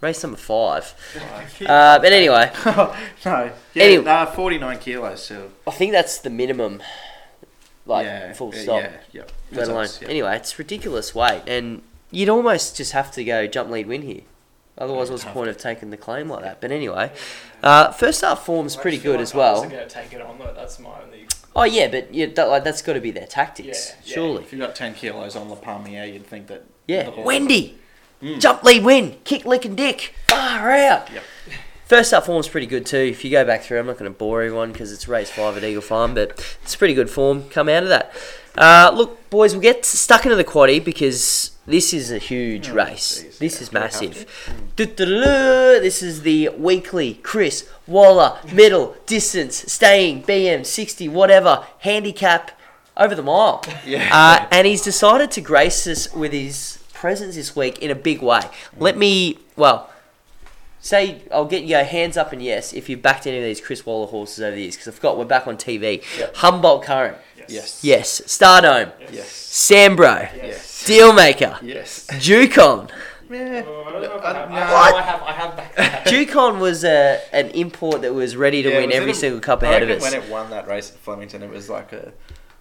Race 0.01 0.23
number 0.23 0.39
five. 0.39 0.95
Right. 1.15 1.69
Uh, 1.71 1.99
but 1.99 2.11
anyway, 2.13 2.51
no. 2.67 2.95
Yeah, 3.25 3.53
Anyway. 3.77 4.05
nah, 4.05 4.25
49 4.25 4.79
kilos. 4.79 5.23
So, 5.27 5.51
I 5.67 5.71
think 5.73 5.93
that's 5.93 6.19
the 6.19 6.31
minimum. 6.31 6.83
Like 7.91 8.07
yeah, 8.07 8.33
full 8.33 8.53
stop. 8.53 8.83
Yeah, 8.83 8.93
yeah. 9.13 9.23
let 9.53 9.69
alone. 9.69 9.89
Yeah. 10.01 10.09
Anyway, 10.09 10.37
it's 10.37 10.59
ridiculous 10.59 11.15
weight, 11.15 11.43
and 11.47 11.83
you'd 12.11 12.29
almost 12.29 12.77
just 12.77 12.93
have 12.93 13.11
to 13.13 13.25
go 13.25 13.47
jump 13.47 13.69
lead 13.71 13.87
win 13.89 14.03
here. 14.03 14.23
Otherwise, 14.79 15.09
Yeah, 15.09 15.13
what's 15.15 15.25
the 15.25 15.31
point 15.31 15.51
of 15.51 15.59
taking 15.59 15.91
the 15.91 15.97
claim 15.97 16.29
like 16.31 16.43
that? 16.43 16.61
But 16.61 16.71
anyway, 16.71 17.13
uh, 17.63 17.91
first 17.93 18.21
half 18.23 18.45
form's 18.47 18.77
I 18.79 18.83
pretty 18.83 18.99
good 18.99 19.17
like 19.17 19.21
as 19.23 19.35
well. 19.35 19.55
wasn't 19.55 19.73
going 19.73 19.89
to 19.89 19.95
take 19.95 20.13
it 20.13 20.23
on 20.23 20.39
though. 20.39 20.55
That's 20.55 20.79
my 20.79 20.91
only. 21.03 21.27
Oh 21.55 21.65
yeah, 21.65 21.89
but 21.89 22.15
yeah, 22.15 22.27
that, 22.37 22.49
like 22.49 22.63
that's 22.65 22.81
got 22.81 22.93
to 22.95 23.01
be 23.01 23.11
their 23.11 23.27
tactics, 23.27 23.95
surely. 24.05 24.45
If 24.45 24.53
you've 24.53 24.61
got 24.61 24.75
10 24.77 24.95
kilos 24.95 25.35
on 25.35 25.49
La 25.51 25.57
Palmier, 25.57 26.11
you'd 26.11 26.27
think 26.27 26.47
that. 26.47 26.65
Yeah, 26.87 27.11
Wendy, 27.21 27.77
Mm. 28.23 28.39
jump 28.39 28.63
lead 28.63 28.85
win, 28.85 29.17
kick 29.25 29.45
lick 29.47 29.65
and 29.65 29.77
dick, 29.77 30.15
far 30.29 30.71
out. 30.71 31.11
Yep. 31.11 31.23
First 31.91 32.15
up 32.15 32.27
form's 32.27 32.47
pretty 32.47 32.69
good 32.69 32.87
too. 32.87 32.99
If 32.99 33.25
you 33.25 33.33
go 33.33 33.45
back 33.45 33.63
through, 33.63 33.81
I'm 33.81 33.87
not 33.87 33.99
going 33.99 34.09
to 34.13 34.17
bore 34.17 34.43
everyone 34.43 34.71
because 34.71 34.93
it's 34.93 35.09
race 35.09 35.29
five 35.29 35.57
at 35.57 35.65
Eagle 35.65 35.83
Farm, 35.83 36.15
but 36.15 36.39
it's 36.63 36.77
pretty 36.77 36.95
good 36.95 37.11
form 37.11 37.49
come 37.49 37.69
out 37.69 37.83
of 37.83 37.89
that. 37.89 38.13
Uh, 38.57 38.93
look, 38.95 39.29
boys, 39.29 39.55
we'll 39.55 39.61
get 39.63 39.85
stuck 39.85 40.25
into 40.25 40.37
the 40.37 40.45
quaddy 40.45 40.79
because 40.85 41.51
this 41.67 41.93
is 41.93 42.13
a 42.13 42.19
huge 42.19 42.69
Oh, 42.71 42.75
race. 42.75 43.25
jeez. 43.25 43.39
This 43.39 43.57
Yeah, 43.57 43.63
is 43.63 43.73
massive. 43.73 44.73
This 44.77 46.01
is 46.01 46.23
the 46.23 46.51
weekly 46.51 47.15
Chris 47.25 47.69
Waller 47.89 48.39
middle 48.53 48.95
distance 49.07 49.57
staying 49.73 50.23
BM 50.23 50.65
60 50.65 51.09
whatever 51.09 51.67
handicap 51.81 52.53
over 52.97 53.17
the 53.17 53.23
mile. 53.25 53.65
Yeah. 53.85 54.09
Uh, 54.13 54.47
and 54.53 54.65
he's 54.65 54.83
decided 54.83 55.33
to 55.33 55.41
grace 55.41 55.89
us 55.89 56.15
with 56.15 56.31
his 56.33 56.79
presence 56.93 57.35
this 57.35 57.57
week 57.57 57.81
in 57.81 57.91
a 57.91 57.97
big 57.97 58.23
way. 58.23 58.43
Let 58.79 58.97
me, 58.97 59.39
well, 59.57 59.91
say 60.81 61.23
I'll 61.33 61.45
get 61.45 61.63
you 61.63 61.71
go 61.71 61.85
hands 61.85 62.17
up 62.17 62.33
and 62.33 62.43
yes 62.43 62.73
if 62.73 62.89
you've 62.89 63.03
backed 63.03 63.27
any 63.27 63.39
of 63.39 63.45
these 63.45 63.61
Chris 63.61 63.85
Waller 63.85 64.07
horses 64.07 64.41
over 64.43 64.57
the 64.57 64.63
years 64.63 64.75
because 64.77 64.89
I 64.89 64.93
forgot 64.93 65.19
we're 65.19 65.25
back 65.27 65.47
on 65.47 65.57
TV. 65.57 66.03
Humboldt 66.37 66.83
Current, 66.85 67.17
Yes. 67.37 67.51
Yes. 67.51 67.85
yes. 67.85 68.21
Stardome, 68.23 68.93
Yes. 69.01 69.13
Yes. 69.13 69.71
Sambro, 69.71 70.31
Yes. 70.37 70.85
Dealmaker, 70.89 71.63
Yes. 71.63 72.07
Jukon. 72.19 72.89
Yeah. 73.31 73.63
Oh, 73.65 73.85
I 73.87 73.93
don't 73.93 74.03
know 74.03 74.17
if 74.17 74.23
Uh, 74.25 74.27
I 74.27 74.33
have. 74.35 74.51
no. 74.51 74.57
I, 74.57 74.91
I 74.99 75.03
have. 75.03 75.23
I 75.23 75.33
have 75.33 75.57
back 75.57 75.75
that. 75.77 76.05
Jukon 76.09 76.59
was 76.59 76.83
a, 76.83 77.21
an 77.33 77.51
import 77.51 78.03
that 78.03 78.13
was 78.13 78.35
ready 78.35 78.61
to 78.65 78.69
Yeah, 78.71 78.79
win 78.81 78.91
every 78.93 79.13
a- 79.13 79.15
single 79.15 79.39
cup 79.39 79.63
I 79.63 79.67
ahead 79.67 79.83
of 79.85 79.89
reckon 79.91 80.05
us. 80.05 80.13
When 80.13 80.23
it 80.25 80.29
won 80.29 80.51
that 80.51 80.67
race 80.67 80.91
at 80.91 80.97
Flemington, 80.97 81.45
it 81.45 81.49
was 81.51 81.71
like 81.71 81.93
a. 81.93 82.13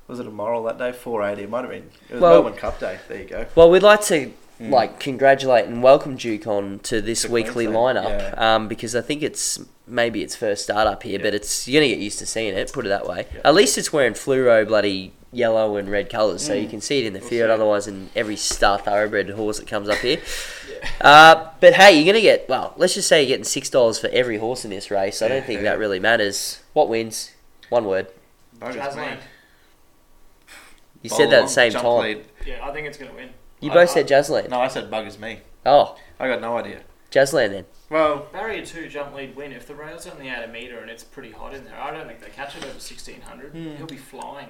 Was 0.07 0.19
it 0.19 0.27
a 0.27 0.29
moral 0.29 0.61
that 0.65 0.77
day? 0.77 0.91
480. 0.91 1.43
It 1.43 1.49
might 1.49 1.61
have 1.61 1.71
been. 1.71 1.89
It 2.09 2.13
was 2.13 2.21
Well- 2.21 2.33
Melbourne 2.43 2.53
Cup 2.59 2.79
Day. 2.79 2.99
There 3.07 3.17
you 3.17 3.25
go. 3.27 3.47
Well, 3.55 3.71
we'd 3.71 3.81
like 3.81 4.01
to 4.01 4.31
Mm. 4.59 4.71
like 4.71 4.99
congratulate 4.99 5.65
and 5.67 5.81
welcome 5.81 6.17
Jukon 6.17 6.79
to 6.83 6.99
this 7.01 7.21
To 7.21 7.31
weekly 7.31 7.65
Queensland, 7.65 7.97
lineup 7.97 8.19
yeah. 8.33 8.55
um, 8.55 8.67
because 8.67 8.93
I 8.93 8.99
think 9.01 9.23
it's 9.23 9.57
maybe 9.87 10.21
its 10.21 10.35
first 10.35 10.63
start 10.65 10.85
up 10.85 11.03
here, 11.03 11.17
Yeah. 11.17 11.23
but 11.23 11.33
it's 11.33 11.65
you're 11.67 11.81
gonna 11.81 11.93
get 11.93 11.99
used 11.99 12.19
to 12.19 12.25
seeing 12.25 12.53
it. 12.53 12.73
Put 12.73 12.85
it 12.85 12.89
that 12.89 13.07
way. 13.07 13.25
Yeah. 13.33 13.41
At 13.45 13.55
least 13.55 13.77
it's 13.77 13.93
wearing 13.93 14.13
fluoro 14.13 14.67
bloody 14.67 15.13
yellow 15.31 15.77
and 15.77 15.89
red 15.89 16.09
colours, 16.09 16.45
so 16.45 16.53
Mm. 16.53 16.63
you 16.63 16.67
can 16.67 16.81
see 16.81 16.99
it 16.99 17.05
in 17.05 17.13
the 17.13 17.19
We'll 17.19 17.29
field. 17.29 17.47
see. 17.49 17.53
Otherwise, 17.53 17.87
in 17.87 18.09
every 18.17 18.35
star 18.35 18.77
thoroughbred 18.79 19.29
horse 19.29 19.59
that 19.59 19.67
comes 19.67 19.87
up 19.89 19.97
here. 19.99 20.19
Uh, 21.01 21.49
but 21.59 21.73
hey, 21.73 21.93
you're 21.97 22.05
gonna 22.05 22.21
get 22.21 22.47
well. 22.47 22.73
Let's 22.77 22.93
just 22.93 23.07
say 23.09 23.21
you're 23.21 23.27
getting 23.29 23.43
six 23.43 23.69
dollars 23.69 23.99
for 23.99 24.07
every 24.09 24.37
horse 24.37 24.63
in 24.63 24.71
this 24.71 24.89
race. 24.91 25.21
I 25.21 25.27
don't 25.27 25.45
think 25.45 25.59
yeah. 25.59 25.71
that 25.71 25.79
really 25.79 25.99
matters. 25.99 26.61
What 26.73 26.87
wins? 26.87 27.31
One 27.69 27.83
word. 27.85 28.07
Bogus 28.59 28.75
Jazzland. 28.77 29.11
me. 29.17 29.17
You 31.01 31.09
said 31.09 31.29
that 31.31 31.39
at 31.39 31.41
the 31.43 31.47
same 31.47 31.71
time. 31.73 32.01
lead. 32.01 32.25
Yeah, 32.45 32.65
I 32.65 32.71
think 32.71 32.87
it's 32.87 32.97
going 32.97 33.11
to 33.11 33.15
win. 33.17 33.29
You 33.59 33.71
I- 33.71 33.73
both 33.73 33.89
I- 33.89 33.93
said 33.93 34.07
Jazzland. 34.07 34.49
No, 34.49 34.59
I 34.61 34.67
said 34.67 34.89
buggers 34.89 35.19
me. 35.19 35.41
Oh, 35.65 35.97
I 36.19 36.27
got 36.27 36.41
no 36.41 36.57
idea. 36.57 36.81
Jazzland 37.11 37.49
then. 37.51 37.65
Well, 37.89 38.27
Barrier 38.31 38.65
two 38.65 38.87
jump 38.87 39.15
lead 39.15 39.35
win. 39.35 39.51
If 39.51 39.65
the 39.67 39.73
rail's 39.75 40.05
only 40.07 40.29
out 40.29 40.43
a 40.43 40.47
metre 40.47 40.77
and 40.79 40.89
it's 40.91 41.03
pretty 41.03 41.31
hot 41.31 41.53
in 41.55 41.65
there, 41.65 41.79
I 41.81 41.91
don't 41.91 42.07
think 42.07 42.21
they 42.21 42.29
catch 42.29 42.55
it 42.55 42.63
over 42.63 42.79
sixteen 42.79 43.21
hundred. 43.21 43.51
Hmm. 43.51 43.75
He'll 43.77 43.87
be 43.87 43.97
flying. 43.97 44.49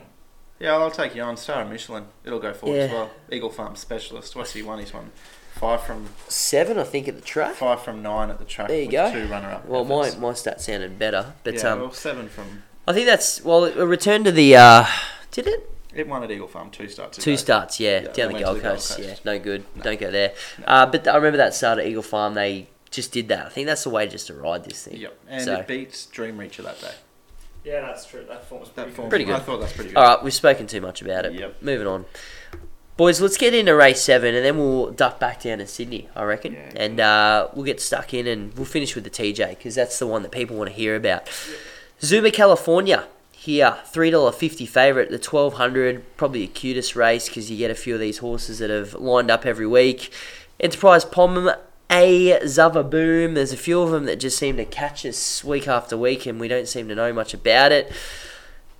yeah, 0.60 0.74
I'll 0.76 0.91
take 0.91 1.15
you 1.15 1.22
on. 1.22 1.38
Star 1.38 1.62
of 1.62 1.69
Michelin. 1.69 2.08
It'll 2.26 2.39
go 2.39 2.54
forward 2.54 2.80
as 2.80 2.89
Yeah. 2.91 2.95
well. 2.98 3.12
Eagle 3.32 3.50
Farm 3.50 3.76
specialist. 3.78 4.36
What's 4.36 4.52
he 4.54 4.62
won? 4.62 4.80
He's 4.80 4.93
won 4.93 5.12
five 5.56 5.82
from 5.84 6.10
Seven, 6.28 6.78
I 6.78 6.84
think, 6.84 7.08
at 7.08 7.15
the 7.15 7.22
track. 7.22 7.56
five 7.56 7.82
from 7.82 8.02
nine 8.02 8.30
at 8.30 8.39
the 8.39 8.45
track. 8.45 8.67
There 8.67 8.78
you 8.78 8.86
with 8.88 8.91
go. 8.91 9.12
Two 9.12 9.28
runner 9.28 9.52
up. 9.52 9.65
Well, 9.65 9.86
my, 9.86 10.13
my 10.17 10.34
stat 10.34 10.60
sounded 10.62 11.00
better, 11.00 11.34
but 11.45 11.56
yeah, 11.56 11.62
um, 11.69 11.80
well, 11.80 11.91
seven 11.93 12.28
from. 12.28 12.63
I 12.88 12.91
think 12.93 13.06
that's 13.08 13.41
well. 13.43 13.63
A 13.65 13.86
return 13.88 14.26
to 14.26 14.34
the 14.34 14.58
uh, 14.58 14.86
did 15.32 15.48
it 15.48 15.69
It 15.93 16.08
won 16.08 16.23
at 16.23 16.30
Eagle 16.32 16.47
Farm. 16.47 16.69
Two 16.69 16.88
starts. 16.88 17.17
two 17.17 17.32
ago. 17.32 17.38
starts? 17.38 17.80
Yeah, 17.80 18.02
Yeah, 18.02 18.12
down 18.12 18.34
the 18.34 18.39
Gold 18.39 18.58
the 18.58 18.62
Gold 18.62 18.62
Coast. 18.62 18.97
Coast. 18.97 19.08
Yeah, 19.08 19.15
no 19.25 19.39
good. 19.39 19.65
No. 19.75 19.84
Don't 19.84 19.99
go 19.99 20.12
there. 20.12 20.34
No. 20.60 20.65
Uh, 20.65 20.86
but 20.86 21.08
I 21.08 21.15
remember 21.15 21.38
that 21.38 21.56
start 21.56 21.80
at 21.80 21.88
Eagle 21.88 22.04
Farm. 22.04 22.36
They 22.36 22.67
just 22.91 23.12
did 23.12 23.28
that. 23.30 23.45
I 23.47 23.49
think 23.49 23.65
that's 23.67 23.84
the 23.84 23.89
way 23.89 24.08
just 24.08 24.28
to 24.28 24.34
ride 24.34 24.65
this 24.65 24.84
thing. 24.86 24.97
Yep, 24.97 25.19
and 25.28 25.43
So- 25.43 25.56
it 25.56 25.67
beats 25.67 26.06
Dream 26.08 26.38
Reacher 26.38 26.63
that 26.63 26.80
day. 26.82 26.91
Yeah, 27.63 27.82
that's 27.82 28.06
true. 28.06 28.23
That 28.28 28.45
form's 28.45 28.69
pretty 28.69 28.89
That 28.91 28.95
form, 28.95 29.06
good. 29.08 29.10
Pretty 29.10 29.25
good. 29.25 29.36
I 29.36 29.39
thought 29.39 29.60
that's 29.60 29.73
pretty 29.73 29.89
good. 29.89 29.97
All 29.97 30.04
right, 30.15 30.23
we've 30.23 30.34
spoken 30.34 30.65
too 30.65 30.80
much 30.82 31.02
about 31.02 31.25
it. 31.25 31.34
Yep. 31.34 31.62
Moving 31.62 31.88
on. 31.88 32.06
Boys, 32.95 33.21
let's 33.21 33.38
get 33.38 33.54
into 33.54 33.73
race 33.75 34.02
seven 34.02 34.34
and 34.36 34.43
then 34.45 34.58
we'll 34.58 34.91
duck 34.91 35.19
back 35.19 35.41
down 35.41 35.60
to 35.60 35.67
Sydney, 35.67 36.10
I 36.15 36.23
reckon. 36.23 36.54
Yeah. 36.54 36.71
And 36.75 36.99
uh, 36.99 37.47
we'll 37.54 37.65
get 37.65 37.80
stuck 37.82 38.13
in 38.13 38.28
and 38.28 38.54
we'll 38.56 38.65
finish 38.65 38.93
with 38.95 39.04
the 39.06 39.10
TJ 39.10 39.49
because 39.49 39.75
that's 39.75 39.97
the 39.99 40.08
one 40.08 40.21
that 40.23 40.32
people 40.32 40.56
want 40.58 40.69
to 40.69 40.75
hear 40.75 40.95
about. 40.95 41.30
Zuma, 42.02 42.32
California. 42.32 43.08
Here, 43.50 43.80
$3.50 43.92 44.68
favourite, 44.70 45.10
the 45.10 45.18
1200 45.18 46.18
probably 46.18 46.42
the 46.42 46.48
cutest 46.54 46.96
race 46.96 47.28
because 47.28 47.50
you 47.50 47.58
get 47.58 47.72
a 47.72 47.76
few 47.76 47.96
of 47.96 48.00
these 48.00 48.20
horses 48.20 48.60
that 48.60 48.70
have 48.70 48.94
lined 48.94 49.32
up 49.32 49.44
every 49.44 49.66
week. 49.66 50.14
Enterprise 50.60 51.04
Pom, 51.04 51.50
A 51.90 52.40
Zava 52.46 52.84
Boom, 52.84 53.34
there's 53.34 53.52
a 53.52 53.58
few 53.58 53.82
of 53.82 53.90
them 53.90 54.06
that 54.06 54.20
just 54.20 54.38
seem 54.38 54.58
to 54.58 54.66
catch 54.66 55.04
us 55.04 55.44
week 55.44 55.68
after 55.68 55.98
week 55.98 56.28
and 56.28 56.40
we 56.40 56.48
don't 56.48 56.68
seem 56.68 56.88
to 56.90 56.94
know 56.94 57.12
much 57.12 57.34
about 57.34 57.72
it. 57.72 57.92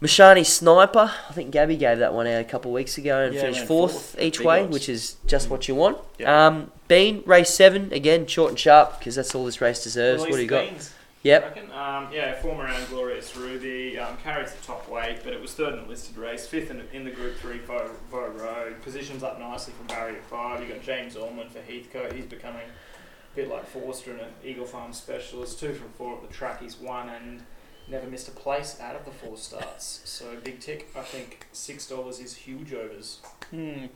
Mashani 0.04 0.46
Sniper, 0.46 1.12
I 1.30 1.34
think 1.34 1.50
Gabby 1.50 1.76
gave 1.76 1.98
that 1.98 2.14
one 2.14 2.28
out 2.28 2.40
a 2.40 2.44
couple 2.44 2.70
of 2.70 2.76
weeks 2.76 2.96
ago 3.00 3.24
and 3.26 3.34
Yeah, 3.34 3.42
finished 3.42 3.66
fourth, 3.66 3.92
fourth. 3.94 4.22
each 4.22 4.40
way, 4.40 4.62
odds. 4.62 4.72
which 4.72 4.88
is 4.88 5.16
just 5.26 5.50
what 5.50 5.68
you 5.68 5.74
want. 5.74 5.98
Um, 6.24 6.72
Bean, 6.88 7.24
race 7.26 7.50
seven, 7.50 7.92
again, 7.92 8.28
short 8.28 8.52
and 8.52 8.60
sharp 8.60 9.00
because 9.00 9.16
that's 9.16 9.34
all 9.34 9.46
this 9.46 9.62
race 9.62 9.84
deserves. 9.84 10.22
what 10.22 10.34
do 10.34 10.38
you 10.42 10.48
got? 10.48 10.70
Beans, 10.70 10.94
Yep. 11.24 11.44
reckon. 11.44 11.72
Um, 11.72 12.08
yeah, 12.14 12.40
former 12.42 12.64
round 12.64 12.88
Glorious 12.88 13.36
Ruby 13.36 14.00
um, 14.00 14.16
carries 14.24 14.54
the 14.54 14.64
top 14.66 14.88
weight, 14.90 15.20
but 15.24 15.34
it 15.34 15.42
was 15.42 15.54
third 15.54 15.74
in 15.74 15.82
the 15.84 15.88
listed 15.90 16.18
race, 16.18 16.48
fifth 16.48 16.72
in, 16.72 16.82
in 16.94 17.04
the 17.04 17.12
Group 17.12 17.36
Three 17.38 17.58
Vo, 17.60 17.92
Vo 18.10 18.28
Rogue. 18.30 18.82
Positions 18.82 19.22
up 19.22 19.38
nicely 19.40 19.74
from 19.74 19.88
barrier 19.88 20.22
five. 20.30 20.62
You've 20.62 20.70
got 20.70 20.82
James 20.82 21.16
Orman 21.18 21.50
for 21.50 21.60
Heathcote. 21.60 22.14
He's 22.14 22.26
becoming 22.26 22.62
a 22.62 23.36
bit 23.36 23.50
like 23.50 23.68
Forster 23.68 24.12
and 24.12 24.22
an 24.22 24.30
Eagle 24.46 24.66
Farm 24.66 24.94
specialist. 24.94 25.60
Two 25.60 25.74
from 25.74 25.90
four 25.90 26.16
at 26.16 26.22
the 26.28 26.34
track. 26.34 26.62
He's 26.62 26.78
won 26.80 27.10
and 27.10 27.44
never 27.90 28.08
missed 28.08 28.28
a 28.30 28.32
place 28.32 28.80
out 28.80 28.96
of 28.96 29.04
the 29.04 29.12
four 29.12 29.36
starts. 29.36 30.02
So 30.06 30.38
big 30.44 30.62
tick. 30.62 30.88
I 30.96 31.02
think 31.02 31.48
six 31.52 31.86
dollars 31.88 32.20
is 32.20 32.34
huge 32.36 32.74
overs. 32.74 33.20
Hmm. 33.50 33.88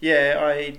Yeah, 0.00 0.40
I. 0.42 0.78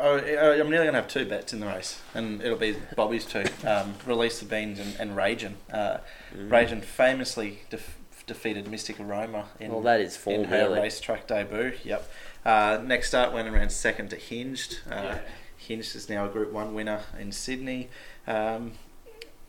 I, 0.00 0.60
I'm 0.60 0.70
nearly 0.70 0.86
going 0.86 0.92
to 0.92 1.00
have 1.00 1.08
two 1.08 1.24
bets 1.26 1.52
in 1.52 1.60
the 1.60 1.66
race, 1.66 2.00
and 2.14 2.42
it'll 2.42 2.58
be 2.58 2.76
Bobby's 2.96 3.24
two. 3.24 3.44
Um, 3.66 3.94
Release 4.06 4.38
the 4.40 4.44
Beans 4.46 4.78
and, 4.78 4.94
and 4.98 5.16
Rajan. 5.16 5.54
Uh, 5.72 5.98
Mm. 6.36 6.48
Rajan 6.50 6.82
famously 6.82 7.60
def- 7.70 7.96
defeated 8.26 8.68
Mystic 8.68 8.98
Aroma 9.00 9.46
in, 9.60 9.70
Well, 9.70 9.80
that 9.82 10.00
is 10.00 10.18
in 10.26 10.44
her 10.44 10.64
really. 10.68 10.80
racetrack 10.80 11.26
debut. 11.28 11.72
Yep. 11.84 12.10
Uh, 12.44 12.80
next 12.84 13.08
start 13.08 13.32
went 13.32 13.48
around 13.48 13.70
second 13.70 14.10
to 14.10 14.16
Hinged. 14.16 14.80
Uh, 14.90 14.94
yeah. 14.94 15.18
Hinged 15.56 15.94
is 15.96 16.08
now 16.10 16.26
a 16.26 16.28
Group 16.28 16.52
1 16.52 16.74
winner 16.74 17.02
in 17.18 17.32
Sydney. 17.32 17.88
Um, 18.26 18.72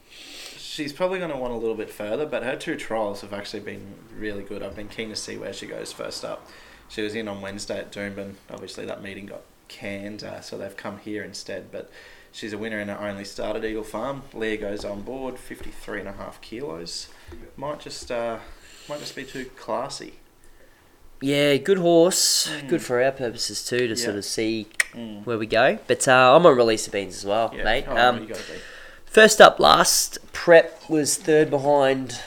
she's 0.09 0.93
probably 0.93 1.19
going 1.19 1.31
to 1.31 1.37
want 1.37 1.53
a 1.53 1.57
little 1.57 1.75
bit 1.75 1.89
further, 1.89 2.25
but 2.25 2.43
her 2.43 2.55
two 2.55 2.75
trials 2.75 3.21
have 3.21 3.33
actually 3.33 3.61
been 3.61 3.95
really 4.15 4.43
good. 4.43 4.63
I've 4.63 4.75
been 4.75 4.87
keen 4.87 5.09
to 5.09 5.15
see 5.15 5.37
where 5.37 5.53
she 5.53 5.65
goes 5.65 5.91
first 5.91 6.23
up. 6.23 6.47
She 6.89 7.01
was 7.01 7.15
in 7.15 7.27
on 7.27 7.41
Wednesday 7.41 7.79
at 7.79 7.91
Doomben. 7.91 8.35
Obviously, 8.49 8.85
that 8.85 9.01
meeting 9.03 9.25
got 9.25 9.41
canned, 9.67 10.23
uh, 10.23 10.41
so 10.41 10.57
they've 10.57 10.75
come 10.77 10.99
here 10.99 11.23
instead. 11.23 11.71
But 11.71 11.89
she's 12.31 12.53
a 12.53 12.57
winner 12.57 12.79
in 12.79 12.87
her 12.89 12.99
only 12.99 13.25
start 13.25 13.55
at 13.55 13.65
Eagle 13.65 13.83
Farm. 13.83 14.23
Leah 14.33 14.57
goes 14.57 14.83
on 14.85 15.01
board, 15.01 15.37
53 15.39 15.99
and 16.01 16.09
a 16.09 16.13
half 16.13 16.39
kilos. 16.41 17.07
Might 17.55 17.79
just 17.79 18.11
uh, 18.11 18.39
might 18.89 18.99
just 18.99 19.15
be 19.15 19.23
too 19.23 19.45
classy. 19.57 20.13
Yeah, 21.19 21.57
good 21.57 21.79
horse. 21.79 22.47
Mm. 22.47 22.69
Good 22.69 22.81
for 22.83 23.01
our 23.01 23.11
purposes 23.11 23.65
too 23.65 23.79
to 23.79 23.87
Yeah. 23.89 23.95
sort 23.95 24.15
of 24.17 24.25
see 24.25 24.67
Mm. 24.93 25.25
where 25.25 25.37
we 25.37 25.47
go. 25.47 25.79
But 25.87 26.07
uh, 26.07 26.35
I'm 26.35 26.45
on 26.45 26.55
release 26.55 26.85
of 26.87 26.93
beans 26.93 27.15
as 27.15 27.25
well, 27.25 27.51
Yeah. 27.55 27.63
mate. 27.63 27.85
Oh, 27.87 27.97
um, 27.97 28.21
you 28.21 28.27
be. 28.27 28.35
First 29.05 29.41
up, 29.41 29.59
last 29.59 30.19
prep 30.31 30.87
was 30.89 31.15
third 31.17 31.49
behind 31.49 32.19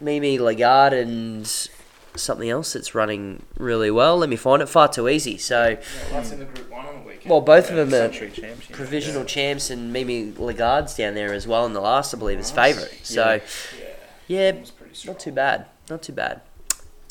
Mimi 0.00 0.38
Lagarde 0.38 1.00
and 1.00 1.68
something 2.16 2.48
else 2.48 2.72
that's 2.72 2.94
running 2.94 3.42
really 3.58 3.90
well. 3.90 4.16
Let 4.18 4.28
me 4.28 4.36
find 4.36 4.62
it. 4.62 4.68
Far 4.68 4.88
too 4.88 5.08
easy. 5.08 5.38
So, 5.38 5.68
Yeah, 5.70 5.76
that's 6.10 6.32
in 6.32 6.38
the 6.40 6.44
Group 6.46 6.70
One 6.70 6.86
on 6.86 7.00
the 7.02 7.08
weekend. 7.08 7.30
well, 7.30 7.40
both 7.40 7.70
Yeah, 7.70 7.76
of 7.78 7.90
them 7.90 8.00
are 8.10 8.12
Championship. 8.12 8.72
provisional 8.72 9.20
Yeah. 9.22 9.26
champs, 9.26 9.70
and 9.70 9.92
Mimi 9.92 10.32
Lagarde's 10.36 10.94
down 10.94 11.14
there 11.14 11.32
as 11.32 11.46
well 11.46 11.64
in 11.66 11.72
the 11.72 11.80
last, 11.80 12.14
I 12.14 12.18
believe, 12.18 12.38
is 12.38 12.52
Nice. 12.54 12.74
favourite. 12.74 13.00
So, 13.06 13.24
Yeah. 13.24 13.40
yeah, 14.28 14.40
yeah, 14.40 14.48
it 14.48 14.60
was 14.60 14.70
pretty 14.70 14.94
strong. 14.94 15.14
not 15.14 15.20
too 15.20 15.32
bad. 15.32 15.66
Not 15.90 16.02
too 16.02 16.12
bad. 16.12 16.40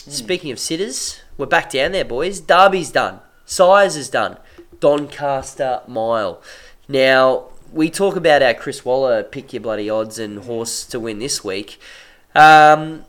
Hmm. 0.05 0.11
Speaking 0.11 0.51
of 0.51 0.59
sitters, 0.59 1.21
we're 1.37 1.45
back 1.45 1.71
down 1.71 1.91
there, 1.93 2.05
boys. 2.05 2.39
Derby's 2.39 2.91
done. 2.91 3.19
Sires 3.45 3.95
is 3.95 4.09
done. 4.09 4.37
Doncaster 4.79 5.81
Mile. 5.87 6.41
Now, 6.87 7.45
we 7.73 7.89
talk 7.89 8.15
about 8.15 8.41
our 8.43 8.53
Chris 8.53 8.85
Waller 8.85 9.23
pick 9.23 9.51
your 9.51 9.61
bloody 9.61 9.89
odds 9.89 10.19
and 10.19 10.43
horse 10.43 10.83
to 10.85 10.99
win 10.99 11.19
this 11.19 11.43
week. 11.43 11.79
Um, 12.35 13.05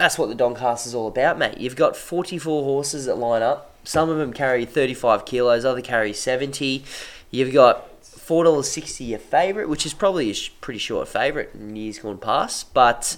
that's 0.00 0.16
what 0.18 0.30
the 0.30 0.34
Doncaster 0.34 0.88
is 0.88 0.94
all 0.94 1.06
about, 1.08 1.36
mate. 1.38 1.58
You've 1.58 1.76
got 1.76 1.94
44 1.94 2.64
horses 2.64 3.04
that 3.04 3.16
line 3.16 3.42
up. 3.42 3.74
Some 3.84 4.08
of 4.08 4.16
them 4.16 4.32
carry 4.32 4.64
35 4.64 5.26
kilos, 5.26 5.64
other 5.64 5.82
carry 5.82 6.14
70. 6.14 6.82
You've 7.30 7.52
got 7.52 8.00
$4.60 8.02 9.08
your 9.08 9.18
favourite, 9.18 9.68
which 9.68 9.84
is 9.84 9.92
probably 9.92 10.30
a 10.30 10.34
sh- 10.34 10.52
pretty 10.62 10.78
short 10.78 11.06
favourite 11.06 11.54
in 11.54 11.76
years 11.76 11.98
gone 11.98 12.16
past. 12.16 12.72
But, 12.72 13.16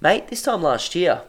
mate, 0.00 0.26
this 0.28 0.42
time 0.42 0.60
last 0.62 0.94
year, 0.96 1.22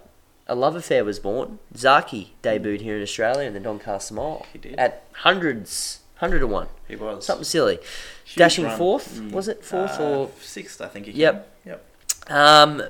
a 0.48 0.56
love 0.56 0.76
affair 0.76 1.06
was 1.06 1.20
born. 1.20 1.60
Zaaki 1.76 2.30
debuted 2.42 2.82
here 2.82 2.98
in 2.98 3.04
Australia 3.04 3.48
in 3.48 3.54
the 3.54 3.60
Doncaster 3.60 4.16
Mile 4.16 4.46
He 4.54 4.58
did. 4.58 4.76
at 4.80 5.04
hundreds, 5.12 6.00
hundred 6.16 6.40
to 6.40 6.48
one, 6.48 6.68
He 6.88 6.96
was. 6.96 7.26
something 7.26 7.44
silly. 7.44 7.78
Huge 8.26 8.36
Dashing 8.38 8.66
run. 8.66 8.76
fourth, 8.78 9.16
Mm. 9.20 9.32
was 9.32 9.48
it 9.48 9.64
fourth 9.64 10.00
Uh, 10.00 10.04
or? 10.04 10.32
sixth? 10.42 10.82
I 10.82 10.88
think. 10.88 11.06
He 11.06 11.12
Yep. 11.12 11.34
came. 11.64 11.74
Yep. 11.74 11.86
Um, 12.32 12.84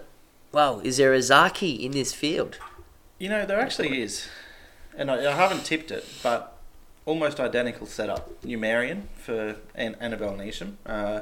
well, 0.52 0.80
is 0.82 0.98
there 0.98 1.14
a 1.14 1.20
Zaaki 1.20 1.80
in 1.80 1.92
this 1.92 2.14
field? 2.14 2.58
You 3.18 3.30
know, 3.30 3.46
there 3.46 3.60
actually 3.60 4.02
is, 4.02 4.28
and 4.96 5.12
I, 5.12 5.32
I 5.32 5.36
haven't 5.36 5.66
tipped 5.66 5.92
it, 5.92 6.06
but 6.24 6.58
almost 7.06 7.40
identical 7.40 7.88
setup. 7.88 8.42
Numerian 8.44 9.04
for 9.16 9.58
An- 9.76 9.96
Annabel 10.00 10.32
Neasham. 10.32 10.76
Uh, 10.86 11.22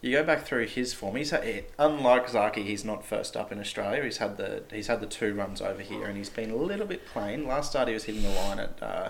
you 0.00 0.12
go 0.12 0.24
back 0.24 0.46
through 0.46 0.66
his 0.66 0.94
form. 0.94 1.16
He's 1.16 1.32
unlike 1.78 2.28
Zaaki, 2.28 2.64
he's 2.64 2.84
not 2.84 3.04
first 3.04 3.36
up 3.36 3.52
in 3.52 3.60
Australia. 3.60 4.02
He's 4.02 4.16
had 4.16 4.38
the 4.38 4.62
he's 4.72 4.86
had 4.86 5.00
the 5.00 5.06
two 5.06 5.34
runs 5.34 5.60
over 5.60 5.82
here, 5.82 6.06
and 6.06 6.16
he's 6.16 6.30
been 6.30 6.50
a 6.50 6.56
little 6.56 6.86
bit 6.86 7.06
plain. 7.06 7.46
Last 7.46 7.70
start, 7.70 7.88
he 7.88 7.94
was 7.94 8.04
hitting 8.04 8.22
the 8.22 8.30
line 8.30 8.58
at. 8.58 8.82
Uh, 8.82 9.08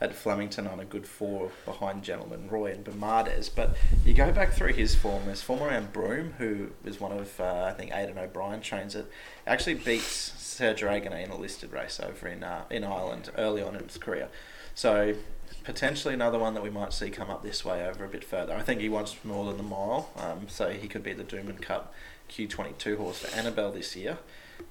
at 0.00 0.14
Flemington 0.14 0.66
on 0.66 0.80
a 0.80 0.84
good 0.84 1.06
four 1.06 1.50
behind 1.64 2.02
Gentleman 2.02 2.48
Roy 2.48 2.72
and 2.72 2.82
Bermades. 2.82 3.48
But 3.48 3.76
you 4.04 4.14
go 4.14 4.32
back 4.32 4.52
through 4.52 4.72
his 4.72 4.94
form, 4.94 5.26
there's 5.26 5.42
form 5.42 5.62
around 5.62 5.92
Broome, 5.92 6.34
who 6.38 6.70
is 6.84 7.00
one 7.00 7.12
of, 7.12 7.38
uh, 7.38 7.64
I 7.68 7.72
think, 7.72 7.92
Aidan 7.94 8.18
O'Brien 8.18 8.60
trains 8.60 8.94
it, 8.94 9.10
actually 9.46 9.74
beats 9.74 10.06
Sir 10.06 10.74
Dragonet 10.74 11.24
in 11.24 11.30
a 11.30 11.36
listed 11.36 11.72
race 11.72 12.00
over 12.00 12.28
in, 12.28 12.42
uh, 12.42 12.64
in 12.70 12.84
Ireland 12.84 13.30
early 13.36 13.62
on 13.62 13.76
in 13.76 13.84
his 13.84 13.98
career. 13.98 14.28
So 14.74 15.14
potentially 15.64 16.14
another 16.14 16.38
one 16.38 16.54
that 16.54 16.62
we 16.62 16.70
might 16.70 16.92
see 16.92 17.10
come 17.10 17.30
up 17.30 17.42
this 17.42 17.64
way 17.64 17.86
over 17.86 18.04
a 18.04 18.08
bit 18.08 18.24
further. 18.24 18.54
I 18.54 18.62
think 18.62 18.80
he 18.80 18.88
wants 18.88 19.16
more 19.24 19.44
than 19.44 19.58
the 19.58 19.62
mile, 19.62 20.10
um, 20.16 20.46
so 20.48 20.70
he 20.70 20.88
could 20.88 21.02
be 21.02 21.12
the 21.12 21.24
Doomben 21.24 21.60
Cup 21.60 21.92
Q22 22.30 22.96
horse 22.96 23.18
for 23.18 23.36
Annabel 23.36 23.72
this 23.72 23.94
year 23.96 24.18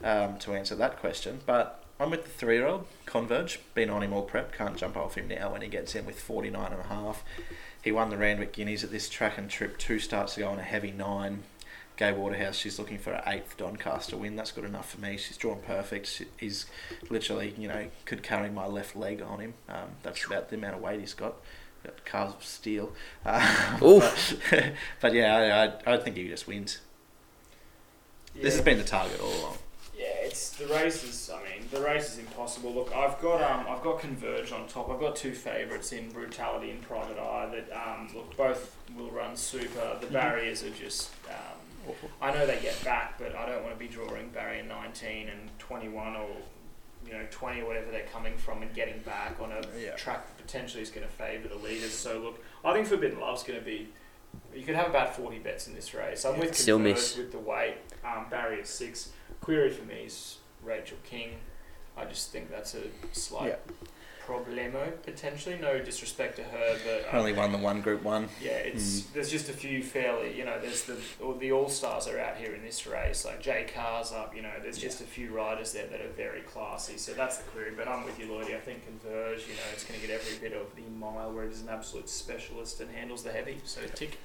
um, 0.04 0.38
to 0.40 0.54
answer 0.54 0.76
that 0.76 1.00
question. 1.00 1.42
But 1.46 1.84
I'm 2.00 2.12
with 2.12 2.24
the 2.24 2.30
three 2.30 2.56
year 2.56 2.68
old, 2.68 2.86
Converge. 3.06 3.60
Been 3.74 3.90
on 3.90 4.04
him 4.04 4.14
all 4.14 4.22
prep, 4.22 4.54
can't 4.54 4.78
jump 4.78 4.96
off 4.96 5.16
him 5.16 5.28
now 5.28 5.52
when 5.52 5.62
he 5.62 5.68
gets 5.68 5.96
in 5.96 6.06
with 6.06 6.20
49 6.20 6.72
and 6.72 6.82
a 6.82 6.88
half. 6.88 7.24
He 7.84 7.92
won 7.92 8.10
the 8.10 8.18
Randwick 8.18 8.54
Guineas 8.54 8.84
at 8.84 8.92
this 8.92 9.10
track 9.10 9.38
and 9.38 9.50
trip 9.50 9.78
two 9.78 10.00
starts 10.00 10.38
ago 10.38 10.48
on 10.48 10.60
a 10.60 10.64
heavy 10.64 10.92
nine. 10.92 11.44
Gai 11.98 12.14
Waterhouse, 12.14 12.56
she's 12.56 12.80
looking 12.80 12.98
for 12.98 13.12
an 13.12 13.24
eighth 13.28 13.58
Doncaster 13.58 14.16
win. 14.16 14.38
That's 14.38 14.54
good 14.54 14.64
enough 14.64 14.90
for 14.92 15.02
me. 15.02 15.18
She's 15.18 15.36
drawn 15.36 15.60
perfect. 15.60 16.08
She, 16.08 16.28
he's 16.38 16.66
literally, 17.10 17.54
you 17.58 17.68
know, 17.68 17.88
could 18.06 18.24
carry 18.24 18.50
my 18.50 18.66
left 18.66 18.96
leg 18.96 19.22
on 19.22 19.40
him. 19.40 19.54
Um, 19.68 19.90
that's 20.02 20.24
about 20.26 20.50
the 20.50 20.56
amount 20.56 20.76
of 20.76 20.82
weight 20.82 21.02
he's 21.02 21.14
got. 21.14 21.36
Got 21.84 22.06
calves 22.06 22.36
of 22.36 22.44
steel. 22.46 22.94
Uh, 23.26 23.78
Oof. 23.84 24.42
but, 24.50 24.72
but 25.02 25.14
yeah, 25.14 25.36
I, 25.86 25.92
I, 25.92 25.96
I 25.96 25.98
think 25.98 26.16
he 26.16 26.30
just 26.30 26.48
wins. 26.48 26.80
This 28.34 28.56
has 28.56 28.64
been 28.64 28.78
the 28.78 28.86
target 28.86 29.20
all 29.20 29.34
along. 29.42 29.58
Yeah, 30.00 30.06
it's 30.24 30.52
the 30.52 30.66
race 30.68 31.04
is. 31.04 31.30
I 31.30 31.44
mean, 31.44 31.68
the 31.72 31.82
race 31.82 32.14
is 32.14 32.20
impossible. 32.20 32.74
Look, 32.74 32.96
I've 32.96 33.20
got 33.20 33.42
um, 33.42 33.66
I've 33.68 33.84
got 33.84 34.00
Converge 34.00 34.54
on 34.54 34.66
top. 34.68 34.90
I've 34.90 35.00
got 35.00 35.18
two 35.18 35.34
favourites 35.34 35.92
in 35.92 36.10
Brutality 36.10 36.72
and 36.72 36.82
Private 36.82 37.20
Eye 37.20 37.50
that 37.54 37.78
um, 37.78 38.08
look 38.16 38.38
both 38.38 38.78
will 38.96 39.12
run 39.12 39.36
super. 39.36 39.98
The 40.00 40.08
barriers 40.08 40.64
are 40.64 40.70
just. 40.70 41.12
Um, 41.28 41.94
I 42.22 42.32
know 42.32 42.46
they 42.46 42.60
get 42.62 42.82
back, 42.86 43.18
but 43.20 43.36
I 43.36 43.46
don't 43.48 43.62
want 43.64 43.74
to 43.74 43.80
be 43.80 43.88
drawing 43.88 44.30
barrier 44.30 44.64
19 44.64 45.28
and 45.28 45.50
21 45.60 46.16
or 46.16 46.30
you 47.06 47.14
know 47.14 47.26
20 47.32 47.62
or 47.62 47.66
whatever 47.66 47.92
they're 47.92 48.06
coming 48.14 48.38
from 48.38 48.62
and 48.62 48.74
getting 48.74 49.00
back 49.02 49.38
on 49.42 49.52
a 49.52 49.62
Yeah. 49.78 49.96
track 49.96 50.26
that 50.28 50.38
potentially 50.38 50.82
is 50.84 50.92
going 50.92 51.06
to 51.08 51.12
favour 51.14 51.50
the 51.50 51.56
leaders. 51.56 51.94
So 51.94 52.20
look, 52.20 52.46
I 52.64 52.72
think 52.74 52.88
Forbidden 52.88 53.20
Love's 53.20 53.44
going 53.44 53.60
to 53.60 53.66
be. 53.66 53.90
You 54.56 54.64
could 54.64 54.76
have 54.76 54.88
about 54.88 55.16
40 55.16 55.40
bets 55.40 55.68
in 55.68 55.76
this 55.76 55.94
race. 55.94 56.26
I'm 56.26 56.40
with 56.40 56.56
Still 56.56 56.78
Converge 56.78 56.96
miss. 56.96 57.18
with 57.18 57.32
the 57.32 57.40
weight. 57.40 57.76
Um, 58.04 58.26
barrier 58.30 58.66
six. 58.66 59.10
Query 59.42 59.70
for 59.70 59.86
me 59.86 60.04
is 60.06 60.38
Rachel 60.64 60.98
King. 61.04 61.36
I 61.98 62.06
just 62.06 62.32
think 62.32 62.50
that's 62.50 62.76
a 62.76 62.84
slight 63.12 63.60
problemo 64.26 64.92
potentially. 65.04 65.58
No 65.60 65.80
disrespect 65.80 66.36
to 66.38 66.44
her, 66.44 66.78
but 66.86 67.10
um, 67.14 67.20
Only 67.20 67.34
won 67.34 67.52
the 67.52 67.58
one 67.58 67.82
Group 67.82 68.04
One. 68.04 68.30
yeah, 68.42 68.52
it's 68.52 69.04
there's 69.08 69.30
just 69.32 69.50
a 69.50 69.54
few 69.54 69.82
fairly, 69.84 70.38
you 70.38 70.46
know, 70.46 70.60
there's 70.62 70.84
the 70.84 70.98
all 71.24 71.34
the 71.34 71.52
all 71.52 71.68
stars 71.68 72.08
are 72.08 72.20
out 72.20 72.38
here 72.38 72.54
in 72.54 72.64
this 72.64 72.86
race. 72.86 73.26
Like 73.26 73.42
Jay 73.42 73.66
Carr's 73.74 74.12
up, 74.12 74.36
you 74.36 74.42
know, 74.42 74.52
there's 74.62 74.78
just 74.78 75.02
a 75.02 75.06
few 75.06 75.32
riders 75.36 75.74
there 75.74 75.88
that 75.88 76.00
are 76.02 76.10
very 76.16 76.42
classy. 76.42 76.98
So 76.98 77.14
that's 77.14 77.38
the 77.38 77.44
query. 77.50 77.72
But 77.76 77.88
I'm 77.88 78.06
with 78.06 78.20
you, 78.20 78.28
Lloydie. 78.28 78.56
I 78.56 78.60
think 78.60 78.86
Converge, 78.86 79.42
you 79.48 79.54
know, 79.56 79.62
it's 79.74 79.84
going 79.84 80.00
to 80.00 80.06
get 80.08 80.14
every 80.16 80.38
bit 80.38 80.58
of 80.60 80.76
the 80.76 80.84
mile 80.98 81.32
where 81.32 81.46
it 81.46 81.52
is 81.52 81.62
an 81.62 81.70
absolute 81.70 82.10
specialist 82.10 82.80
and 82.82 82.90
handles 82.92 83.24
the 83.24 83.32
heavy. 83.32 83.60
So 83.66 83.82
tick. 83.96 84.18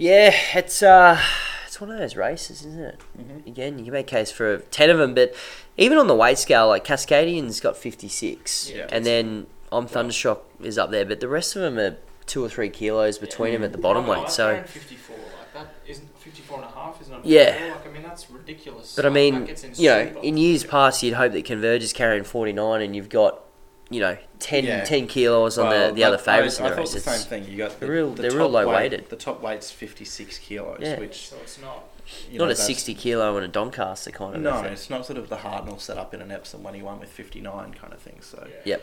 Yeah, 0.00 0.34
it's 0.54 0.82
uh, 0.82 1.20
it's 1.66 1.78
one 1.78 1.90
of 1.90 1.98
those 1.98 2.16
races, 2.16 2.64
isn't 2.64 2.80
it? 2.80 3.00
Mhm. 3.18 3.46
Again, 3.46 3.78
you 3.78 3.84
can 3.84 3.92
make 3.92 4.06
a 4.06 4.16
case 4.16 4.30
for 4.32 4.58
ten 4.70 4.88
of 4.88 4.96
them, 4.96 5.14
but 5.14 5.34
even 5.76 5.98
on 5.98 6.06
the 6.06 6.14
weight 6.14 6.38
scale, 6.38 6.68
like 6.68 6.84
Cascadian's 6.86 7.60
got 7.60 7.76
fifty 7.76 8.08
six, 8.08 8.70
Yeah. 8.74 8.86
and 8.90 9.04
then 9.04 9.46
I'm 9.70 9.86
Thundershock 9.86 10.38
is 10.62 10.78
up 10.78 10.90
there, 10.90 11.04
but 11.04 11.20
the 11.20 11.28
rest 11.28 11.54
of 11.54 11.60
them 11.62 11.78
are 11.78 11.98
two 12.24 12.42
or 12.42 12.48
three 12.48 12.70
kilos 12.70 13.18
between 13.18 13.52
them 13.52 13.62
at 13.62 13.72
the 13.72 13.78
bottom 13.78 14.06
No, 14.06 14.12
no, 14.14 14.18
weight. 14.20 14.24
I'm 14.26 14.30
So, 14.30 14.62
54. 14.66 15.16
Like 15.16 15.52
that 15.52 15.74
isn't 15.86 16.18
54 16.18 16.56
and 16.58 16.64
a 16.64 16.68
half 16.68 17.00
isn't 17.02 17.26
Yeah. 17.26 17.72
Like 17.76 17.86
I 17.86 17.90
mean 17.92 18.02
that's 18.02 18.30
ridiculous. 18.30 18.96
but 18.96 19.04
I 19.04 19.10
mean, 19.10 19.40
that 19.40 19.46
gets 19.48 19.64
in 19.64 19.72
you 19.76 19.90
know, 19.90 20.20
in 20.22 20.38
years 20.38 20.64
past, 20.64 21.02
you'd 21.02 21.14
hope 21.14 21.32
that 21.32 21.44
Converge 21.44 21.82
is 21.82 21.92
carrying 21.92 22.24
forty 22.24 22.52
nine, 22.54 22.80
and 22.80 22.96
you've 22.96 23.10
got, 23.10 23.42
you 23.90 24.00
know, 24.00 24.16
10, 24.38 24.64
Yeah. 24.64 24.84
10 24.84 25.06
kilos 25.08 25.58
on 25.58 25.68
Well, 25.68 25.88
the, 25.88 25.94
the 25.94 26.04
other 26.04 26.16
favourites 26.18 26.60
I, 26.60 26.64
in 26.64 26.70
the 26.70 26.74
I 26.80 26.84
thought 26.84 26.92
the 26.92 27.00
same 27.00 27.20
thing. 27.28 27.44
You 27.50 27.58
got 27.58 27.72
the, 27.72 27.86
they're 27.86 27.94
real- 27.94 28.10
the 28.14 28.22
they're 28.22 28.30
real 28.30 28.48
low 28.48 28.66
weight- 28.68 28.92
weighted. 28.92 29.10
The 29.10 29.16
top 29.16 29.42
weight's 29.42 29.70
fifty 29.70 30.04
six 30.04 30.38
kilos, 30.38 30.78
Yeah. 30.80 30.98
which 31.00 31.28
so 31.28 31.36
it's 31.42 31.60
not. 31.60 31.84
you 32.30 32.38
not 32.38 32.46
know, 32.46 32.50
a 32.52 32.56
sixty 32.56 32.94
kilo 32.94 33.36
and 33.36 33.44
a 33.44 33.48
Doncaster 33.48 34.10
kind 34.12 34.36
of. 34.36 34.42
No, 34.42 34.58
effort. 34.58 34.68
it's 34.72 34.88
not 34.90 35.04
sort 35.06 35.18
of 35.18 35.28
the 35.28 35.36
Hartnell 35.38 35.80
set 35.80 35.98
up 35.98 36.14
in 36.14 36.20
an 36.22 36.30
Epsom 36.30 36.62
when 36.62 36.74
he 36.74 36.82
won 36.82 37.00
with 37.00 37.08
fifty 37.10 37.40
nine 37.40 37.74
kind 37.74 37.92
of 37.92 37.98
thing. 38.00 38.18
So 38.22 38.46
Yeah. 38.48 38.54
Yep. 38.64 38.82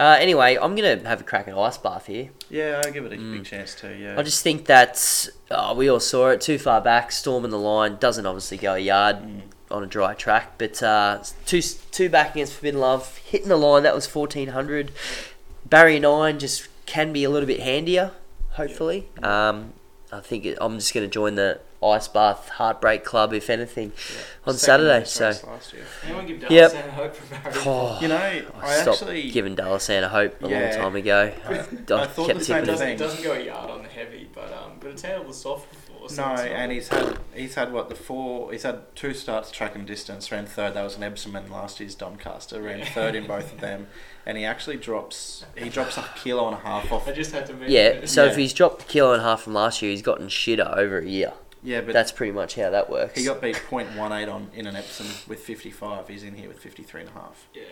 Uh, 0.00 0.16
anyway, 0.18 0.58
I'm 0.60 0.74
gonna 0.74 1.06
have 1.08 1.20
a 1.20 1.24
crack 1.24 1.46
at 1.46 1.56
ice 1.56 1.78
bath 1.78 2.06
here. 2.06 2.30
yeah, 2.50 2.82
I'll 2.84 2.90
give 2.90 3.04
it 3.06 3.12
a 3.12 3.16
Mm. 3.16 3.32
big 3.34 3.44
chance 3.44 3.76
too. 3.76 3.94
Yeah, 3.94 4.18
I 4.18 4.22
just 4.24 4.42
think 4.42 4.66
that 4.66 5.28
oh, 5.52 5.74
we 5.74 5.88
all 5.88 6.00
saw 6.00 6.30
it 6.30 6.40
too 6.40 6.58
far 6.58 6.80
back. 6.80 7.12
Storm 7.12 7.44
in 7.44 7.50
the 7.52 7.58
line 7.58 7.96
doesn't 8.00 8.26
obviously 8.26 8.56
go 8.56 8.74
a 8.74 8.78
yard 8.78 9.18
Mm. 9.18 9.42
On 9.70 9.82
a 9.82 9.86
dry 9.86 10.14
track, 10.14 10.54
but 10.58 10.82
uh, 10.82 11.22
two 11.46 11.60
two 11.62 12.08
back 12.08 12.32
against 12.32 12.54
Forbidden 12.54 12.80
Love 12.80 13.18
hitting 13.18 13.48
the 13.48 13.56
line 13.56 13.82
that 13.82 13.94
was 13.94 14.06
fourteen 14.06 14.48
hundred. 14.48 14.92
Barrier 15.64 16.00
nine 16.00 16.38
just 16.38 16.68
can 16.86 17.12
be 17.12 17.24
a 17.24 17.30
little 17.30 17.46
bit 17.46 17.60
handier. 17.60 18.12
Hopefully, 18.52 19.08
um, 19.22 19.72
I 20.12 20.20
think 20.20 20.44
it, 20.44 20.58
I'm 20.60 20.78
just 20.78 20.94
going 20.94 21.06
to 21.06 21.12
join 21.12 21.34
the 21.34 21.60
ice 21.84 22.08
bath 22.08 22.48
heartbreak 22.48 23.04
club 23.04 23.32
if 23.34 23.50
anything 23.50 23.92
on 24.46 24.54
Second 24.54 24.58
Saturday. 24.58 25.04
So. 25.04 25.48
last 25.48 25.72
year. 25.72 25.84
Anyone 26.04 26.26
give 26.26 26.50
Yep. 26.50 26.72
Dallas 26.72 26.94
hope 26.94 27.14
for 27.14 27.34
Barry? 27.34 27.54
Oh, 27.66 27.98
You 28.00 28.08
know, 28.08 28.16
I 28.16 28.44
I 28.60 28.76
stopped 28.80 29.02
actually 29.02 29.30
giving 29.30 29.56
Dallasana 29.56 30.08
hope 30.08 30.42
a 30.42 30.46
long 30.46 30.70
time 30.72 30.96
ago. 30.96 31.32
I, 31.46 31.52
I 31.52 32.06
thought 32.06 32.26
kept 32.26 32.38
the 32.38 32.44
same 32.44 32.56
tipping 32.56 32.62
It 32.62 32.66
doesn't, 32.66 32.96
doesn't 32.96 33.24
go 33.24 33.32
a 33.32 33.44
yard 33.44 33.70
on 33.70 33.82
the 33.82 33.88
heavy, 33.88 34.28
but 34.34 34.52
um, 34.52 34.72
but 34.80 34.90
it's 34.92 35.02
handled 35.02 35.28
the 35.28 35.34
soft 35.34 35.73
before. 36.08 36.36
so 36.36 36.36
No, 36.36 36.42
and 36.42 36.72
he's 36.72 36.88
had 36.88 37.18
he's 37.34 37.54
had 37.54 37.72
what 37.72 37.88
the 37.88 37.94
four 37.94 38.52
he's 38.52 38.62
had 38.62 38.94
two 38.96 39.14
starts 39.14 39.50
track 39.50 39.74
and 39.74 39.86
distance. 39.86 40.30
Ran 40.30 40.46
third. 40.46 40.74
That 40.74 40.82
was 40.82 40.96
an 40.96 41.02
Epsom 41.02 41.34
and 41.36 41.50
last 41.50 41.80
year's 41.80 41.94
Doncaster. 41.94 42.62
Ran 42.62 42.80
Yeah. 42.80 42.84
third 42.92 43.14
in 43.14 43.26
both 43.26 43.52
of 43.52 43.60
them, 43.60 43.88
and 44.26 44.38
he 44.38 44.44
actually 44.44 44.76
drops 44.76 45.44
he 45.56 45.68
drops 45.68 45.96
a 45.98 46.02
kilo 46.16 46.46
and 46.48 46.56
a 46.56 46.60
half 46.60 46.90
off. 46.92 47.08
I 47.08 47.12
just 47.12 47.32
had 47.32 47.46
to 47.46 47.52
mention 47.52 47.72
Yeah, 47.72 47.80
it. 47.88 48.08
so 48.08 48.24
if 48.26 48.36
he's 48.36 48.52
dropped 48.52 48.82
a 48.82 48.86
kilo 48.86 49.12
and 49.12 49.20
a 49.20 49.24
half 49.24 49.42
from 49.42 49.54
last 49.54 49.82
year, 49.82 49.90
he's 49.90 50.02
gotten 50.02 50.28
shitter 50.28 50.76
over 50.76 50.98
a 50.98 51.06
year. 51.06 51.32
Yeah, 51.66 51.80
but 51.80 51.94
That's 51.94 52.12
pretty 52.12 52.32
much 52.32 52.56
how 52.56 52.68
that 52.68 52.90
works. 52.90 53.18
he 53.18 53.24
got 53.24 53.40
beat 53.40 53.56
0.18 53.56 54.28
on 54.30 54.50
in 54.54 54.66
an 54.66 54.76
Epsom 54.76 55.06
with 55.26 55.40
55. 55.40 56.08
He's 56.08 56.22
in 56.22 56.34
here 56.34 56.46
with 56.48 56.58
53 56.58 57.00
and 57.00 57.10
a 57.10 57.12
half. 57.14 57.46
Yeah. 57.54 57.62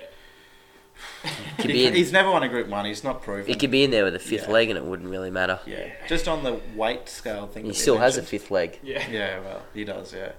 Could 1.59 1.67
He- 1.71 1.73
be 1.73 1.87
in- 1.87 1.95
he's 1.95 2.13
never 2.13 2.31
won 2.31 2.43
a 2.43 2.49
Group 2.49 2.69
One. 2.69 2.85
He's 2.85 3.05
not 3.05 3.23
proven. 3.23 3.47
He 3.47 3.55
could 3.55 3.71
be 3.71 3.85
in 3.85 3.91
there 3.91 4.05
with 4.05 4.15
a 4.17 4.19
fifth 4.19 4.47
Yeah. 4.49 4.53
leg 4.53 4.71
and 4.71 4.77
it 4.79 4.85
wouldn't 4.85 5.09
really 5.09 5.31
matter. 5.31 5.61
Yeah, 5.67 5.91
just 6.09 6.27
on 6.29 6.43
the 6.45 6.61
weight 6.75 7.09
scale 7.09 7.47
thing. 7.47 7.65
He 7.65 7.71
that 7.71 7.77
we 7.77 7.81
still 7.81 7.99
has 7.99 8.17
a 8.17 8.21
mentioned. 8.23 8.29
fifth 8.41 8.51
leg. 8.51 8.79
Yeah. 8.83 9.09
Yeah, 9.11 9.41
well, 9.41 9.63
he 9.73 9.85
does. 9.85 10.13
Yeah, 10.13 10.33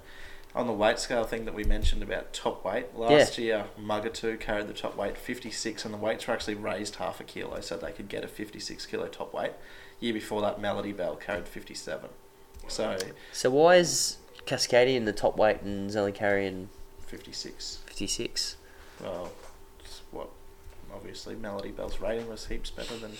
on 0.55 0.67
the 0.67 0.73
weight 0.73 0.99
scale 0.99 1.23
thing 1.23 1.45
that 1.45 1.53
we 1.53 1.63
mentioned 1.63 2.03
about 2.03 2.33
top 2.33 2.65
weight 2.65 2.95
last 2.95 3.37
year, 3.37 3.65
Mugatu 3.79 4.39
carried 4.39 4.67
the 4.67 4.73
top 4.73 4.95
weight 4.97 5.17
56, 5.17 5.85
and 5.85 5.93
the 5.93 5.97
weights 5.97 6.27
were 6.27 6.33
actually 6.33 6.55
raised 6.55 6.95
half 6.97 7.19
a 7.19 7.23
kilo 7.23 7.61
so 7.61 7.77
they 7.77 7.91
could 7.91 8.09
get 8.09 8.23
a 8.23 8.27
56 8.27 8.85
kilo 8.85 9.07
top 9.07 9.33
weight. 9.33 9.51
Year 9.99 10.13
before 10.13 10.41
that, 10.41 10.59
Melody 10.59 10.91
Bell 10.91 11.15
carried 11.15 11.47
57. 11.47 12.09
So 12.67 12.97
So 13.31 13.49
why 13.49 13.77
is 13.77 14.17
Cascadia 14.45 14.95
in 14.95 15.05
the 15.05 15.13
top 15.13 15.37
weight 15.37 15.61
and 15.61 15.89
is 15.89 15.95
only 15.95 16.11
carrying 16.11 16.67
56. 17.07 17.79
56? 17.85 18.57
Well, 19.01 19.25
it's 19.25 19.33
what 19.41 19.42
obviously 21.03 21.35
Melody 21.35 21.71
Bell's 21.71 21.99
rating 21.99 22.29
was 22.29 22.47
heaps 22.47 22.69
better 22.71 22.95
than 22.95 23.11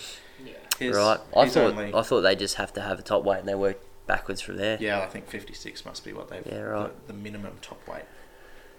Yeah. 0.44 0.54
his. 0.78 0.96
right. 0.96 1.20
I 1.36 1.44
his 1.44 1.52
thought 1.54 1.74
only- 1.74 1.92
I 1.94 2.02
thought 2.02 2.22
they 2.22 2.34
just 2.34 2.54
have 2.54 2.72
to 2.74 2.80
have 2.80 2.98
a 2.98 3.02
top 3.02 3.24
weight 3.24 3.40
and 3.40 3.48
they 3.48 3.54
work 3.54 3.78
backwards 4.06 4.40
from 4.40 4.56
there. 4.56 4.78
yeah, 4.80 5.00
I 5.00 5.06
think 5.06 5.28
56 5.28 5.84
must 5.84 6.02
be 6.04 6.12
what 6.14 6.28
they've 6.30 6.46
Yeah, 6.46 6.60
right. 6.60 7.06
the, 7.06 7.12
the 7.12 7.18
minimum 7.18 7.58
top 7.60 7.86
weight. 7.86 8.04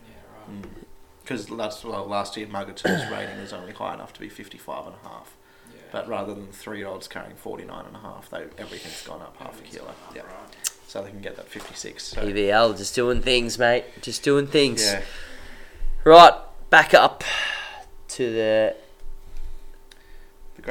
Yeah, 0.07 0.15
right. 0.39 0.61
Mm. 0.63 0.69
Because 1.21 1.49
last 1.51 1.85
well, 1.85 2.05
last 2.05 2.35
year 2.35 2.47
Mugatu's 2.47 3.11
rating 3.11 3.39
was 3.39 3.53
only 3.53 3.73
high 3.73 3.93
enough 3.93 4.11
to 4.13 4.19
be 4.19 4.27
55 4.29 4.87
and 4.87 4.95
a 5.03 5.07
half. 5.07 5.35
Yeah. 5.71 5.81
But 5.91 6.07
rather 6.07 6.33
than 6.33 6.51
three 6.51 6.79
year 6.79 6.87
olds 6.87 7.07
carrying 7.07 7.35
49 7.35 7.85
and 7.85 7.95
a 7.95 7.99
half, 7.99 8.29
they, 8.31 8.43
everything's 8.57 9.03
gone 9.03 9.21
up 9.21 9.35
half 9.37 9.59
a 9.59 9.63
kilo. 9.63 9.93
Yeah. 10.15 10.21
Right. 10.23 10.69
So 10.87 11.03
they 11.03 11.09
can 11.11 11.21
get 11.21 11.35
that 11.35 11.47
56. 11.47 12.03
So, 12.03 12.21
PVL 12.21 12.75
just 12.77 12.95
doing 12.95 13.21
things, 13.21 13.59
mate. 13.59 13.85
Just 14.01 14.23
doing 14.23 14.47
things. 14.47 14.83
yeah. 14.83 15.01
Right, 16.03 16.33
back 16.69 16.93
up 16.93 17.23
to 18.09 18.31
the 18.33 18.75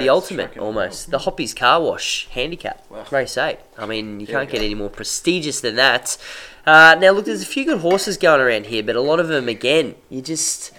the 0.02 0.08
ultimate 0.08 0.42
track 0.52 0.56
in 0.56 0.60
the 0.60 0.66
almost. 0.66 1.10
The. 1.10 1.18
Hoppies 1.18 1.54
Car 1.54 1.80
Wash 1.80 2.28
handicap 2.30 2.84
Wow. 2.90 3.04
race 3.10 3.36
eight. 3.38 3.58
I 3.78 3.86
mean, 3.86 4.20
you 4.20 4.26
can't 4.26 4.50
get 4.50 4.60
any 4.62 4.74
more 4.74 4.90
prestigious 4.90 5.60
than 5.60 5.76
that. 5.76 6.16
Uh, 6.66 6.96
now, 6.98 7.10
look, 7.10 7.26
there's 7.26 7.42
a 7.42 7.46
few 7.46 7.64
good 7.64 7.80
horses 7.80 8.16
going 8.16 8.40
around 8.40 8.66
here, 8.66 8.82
but 8.82 8.96
a 8.96 9.00
lot 9.00 9.20
of 9.20 9.28
them, 9.28 9.48
again, 9.48 9.94
you're 10.08 10.22
just 10.22 10.72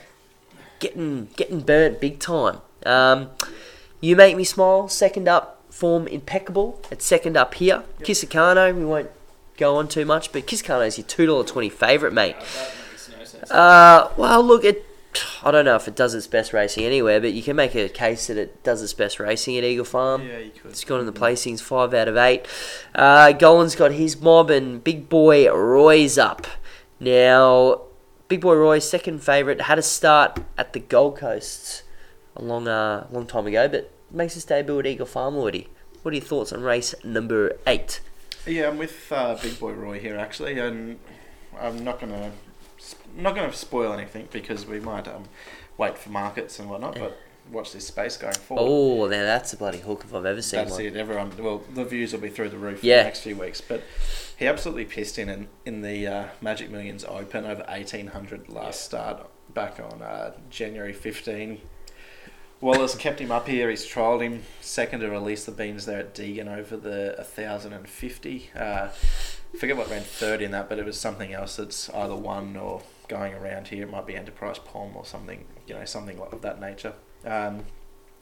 getting 0.80 1.30
getting 1.36 1.60
burnt 1.62 2.00
big 2.02 2.20
time. 2.20 2.60
Um, 2.86 3.30
you 4.02 4.16
make 4.16 4.36
me 4.36 4.44
smile. 4.44 4.88
Second 4.88 5.28
up, 5.28 5.64
form 5.70 6.08
impeccable. 6.08 6.82
It's 6.92 7.06
second 7.06 7.38
up 7.38 7.54
here. 7.56 7.84
Kisakano, 8.02 8.76
we 8.76 8.86
won't 8.86 9.10
go 9.58 9.78
on 9.78 9.88
too 9.88 10.06
much, 10.06 10.32
but 10.32 10.46
Kisakano 10.48 10.86
is 10.88 10.98
your 10.98 11.08
two 11.08 11.26
dollar 11.26 11.44
twenty 11.44 11.70
favourite, 11.70 12.14
mate. 12.14 12.36
Yeah, 12.40 12.46
that 12.46 12.74
makes 12.92 13.10
no 13.10 13.24
sense. 13.24 13.52
Uh, 13.52 14.12
well, 14.18 14.44
look, 14.44 14.64
it. 14.64 14.85
I 15.44 15.52
don't 15.52 15.66
know 15.66 15.76
if 15.76 15.88
it 15.88 15.96
does 15.96 16.14
its 16.14 16.28
best 16.28 16.54
racing 16.54 16.84
anywhere, 16.84 17.20
but 17.20 17.34
you 17.34 17.44
can 17.44 17.56
make 17.56 17.76
a 17.76 17.90
case 17.90 18.28
that 18.28 18.38
it 18.38 18.64
does 18.64 18.82
its 18.82 18.94
best 18.94 19.20
racing 19.20 19.58
at 19.58 19.64
Eagle 19.64 19.86
Farm. 19.86 20.28
Yeah, 20.28 20.40
you 20.40 20.52
could. 20.52 20.72
It's 20.72 20.84
gone 20.84 21.00
in 21.00 21.06
the 21.06 21.14
placings, 21.14 21.62
five 21.62 21.94
out 21.94 22.08
of 22.08 22.18
eight. 22.18 22.46
Uh, 22.94 23.32
Gollan's 23.34 23.76
got 23.76 23.92
his 23.92 24.20
mob, 24.20 24.50
and 24.50 24.84
Big 24.84 25.10
Boy 25.10 25.52
Roy's 25.52 26.18
up. 26.18 26.48
Now, 27.00 27.82
Big 28.28 28.42
Boy 28.42 28.56
Roy, 28.56 28.80
second 28.80 29.24
favourite, 29.24 29.62
had 29.62 29.78
a 29.78 29.84
start 29.84 30.40
at 30.58 30.74
the 30.74 30.80
Gold 30.80 31.18
Coast 31.18 31.84
a 32.36 32.42
long, 32.42 32.68
uh, 32.68 33.08
long 33.12 33.28
time 33.28 33.48
ago, 33.48 33.68
but 33.68 33.92
makes 34.12 34.34
his 34.34 34.46
debut 34.46 34.80
at 34.80 34.86
Eagle 34.86 35.06
Farm, 35.06 35.36
already. 35.36 35.70
What 36.02 36.12
are 36.12 36.18
your 36.18 36.26
thoughts 36.26 36.54
on 36.54 36.62
race 36.62 36.94
number 37.04 37.58
eight? 37.66 38.00
Yeah, 38.46 38.68
I'm 38.68 38.78
with 38.78 39.12
uh, 39.12 39.36
Big 39.42 39.60
Boy 39.60 39.72
Roy 39.72 40.00
here 40.00 40.18
actually, 40.18 40.60
and 40.60 41.00
I'm 41.60 41.84
not 41.84 42.00
gonna 42.00 42.32
I'm 43.16 43.24
not 43.24 43.36
gonna 43.36 43.54
spoil 43.54 43.94
anything 43.94 44.28
because 44.32 44.66
we 44.66 44.80
might 44.80 45.08
um, 45.08 45.26
wait 45.78 45.98
for 45.98 46.10
markets 46.10 46.60
and 46.60 46.70
whatnot, 46.70 46.96
but 46.96 47.18
watch 47.52 47.74
this 47.74 47.88
space 47.88 48.18
going 48.18 48.34
forward. 48.34 48.64
Oh, 48.66 49.04
now 49.08 49.24
that's 49.24 49.54
a 49.54 49.58
bloody 49.58 49.78
hook 49.80 50.04
if 50.04 50.14
I've 50.14 50.26
ever 50.26 50.42
seen 50.42 50.60
That's 50.62 50.72
one. 50.72 50.82
it. 50.82 50.96
Everyone, 50.96 51.32
well, 51.38 51.64
the 51.74 51.86
views 51.86 52.12
will 52.12 52.20
be 52.20 52.30
through 52.30 52.50
the 52.50 52.58
roof 52.58 52.84
Yeah. 52.84 52.98
for 52.98 53.00
the 53.00 53.04
next 53.06 53.20
few 53.22 53.36
weeks. 53.36 53.62
But 53.62 53.84
he 54.38 54.48
absolutely 54.48 54.86
pissed 54.86 55.18
in 55.20 55.30
in, 55.30 55.48
in 55.66 55.82
the 55.82 56.08
uh, 56.08 56.26
Magic 56.42 56.70
Millions 56.70 57.06
Open 57.06 57.46
over 57.46 57.64
eighteen 57.70 58.08
hundred 58.08 58.50
last 58.50 58.82
start 58.84 59.30
back 59.54 59.80
on 59.80 60.02
uh, 60.02 60.34
January 60.50 60.94
fifteen. 60.94 61.62
Wallace 62.62 62.96
kept 62.96 63.20
him 63.20 63.32
up 63.32 63.48
here. 63.48 63.70
He's 63.70 63.86
trialled 63.86 64.22
him 64.22 64.44
second 64.62 65.02
to 65.02 65.10
release 65.10 65.46
the 65.46 65.52
beans 65.52 65.86
there 65.86 66.00
at 66.00 66.16
Deegan 66.16 66.48
over 66.48 66.76
the 66.78 67.16
thousand 67.24 67.74
and 67.74 67.88
fifty. 67.88 68.50
Uh, 68.58 68.88
forget 69.60 69.78
what 69.78 69.90
ran 69.90 70.02
third 70.02 70.42
in 70.42 70.52
that, 70.52 70.68
but 70.68 70.80
it 70.80 70.86
was 70.86 71.00
something 71.00 71.34
else 71.34 71.58
that's 71.58 71.90
either 71.92 72.16
one 72.16 72.56
or 72.58 72.82
going 73.08 73.34
around 73.34 73.68
here. 73.70 73.84
It 73.84 73.92
might 73.92 74.06
be 74.06 74.16
Enterprise 74.16 74.60
Palm 74.60 74.96
or 74.96 75.06
something, 75.06 75.46
you 75.68 75.74
know, 75.76 75.86
something 75.86 76.20
of 76.20 76.42
that 76.42 76.60
nature. 76.60 76.94
Um, 77.26 77.66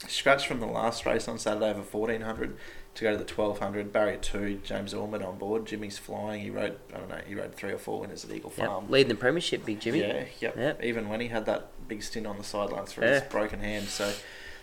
scratch 0.08 0.46
from 0.46 0.60
the 0.60 0.66
last 0.66 1.06
race 1.06 1.28
on 1.28 1.38
Saturday 1.38 1.70
over 1.70 1.80
1400 1.82 2.56
to 2.94 3.02
go 3.02 3.10
to 3.12 3.16
the 3.16 3.30
1200. 3.32 3.92
Barrier 3.92 4.16
2, 4.18 4.60
James 4.64 4.92
Orman 4.94 5.22
on 5.22 5.38
board. 5.38 5.66
Jimmy's 5.66 5.98
flying. 5.98 6.42
He 6.42 6.50
rode, 6.50 6.78
I 6.94 6.98
don't 6.98 7.08
know, 7.08 7.20
he 7.26 7.34
rode 7.34 7.54
three 7.54 7.72
or 7.72 7.78
four 7.78 8.00
winners 8.00 8.24
at 8.24 8.30
Eagle 8.30 8.52
Yep, 8.56 8.66
Farm. 8.66 8.90
leading 8.90 9.08
the 9.08 9.14
premiership, 9.14 9.64
Big 9.64 9.80
Jimmy. 9.80 10.00
Yeah, 10.00 10.24
yep. 10.40 10.56
Yep. 10.56 10.84
Even 10.84 11.08
when 11.08 11.20
he 11.20 11.28
had 11.28 11.46
that 11.46 11.70
big 11.88 12.02
stint 12.02 12.26
on 12.26 12.38
the 12.38 12.44
sidelines 12.44 12.92
for 12.92 13.02
his 13.04 13.22
broken 13.22 13.60
hand. 13.60 13.86
So 13.88 14.12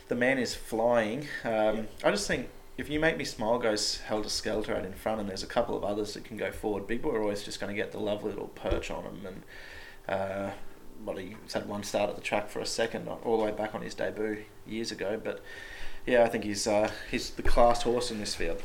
the 0.07 0.15
man 0.15 0.37
is 0.37 0.53
flying. 0.55 1.27
Um, 1.43 1.87
I 2.03 2.11
just 2.11 2.27
think 2.27 2.49
if 2.77 2.89
you 2.89 2.99
make 2.99 3.17
me 3.17 3.25
smile 3.25 3.59
goes 3.59 3.97
helter 3.99 4.29
skelter 4.29 4.75
out 4.75 4.85
in 4.85 4.93
front, 4.93 5.19
and 5.19 5.29
there's 5.29 5.43
a 5.43 5.47
couple 5.47 5.75
of 5.77 5.83
others 5.83 6.13
that 6.13 6.23
can 6.23 6.37
go 6.37 6.51
forward. 6.51 6.87
Big 6.87 7.01
Boy 7.01 7.11
Roy's 7.17 7.43
just 7.43 7.59
going 7.59 7.73
to 7.73 7.79
get 7.79 7.91
the 7.91 7.99
lovely 7.99 8.29
little 8.31 8.47
perch 8.47 8.89
on 8.89 9.03
him, 9.03 9.25
and 9.25 9.43
uh, 10.11 10.51
what 11.03 11.17
he's 11.17 11.53
had 11.53 11.67
one 11.67 11.83
start 11.83 12.09
at 12.09 12.15
the 12.15 12.21
track 12.21 12.49
for 12.49 12.59
a 12.59 12.65
second, 12.65 13.07
all 13.07 13.37
the 13.37 13.43
way 13.45 13.51
back 13.51 13.73
on 13.73 13.81
his 13.81 13.93
debut 13.95 14.43
years 14.67 14.91
ago. 14.91 15.19
But 15.23 15.41
yeah, 16.05 16.23
I 16.23 16.27
think 16.29 16.43
he's 16.43 16.67
uh, 16.67 16.91
he's 17.09 17.31
the 17.31 17.43
class 17.43 17.83
horse 17.83 18.11
in 18.11 18.19
this 18.19 18.35
field. 18.35 18.61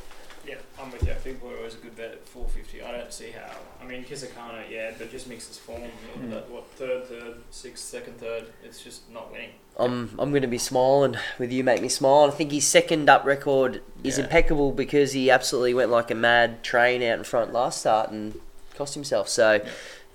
Yeah, 0.46 0.54
I'm 0.80 0.92
with 0.92 1.02
you. 1.02 1.12
Big 1.24 1.40
Boy 1.40 1.60
was 1.60 1.74
a 1.74 1.78
good 1.78 1.96
bet 1.96 2.12
at 2.12 2.28
450. 2.28 2.80
I 2.82 2.96
don't 2.96 3.12
see 3.12 3.32
how. 3.32 3.50
I 3.82 3.84
mean, 3.84 4.04
Kisakano, 4.04 4.62
yeah, 4.70 4.92
but 4.96 5.10
just 5.10 5.26
mixes 5.28 5.58
form. 5.58 5.82
Mm. 6.16 6.30
That, 6.30 6.48
what, 6.48 6.68
third, 6.76 7.06
third, 7.06 7.38
sixth, 7.50 7.84
second, 7.84 8.20
third. 8.20 8.44
It's 8.62 8.80
just 8.80 9.10
not 9.10 9.32
winning. 9.32 9.50
I'm 9.76 10.10
I'm 10.20 10.30
going 10.30 10.42
to 10.42 10.48
be 10.48 10.58
smiling 10.58 11.16
with 11.40 11.50
you, 11.50 11.64
make 11.64 11.82
me 11.82 11.88
smile. 11.88 12.30
I 12.30 12.30
think 12.30 12.52
his 12.52 12.64
second 12.66 13.10
up 13.10 13.24
record 13.24 13.82
is 14.04 14.18
Yeah. 14.18 14.24
impeccable 14.24 14.70
because 14.70 15.12
he 15.14 15.30
absolutely 15.32 15.74
went 15.74 15.90
like 15.90 16.12
a 16.12 16.14
mad 16.14 16.62
train 16.62 17.02
out 17.02 17.18
in 17.18 17.24
front 17.24 17.52
last 17.52 17.80
start 17.80 18.10
and 18.10 18.40
cost 18.76 18.94
himself. 18.94 19.28
So, 19.28 19.60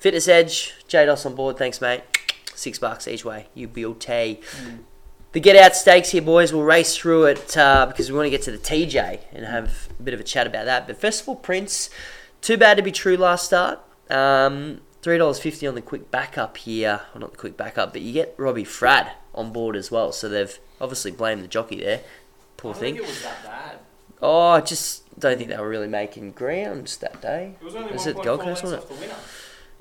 fitness 0.01 0.27
edge, 0.27 0.73
JDOS 0.89 1.25
on 1.25 1.35
board. 1.35 1.57
Thanks, 1.57 1.79
mate. 1.79 2.01
Six 2.55 2.79
bucks 2.79 3.07
each 3.07 3.23
way. 3.23 3.47
You 3.53 3.67
build 3.67 4.01
T. 4.01 4.41
The 5.31 5.39
get 5.39 5.55
out 5.55 5.75
stakes 5.75 6.09
here, 6.09 6.21
boys. 6.21 6.51
We'll 6.51 6.63
race 6.63 6.97
through 6.97 7.25
it 7.25 7.55
uh, 7.55 7.85
because 7.85 8.11
we 8.11 8.17
want 8.17 8.25
to 8.25 8.29
get 8.31 8.41
to 8.43 8.51
the 8.51 8.57
TJ 8.57 9.19
and 9.31 9.45
have 9.45 9.87
a 9.97 10.03
bit 10.03 10.13
of 10.13 10.19
a 10.19 10.23
chat 10.23 10.45
about 10.45 10.65
that. 10.65 10.87
But 10.87 10.97
Festival 10.97 11.35
Prince, 11.35 11.89
too 12.41 12.57
bad 12.57 12.75
to 12.77 12.83
be 12.83 12.91
true 12.91 13.15
last 13.15 13.45
start. 13.45 13.79
Um, 14.09 14.81
Three 15.01 15.17
dollars 15.17 15.39
fifty 15.39 15.65
on 15.65 15.73
the 15.73 15.81
quick 15.81 16.11
backup 16.11 16.57
here. 16.57 17.01
Well, 17.13 17.21
not 17.21 17.31
the 17.31 17.37
quick 17.37 17.57
backup, 17.57 17.91
but 17.91 18.03
you 18.03 18.13
get 18.13 18.35
Robbie 18.37 18.63
Fradd 18.65 19.09
on 19.33 19.51
board 19.51 19.75
as 19.75 19.89
well. 19.89 20.11
So 20.11 20.29
they've 20.29 20.59
obviously 20.79 21.09
blamed 21.09 21.43
the 21.43 21.47
jockey 21.47 21.79
there. 21.79 22.01
Poor 22.57 22.69
I 22.69 22.73
don't 22.73 22.81
thing. 22.81 22.93
think 22.97 23.05
it 23.07 23.09
was 23.09 23.23
that 23.23 23.43
bad. 23.43 23.79
Oh, 24.21 24.49
I 24.49 24.61
just 24.61 25.19
don't 25.19 25.37
think 25.39 25.49
they 25.49 25.57
were 25.57 25.67
really 25.67 25.87
making 25.87 26.33
ground 26.33 26.95
that 27.01 27.19
day. 27.19 27.55
It 27.59 27.63
was 27.65 27.75
only 27.75 27.93
Was 27.93 28.05
1.4 28.05 28.07
it 28.09 28.23
Gold 28.23 28.41
Coast, 28.41 28.61
the 28.61 28.93
winner. 28.93 29.15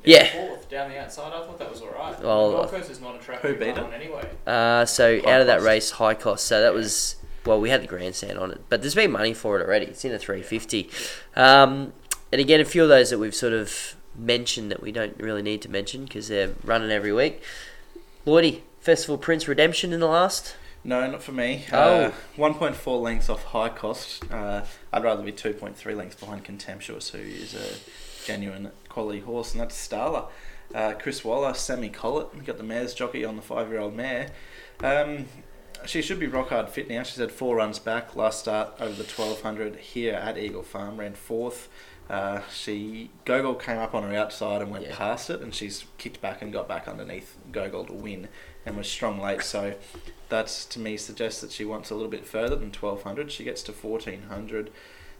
Yeah. 0.05 0.25
Fourth 0.27 0.69
down 0.69 0.91
the 0.91 0.99
outside. 0.99 1.33
I 1.33 1.45
thought 1.45 1.59
that 1.59 1.71
was 1.71 1.83
alright. 1.83 2.23
Well, 2.23 2.53
Gold 2.53 2.71
Coast 2.71 2.91
is 2.91 3.01
not 3.01 3.17
a 3.17 3.19
track 3.19 3.41
who 3.41 3.55
beat 3.55 3.69
it? 3.69 3.79
on 3.79 3.93
anyway. 3.93 4.29
Uh, 4.47 4.85
so 4.85 5.21
High 5.21 5.33
out 5.33 5.41
of 5.41 5.47
that 5.47 5.57
cost. 5.59 5.67
race, 5.67 5.91
high 5.93 6.15
cost. 6.15 6.47
So 6.47 6.61
that 6.61 6.75
was 6.75 7.17
well, 7.45 7.61
we 7.61 7.71
had 7.71 7.83
the 7.83 7.87
grandstand 7.87 8.39
on 8.39 8.51
it, 8.51 8.61
but 8.69 8.83
there's 8.83 8.95
been 8.95 9.11
money 9.11 9.33
for 9.35 9.59
it 9.59 9.65
already. 9.65 9.87
It's 9.87 10.05
in 10.05 10.13
a 10.13 10.19
350. 10.19 10.91
Um, 11.37 11.93
and 12.33 12.41
again, 12.41 12.61
a 12.61 12.65
few 12.65 12.83
of 12.83 12.89
those 12.89 13.11
that 13.11 13.19
we've 13.19 13.35
sort 13.35 13.53
of 13.53 13.97
mentioned 14.17 14.71
that 14.71 14.83
we 14.83 14.93
don't 14.93 15.19
really 15.19 15.43
need 15.43 15.63
to 15.63 15.69
mention 15.71 16.05
because 16.05 16.29
they're 16.29 16.53
running 16.65 16.91
every 16.91 17.13
week. 17.13 17.43
Lloydie, 18.27 18.61
Festival 18.81 19.17
Prince 19.19 19.49
Redemption 19.49 19.93
in 19.93 20.01
the 20.01 20.07
last. 20.07 20.55
No, 20.85 21.11
not 21.11 21.23
for 21.23 21.33
me. 21.33 21.65
Oh. 21.73 22.05
Uh, 22.07 22.13
1.4 22.37 23.01
lengths 23.03 23.29
off 23.29 23.45
high 23.45 23.69
cost. 23.69 24.31
Uh, 24.31 24.65
I'd 24.93 25.03
rather 25.05 25.23
be 25.23 25.33
2.3 25.33 25.97
lengths 25.97 26.17
behind 26.17 26.45
Contemptuous, 26.45 27.11
who 27.11 27.19
is 27.19 27.55
a 27.55 28.27
genuine 28.27 28.71
quality 28.91 29.21
horse, 29.21 29.53
and 29.53 29.61
that's 29.63 29.89
Starla. 29.89 30.27
Uh, 30.75 30.93
Chris 30.93 31.25
Waller, 31.25 31.55
Sammy 31.55 31.89
Collett, 31.89 32.35
we 32.35 32.43
got 32.43 32.59
the 32.59 32.63
mare's 32.63 32.93
jockey 32.95 33.25
on 33.25 33.37
the 33.37 33.43
five 33.43 33.71
year 33.71 33.81
old 33.81 33.95
mare. 33.97 34.31
Um, 34.85 35.27
she 35.87 36.03
should 36.03 36.21
be 36.21 36.27
rock 36.27 36.51
hard 36.51 36.69
fit 36.69 36.89
now. 36.91 37.03
She's 37.03 37.17
had 37.17 37.33
four 37.33 37.57
runs 37.57 37.79
back. 37.79 38.15
Last 38.15 38.41
start 38.41 38.75
over 38.79 38.93
the 38.93 39.03
1200 39.05 39.77
here 39.77 40.15
at 40.15 40.37
Eagle 40.37 40.63
Farm, 40.63 40.99
ran 40.99 41.15
fourth. 41.15 41.69
Uh, 42.09 42.41
she 42.53 43.11
Gogol 43.25 43.55
came 43.55 43.79
up 43.79 43.95
on 43.95 44.03
her 44.03 44.15
outside 44.15 44.63
and 44.63 44.71
went 44.71 44.85
Yeah. 44.85 44.97
past 44.97 45.31
it, 45.31 45.41
and 45.41 45.55
she's 45.55 45.85
kicked 45.97 46.21
back 46.21 46.43
and 46.43 46.53
got 46.53 46.69
back 46.69 46.87
underneath 46.87 47.37
Gogol 47.53 47.85
to 47.87 47.93
win, 47.93 48.29
and 48.67 48.77
was 48.77 48.89
strong 48.89 49.21
late. 49.21 49.43
So 49.43 49.75
that 50.29 50.47
to 50.71 50.79
me 50.79 50.97
suggests 50.97 51.41
that 51.41 51.51
she 51.53 51.65
wants 51.65 51.91
a 51.91 51.95
little 51.95 52.11
bit 52.11 52.27
further 52.27 52.57
than 52.57 52.71
1200. 52.73 53.31
She 53.33 53.45
gets 53.45 53.63
to 53.65 53.73
1400. 53.73 54.71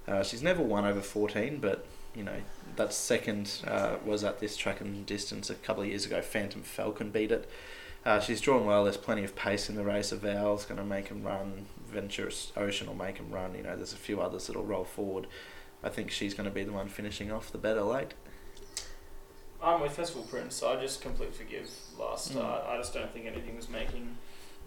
Uh, 0.07 0.23
she's 0.23 0.43
never 0.43 0.63
won 0.63 0.85
over 0.85 1.01
14, 1.01 1.59
but 1.59 1.87
you 2.15 2.25
know 2.25 2.43
that 2.77 2.93
second 2.93 3.63
uh, 3.67 3.97
was 4.05 4.25
at 4.25 4.41
this 4.41 4.57
track 4.57 4.81
and 4.81 5.05
distance 5.07 5.51
a 5.51 5.55
couple 5.55 5.83
of 5.83 5.89
years 5.89 6.07
ago. 6.07 6.21
Phantom 6.23 6.63
Falcon 6.63 7.11
beat 7.11 7.31
it. 7.33 7.49
Uh, 8.05 8.19
she's 8.19 8.41
drawn 8.41 8.65
well. 8.65 8.85
There's 8.85 8.97
plenty 8.97 9.25
of 9.25 9.37
pace 9.37 9.69
in 9.69 9.75
the 9.77 9.85
race. 9.85 10.13
Aval's 10.13 10.65
going 10.65 10.79
to 10.79 10.85
make 10.87 11.09
him 11.09 11.23
run. 11.23 11.67
Venturous 11.87 12.53
Ocean 12.57 12.87
will 12.87 12.95
make 12.95 13.19
him 13.19 13.31
run. 13.31 13.55
You 13.55 13.63
know, 13.63 13.77
there's 13.77 13.93
a 13.93 13.97
few 13.99 14.21
others 14.21 14.47
that'll 14.47 14.65
roll 14.65 14.85
forward. 14.85 15.27
I 15.83 15.89
think 15.91 16.11
she's 16.11 16.33
going 16.35 16.49
to 16.49 16.55
be 16.55 16.65
the 16.65 16.73
one 16.73 16.89
finishing 16.89 17.31
off 17.31 17.53
the 17.53 17.59
better 17.59 17.83
late. 17.83 18.15
I'm 19.63 19.81
with 19.83 19.93
Festival 19.93 20.23
Prince. 20.23 20.63
I 20.63 20.81
just 20.81 21.03
completely 21.03 21.35
forgive 21.37 21.69
last 21.99 22.29
Mm. 22.29 22.33
start. 22.33 22.65
I 22.67 22.77
just 22.79 22.95
don't 22.95 23.13
think 23.13 23.27
anything 23.27 23.57
was 23.57 23.69
making 23.69 24.17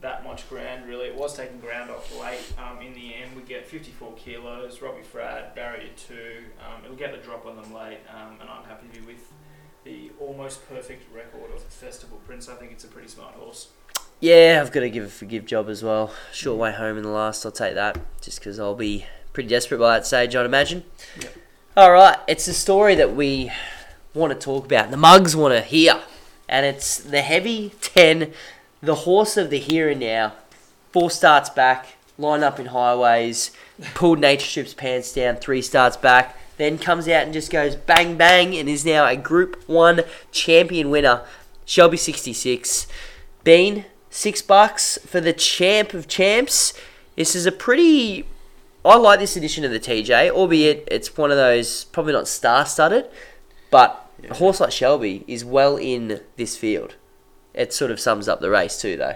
that 0.04 0.24
much 0.24 0.48
ground. 0.48 0.86
Really, 0.88 1.08
it 1.08 1.16
was 1.16 1.36
taking 1.36 1.60
ground 1.60 1.90
off 1.90 2.14
late. 2.22 2.54
Um, 2.60 2.82
in 2.82 2.94
the 2.94 3.16
end, 3.16 3.36
we 3.36 3.42
get 3.42 3.66
54 3.66 4.14
kilos. 4.14 4.82
Robbie 4.82 5.02
Fradd, 5.02 5.56
barrier 5.56 5.90
two. 5.96 6.44
Um, 6.60 6.86
it'll 6.86 6.96
get 6.96 7.12
the 7.12 7.18
drop 7.18 7.46
on 7.48 7.56
them 7.56 7.74
late, 7.74 8.00
um, 8.14 8.38
and 8.40 8.50
I'm 8.50 8.64
happy 8.66 8.88
to 8.94 9.00
be 9.00 9.06
with 9.08 9.32
the 9.84 10.12
almost 10.20 10.68
perfect 10.70 11.14
record 11.14 11.52
of 11.54 11.64
Festival 11.64 12.20
Prince. 12.28 12.48
I 12.48 12.56
think 12.56 12.72
it's 12.72 12.84
a 12.84 12.88
pretty 12.88 13.08
smart 13.08 13.34
horse. 13.34 13.70
Yeah, 14.20 14.60
I've 14.62 14.72
got 14.72 14.82
to 14.82 14.90
give 14.90 15.04
a 15.04 15.10
forgive 15.10 15.46
job 15.46 15.68
as 15.70 15.84
well. 15.84 16.14
Short 16.32 16.60
way 16.60 16.72
home 16.72 16.98
in 16.98 17.04
the 17.04 17.10
last, 17.10 17.46
I'll 17.46 17.52
take 17.52 17.76
that. 17.76 17.98
Just 18.22 18.40
because 18.40 18.60
I'll 18.60 18.76
be 18.76 19.06
pretty 19.34 19.50
desperate 19.50 19.80
by 19.80 19.96
that 19.96 20.06
stage, 20.06 20.36
I'd 20.36 20.46
imagine. 20.46 20.84
Yep. 21.20 21.34
All 21.76 21.92
right, 21.92 22.18
it's 22.28 22.48
a 22.48 22.54
story 22.54 22.96
that 22.96 23.16
we 23.16 23.52
want 24.14 24.32
to 24.32 24.40
talk 24.40 24.66
about. 24.66 24.92
The 24.92 24.98
mugs 24.98 25.36
want 25.36 25.54
to 25.54 25.62
hear. 25.62 26.02
And 26.48 26.66
it's 26.66 26.98
the 27.00 27.22
Heavy 27.22 27.72
10, 27.82 28.32
the 28.84 28.96
horse 28.96 29.38
of 29.38 29.50
the 29.50 29.60
here 29.60 29.90
and 29.90 30.02
now. 30.02 30.34
Four 30.92 31.10
starts 31.10 31.50
back, 31.50 31.96
line 32.18 32.44
up 32.44 32.60
in 32.60 32.68
highways, 32.68 33.52
pulled 33.96 34.20
Nature 34.20 34.46
Strip's 34.46 34.74
pants 34.74 35.14
down, 35.14 35.38
three 35.38 35.62
starts 35.62 35.98
back, 35.98 36.38
then 36.58 36.78
comes 36.78 37.08
out 37.08 37.24
and 37.24 37.34
just 37.34 37.50
goes 37.50 37.76
bang 37.76 38.18
bang 38.18 38.56
and 38.56 38.70
is 38.70 38.86
now 38.86 39.08
a 39.08 39.16
Group 39.16 39.64
1 39.68 40.02
champion 40.32 40.92
winner. 40.92 41.22
Shelby 41.66 41.98
66. 41.98 42.86
Bean, 43.46 43.86
six 44.10 44.42
bucks 44.42 45.00
for 45.06 45.22
the 45.22 45.34
champ 45.34 45.94
of 45.94 46.08
champs. 46.08 46.74
This 47.16 47.36
is 47.36 47.46
a 47.46 47.52
pretty. 47.52 48.28
I 48.86 48.98
like 48.98 49.20
this 49.20 49.38
edition 49.38 49.64
of 49.64 49.72
the 49.72 49.80
TJ, 49.80 50.30
albeit 50.30 50.86
it's 50.92 51.16
one 51.16 51.32
of 51.32 51.38
those 51.38 51.86
probably 51.86 52.12
not 52.12 52.28
star 52.28 52.66
studded, 52.66 53.10
but 53.72 54.12
a 54.30 54.34
horse 54.34 54.60
like 54.60 54.74
Shelby 54.74 55.24
is 55.26 55.46
well 55.46 55.78
in 55.78 56.20
this 56.36 56.58
field. 56.58 56.96
It 57.54 57.74
sort 57.74 57.92
of 57.92 58.00
sums 58.00 58.28
up 58.28 58.40
the 58.40 58.50
race 58.50 58.80
too, 58.80 58.98
though. 58.98 59.16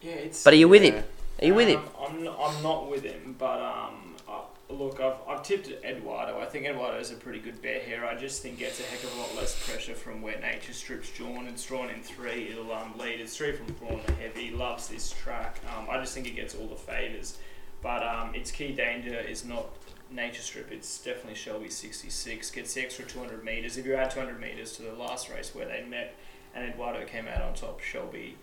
Yeah, 0.00 0.12
it's. 0.12 0.42
But 0.42 0.52
are 0.54 0.56
you 0.56 0.68
with 0.68 0.82
Yeah. 0.82 0.90
him? 0.92 1.04
Are 1.40 1.44
you 1.46 1.54
with 1.54 1.68
him? 1.68 1.80
Um, 1.80 1.88
I'm, 2.08 2.24
not, 2.24 2.38
I'm 2.40 2.62
not 2.62 2.90
with 2.90 3.02
him, 3.04 3.36
but 3.38 3.60
um, 3.60 4.14
uh, 4.28 4.40
look, 4.68 5.00
I've, 5.00 5.16
I've 5.28 5.42
tipped 5.42 5.68
Eduardo. 5.84 6.38
I 6.40 6.44
think 6.46 6.66
Eduardo 6.66 6.98
is 6.98 7.10
a 7.10 7.14
pretty 7.14 7.38
good 7.38 7.60
bet 7.62 7.82
here. 7.82 8.04
I 8.04 8.16
just 8.16 8.42
think 8.42 8.58
gets 8.58 8.80
a 8.80 8.82
heck 8.84 9.02
of 9.04 9.16
a 9.16 9.20
lot 9.20 9.34
less 9.36 9.54
pressure 9.68 9.94
from 9.94 10.22
where 10.22 10.38
Nature 10.40 10.72
Strip's 10.72 11.10
drawn. 11.10 11.46
It's 11.46 11.64
drawn 11.64 11.88
in 11.90 12.02
three. 12.02 12.48
It'll 12.50 12.72
um, 12.72 12.94
lead. 12.98 13.20
It's 13.20 13.36
three 13.36 13.52
from 13.52 13.66
Brawn 13.74 14.00
the 14.06 14.12
Heavy. 14.14 14.50
Loves 14.50 14.88
this 14.88 15.10
track. 15.12 15.60
Um, 15.76 15.86
I 15.90 15.98
just 16.00 16.14
think 16.14 16.26
it 16.26 16.34
gets 16.36 16.54
all 16.54 16.66
the 16.66 16.76
favours. 16.76 17.38
But 17.82 18.02
um, 18.04 18.34
its 18.34 18.50
key 18.52 18.72
danger 18.72 19.18
is 19.18 19.44
not 19.44 19.66
Nature 20.10 20.42
Strip. 20.42 20.70
It's 20.70 20.98
definitely 21.02 21.34
Shelby 21.34 21.68
66. 21.70 22.50
Gets 22.50 22.74
the 22.74 22.82
extra 22.82 23.04
200 23.04 23.44
metres. 23.44 23.76
If 23.78 23.86
you 23.86 23.94
add 23.94 24.10
200 24.12 24.40
metres 24.40 24.72
to 24.76 24.82
the 24.82 24.92
last 24.92 25.28
race 25.30 25.52
where 25.54 25.66
they 25.66 25.84
met 25.88 26.14
and 26.54 26.68
Eduardo 26.72 27.04
came 27.06 27.26
out 27.28 27.42
on 27.42 27.54
top, 27.54 27.80
Shelby 27.80 28.36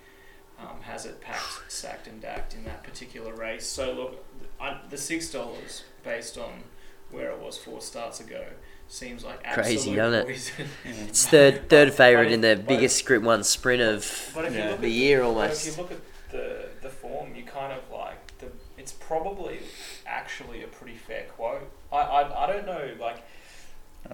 um, 0.59 0.81
has 0.81 1.05
it 1.05 1.21
packed, 1.21 1.71
sacked, 1.71 2.07
and 2.07 2.21
dacked 2.21 2.53
in 2.53 2.63
that 2.65 2.83
particular 2.83 3.33
race. 3.33 3.65
So 3.65 3.91
look, 3.93 4.25
I, 4.59 4.79
the 4.89 4.97
six 4.97 5.31
dollars 5.31 5.83
based 6.03 6.37
on 6.37 6.63
where 7.11 7.31
it 7.31 7.39
was 7.39 7.57
four 7.57 7.81
starts 7.81 8.19
ago 8.19 8.43
seems 8.87 9.23
like 9.23 9.43
Crazy, 9.53 9.95
doesn't 9.95 10.19
it? 10.21 10.25
poison. 10.25 10.67
It's 11.07 11.25
third 11.27 11.69
third 11.69 11.93
favourite 11.93 12.31
in 12.31 12.41
the 12.41 12.51
if- 12.51 12.67
biggest 12.67 13.05
Group 13.05 13.23
One 13.23 13.43
sprint 13.43 13.81
of 13.81 14.31
But 14.35 14.45
if 14.45 14.53
you 14.53 14.59
Yeah. 14.59 14.69
look 14.71 14.81
the 14.81 14.87
at 14.87 14.91
year 14.93 15.19
but 15.21 15.27
almost. 15.27 15.67
if 15.67 15.77
you 15.77 15.83
look 15.83 15.91
at 15.91 15.99
the 16.31 16.65
the 16.81 16.89
form, 16.89 17.35
you 17.35 17.43
kind 17.43 17.73
of 17.73 17.89
like 17.91 18.37
the. 18.39 18.47
It's 18.77 18.91
probably 18.93 19.59
actually 20.07 20.63
a 20.63 20.67
pretty 20.67 20.95
fair 20.97 21.23
quote. 21.35 21.69
I 21.91 21.97
I, 21.97 22.43
I 22.45 22.47
don't 22.53 22.65
know 22.65 22.91
like. 22.99 23.23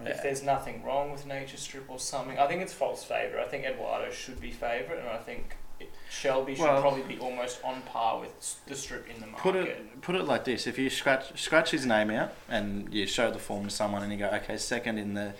If 0.04 0.22
there's 0.22 0.42
nothing 0.42 0.82
wrong 0.84 1.10
with 1.12 1.26
Nature 1.26 1.56
Strip 1.56 1.88
or 1.88 1.98
something, 1.98 2.38
I 2.38 2.46
think 2.46 2.62
it's 2.62 2.72
false 2.72 3.02
favourite. 3.04 3.44
I 3.44 3.48
think 3.48 3.64
Eduardo 3.64 4.10
should 4.10 4.40
be 4.40 4.50
favourite, 4.50 4.98
and 5.00 5.08
I 5.08 5.16
think 5.18 5.56
Shelby 6.10 6.54
should 6.54 6.64
Well- 6.64 6.80
probably 6.80 7.02
be 7.02 7.18
almost 7.18 7.62
on 7.64 7.82
par 7.82 8.20
with 8.20 8.64
the 8.66 8.76
Strip 8.76 9.08
in 9.08 9.20
the 9.20 9.26
market. 9.26 9.42
Put 9.42 9.56
it 9.56 10.00
put 10.02 10.14
it 10.16 10.24
like 10.24 10.44
this: 10.44 10.66
if 10.66 10.78
you 10.78 10.90
scratch 10.90 11.40
scratch 11.40 11.70
his 11.70 11.86
name 11.86 12.10
out 12.10 12.32
and 12.48 12.92
you 12.92 13.06
show 13.06 13.30
the 13.30 13.38
form 13.38 13.64
to 13.64 13.70
someone, 13.70 14.02
and 14.02 14.12
you 14.12 14.18
go, 14.18 14.26
okay, 14.28 14.56
second 14.58 14.98
in 14.98 15.14
the 15.14 15.34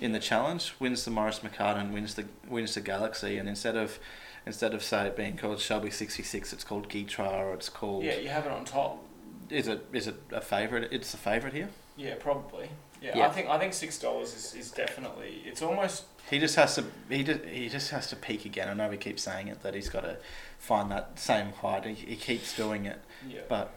in 0.00 0.12
the 0.12 0.20
challenge, 0.20 0.74
wins 0.78 1.04
the 1.04 1.10
Maurice 1.10 1.40
McCarten, 1.40 1.92
wins 1.92 2.14
the 2.14 2.26
wins 2.48 2.74
the 2.74 2.80
Galaxy, 2.80 3.38
and 3.38 3.48
instead 3.48 3.76
of 3.76 3.98
instead 4.46 4.74
of 4.74 4.82
say 4.82 5.06
it 5.06 5.16
being 5.16 5.36
called 5.36 5.58
Shelby 5.60 5.90
sixty 5.90 6.22
six, 6.22 6.52
it's 6.52 6.64
called 6.64 6.88
Gitra 6.88 7.30
or 7.30 7.54
it's 7.54 7.68
called. 7.68 8.04
Yeah, 8.04 8.16
you 8.16 8.28
have 8.28 8.46
it 8.46 8.52
on 8.52 8.64
top. 8.64 9.04
Is 9.50 9.68
it 9.68 9.86
is 9.92 10.06
it 10.06 10.16
a 10.30 10.40
favourite? 10.40 10.92
It's 10.92 11.12
a 11.14 11.18
favourite 11.18 11.54
here. 11.54 11.68
Yeah, 11.96 12.14
probably. 12.18 12.70
Yeah, 13.02 13.18
Yeah. 13.18 13.26
I 13.26 13.30
think 13.30 13.48
I 13.48 13.58
think 13.58 13.72
six 13.72 13.98
dollars 13.98 14.34
is, 14.34 14.54
is 14.54 14.70
definitely. 14.70 15.42
It's 15.44 15.60
almost 15.62 16.04
He 16.30 16.38
just 16.38 16.54
has 16.56 16.74
to 16.76 16.84
he 17.10 17.24
just, 17.24 17.44
he 17.44 17.68
just 17.68 17.90
has 17.90 18.06
to 18.10 18.16
peak 18.16 18.44
again. 18.44 18.68
I 18.68 18.74
know 18.74 18.88
we 18.88 18.96
keep 18.96 19.18
saying 19.18 19.48
it 19.48 19.62
that 19.62 19.74
he's 19.74 19.88
got 19.88 20.02
to 20.02 20.16
find 20.58 20.90
that 20.92 21.18
same 21.18 21.52
height. 21.52 21.84
He, 21.84 21.94
he 21.94 22.16
keeps 22.16 22.56
doing 22.56 22.86
it, 22.86 23.00
yeah. 23.28 23.40
but 23.48 23.72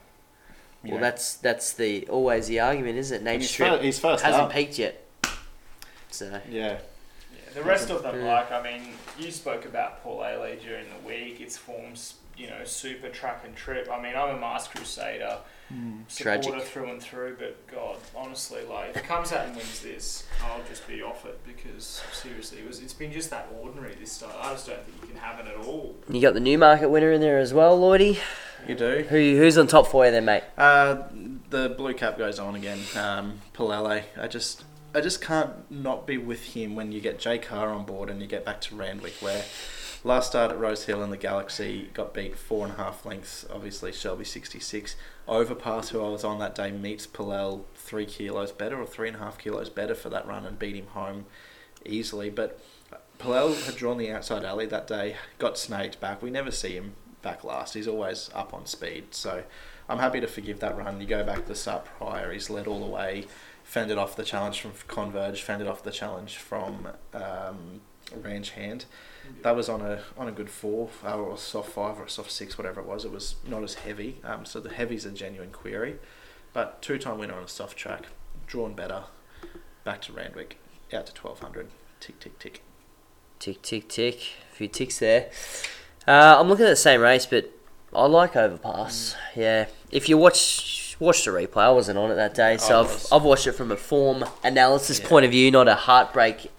you 0.84 0.92
Well, 0.92 1.00
know, 1.00 1.06
that's 1.08 1.36
that's 1.38 1.74
the 1.74 2.08
always 2.10 2.48
the 2.48 2.60
argument, 2.60 2.98
isn't 3.00 3.16
it? 3.16 3.18
and 3.18 3.26
Nature 3.26 3.40
he's, 3.40 3.50
Strip 3.50 3.78
fir- 3.80 3.84
he's 3.84 4.00
first 4.00 4.24
hasn't 4.24 4.44
up. 4.44 4.52
peaked 4.54 4.78
yet. 4.78 5.02
So 6.12 6.40
Yeah, 6.50 6.78
Yeah, 6.78 6.78
the 7.56 7.64
rest 7.64 7.90
of 7.90 8.04
them, 8.04 8.20
Yeah. 8.24 8.34
like 8.34 8.52
I 8.52 8.62
mean, 8.62 8.94
you 9.18 9.32
spoke 9.32 9.66
about 9.66 10.04
Paul 10.04 10.20
Ailey 10.20 10.62
during 10.62 10.86
the 10.90 11.08
week. 11.08 11.42
Its 11.42 11.58
forms, 11.58 12.16
you 12.38 12.48
know, 12.48 12.64
super 12.64 13.10
track 13.10 13.42
and 13.44 13.56
trip. 13.56 13.90
I 13.92 14.00
mean, 14.02 14.16
I'm 14.16 14.36
a 14.36 14.40
Masked 14.40 14.76
Crusader 14.76 15.40
supporter 16.08 16.42
Tragic. 16.42 16.64
through 16.64 16.90
and 16.92 17.02
through, 17.02 17.36
but 17.40 17.68
God, 17.68 17.98
honestly, 18.16 18.62
like 18.70 18.92
if 18.92 18.98
it 18.98 19.04
comes 19.04 19.32
out 19.32 19.48
and 19.48 19.56
wins 19.56 19.82
this, 19.82 20.24
I'll 20.44 20.62
just 20.70 20.88
be 20.88 21.02
off 21.02 21.26
it 21.26 21.40
because 21.46 22.02
seriously, 22.14 22.60
it 22.60 22.68
was 22.68 22.80
it's 22.80 22.94
been 22.94 23.12
just 23.12 23.30
that 23.32 23.48
ordinary 23.60 23.96
this 24.00 24.12
start. 24.12 24.34
I 24.42 24.52
just 24.52 24.68
don't 24.68 24.84
think 24.86 25.02
you 25.02 25.08
can 25.08 25.18
have 25.18 25.40
it 25.40 25.48
at 25.48 25.66
all. 25.66 25.96
you 26.10 26.22
got 26.22 26.34
the 26.34 26.40
Newmarket 26.40 26.90
winner 26.90 27.12
in 27.12 27.22
there 27.22 27.40
as 27.40 27.54
well, 27.54 27.80
Lloydie. 27.80 28.20
you 28.68 28.76
do. 28.76 29.06
Who 29.10 29.18
who's 29.18 29.58
on 29.58 29.68
top 29.68 29.88
for 29.88 30.06
you 30.06 30.12
then, 30.12 30.26
mate? 30.26 30.44
Uh, 30.58 31.04
the 31.50 31.70
blue 31.70 31.94
cap 31.94 32.18
goes 32.18 32.40
on 32.40 32.56
again. 32.56 32.80
Um, 32.96 33.42
Palele. 33.54 34.04
I 34.20 34.28
just, 34.28 34.64
I 34.94 35.02
just 35.02 35.22
can't 35.22 35.70
not 35.72 36.06
be 36.06 36.18
with 36.18 36.44
him 36.56 36.76
when 36.76 36.92
you 36.92 37.02
get 37.02 37.20
J 37.20 37.38
Carr 37.38 37.70
on 37.70 37.86
board 37.86 38.10
and 38.10 38.22
you 38.22 38.28
get 38.28 38.46
back 38.46 38.62
to 38.62 38.76
Randwick, 38.76 39.14
where 39.20 39.44
last 40.06 40.28
start 40.28 40.52
at 40.52 40.60
Rose 40.60 40.86
Hill 40.86 41.04
in 41.04 41.10
the 41.10 41.18
Galaxy 41.18 41.90
got 41.94 42.14
beat 42.14 42.38
four 42.38 42.66
and 42.66 42.76
a 42.76 42.78
half 42.78 43.06
lengths. 43.06 43.46
Obviously, 43.52 43.92
Shelby 43.92 44.24
sixty 44.24 44.60
six. 44.60 44.96
Overpass, 45.28 45.90
who 45.90 46.06
I 46.06 46.10
was 46.10 46.24
on 46.24 46.40
that 46.40 46.54
day, 46.54 46.72
meets 46.72 47.08
Palel 47.08 47.64
three 47.74 48.06
kilos 48.06 48.52
better 48.52 48.80
or 48.80 48.86
three 48.86 49.08
and 49.08 49.18
a 49.18 49.20
half 49.20 49.40
kilos 49.40 49.70
better 49.70 49.96
for 49.96 50.10
that 50.10 50.28
run 50.28 50.46
and 50.46 50.60
beat 50.60 50.76
him 50.76 50.88
home 50.88 51.26
easily. 51.84 52.30
But 52.30 52.64
Palel 53.18 53.66
had 53.66 53.76
drawn 53.76 53.98
the 53.98 54.12
outside 54.12 54.46
alley 54.46 54.68
that 54.68 54.88
day, 54.88 55.16
got 55.40 55.58
snaked 55.58 56.00
back. 56.00 56.22
We 56.22 56.30
never 56.30 56.52
see 56.52 56.74
him 56.74 56.94
back 57.24 57.44
last. 57.44 57.74
He's 57.74 57.88
always 57.88 58.30
up 58.36 58.54
on 58.54 58.68
speed. 58.68 59.16
So 59.16 59.44
I'm 59.90 59.98
happy 59.98 60.20
to 60.20 60.28
forgive 60.28 60.60
that 60.60 60.78
run. 60.78 61.02
You 61.02 61.08
go 61.08 61.24
back 61.24 61.42
to 61.42 61.48
the 61.48 61.56
start 61.56 61.86
prior, 61.98 62.32
he's 62.32 62.52
led 62.52 62.68
all 62.68 62.80
the 62.80 62.86
way, 62.86 63.26
fended 63.64 63.98
off 63.98 64.16
the 64.16 64.24
challenge 64.24 64.62
from 64.62 64.74
Converge, 64.88 65.42
fended 65.42 65.68
off 65.68 65.82
the 65.82 65.92
challenge 65.92 66.38
from 66.38 66.90
um, 67.16 67.82
Ranch 68.16 68.52
Hand. 68.52 68.86
That 69.44 69.56
was 69.56 69.70
on 69.70 69.82
a 69.82 70.02
on 70.18 70.28
a 70.28 70.32
good 70.32 70.50
four 70.50 70.90
uh, 71.04 71.16
or 71.18 71.34
a 71.34 71.38
soft 71.38 71.70
five 71.72 72.00
or 72.00 72.04
a 72.06 72.10
soft 72.10 72.32
six, 72.32 72.58
whatever 72.58 72.82
it 72.82 72.88
was. 72.88 73.06
It 73.06 73.12
was 73.12 73.36
not 73.48 73.64
as 73.64 73.76
heavy. 73.76 74.18
Um, 74.24 74.46
so 74.46 74.60
the 74.60 74.70
heavy's 74.74 75.06
a 75.06 75.12
genuine 75.12 75.52
query, 75.52 75.98
but 76.54 76.82
two 76.82 76.98
time 76.98 77.20
winner 77.20 77.36
on 77.36 77.44
a 77.44 77.48
soft 77.48 77.78
track, 77.78 78.08
drawn 78.48 78.74
better, 78.74 79.04
back 79.84 80.02
to 80.04 80.14
Randwick, 80.14 80.58
out 80.94 81.06
to 81.08 81.14
twelve 81.14 81.40
hundred. 81.40 81.68
Tick 82.00 82.20
tick 82.20 82.40
tick. 82.40 82.62
Tick 83.40 83.62
tick 83.62 83.88
tick. 83.90 84.20
A 84.52 84.56
few 84.56 84.68
ticks 84.68 85.00
there. 85.00 85.30
Uh, 86.08 86.38
I'm 86.40 86.48
looking 86.50 86.66
at 86.66 86.70
the 86.70 86.76
same 86.76 87.02
race, 87.02 87.26
but 87.26 87.52
I 87.94 88.06
like 88.06 88.36
Overpass. 88.36 89.16
Yeah. 89.36 89.68
If 89.92 90.10
you 90.10 90.18
watch 90.18 90.96
watch 91.00 91.24
the 91.26 91.32
replay, 91.32 91.58
I 91.64 91.72
wasn't 91.72 91.98
on 92.00 92.10
it 92.12 92.16
that 92.16 92.34
day, 92.34 92.58
so 92.58 92.82
I've. 92.82 93.06
I've 93.12 93.24
watched 93.24 93.48
it 93.48 93.52
from 93.54 93.72
a 93.72 93.78
form 93.78 94.24
analysis 94.44 95.00
Yeah. 95.00 95.08
point 95.08 95.26
of 95.26 95.32
view, 95.32 95.52
not 95.52 95.68
a 95.68 95.76
heartbreak 95.76 96.52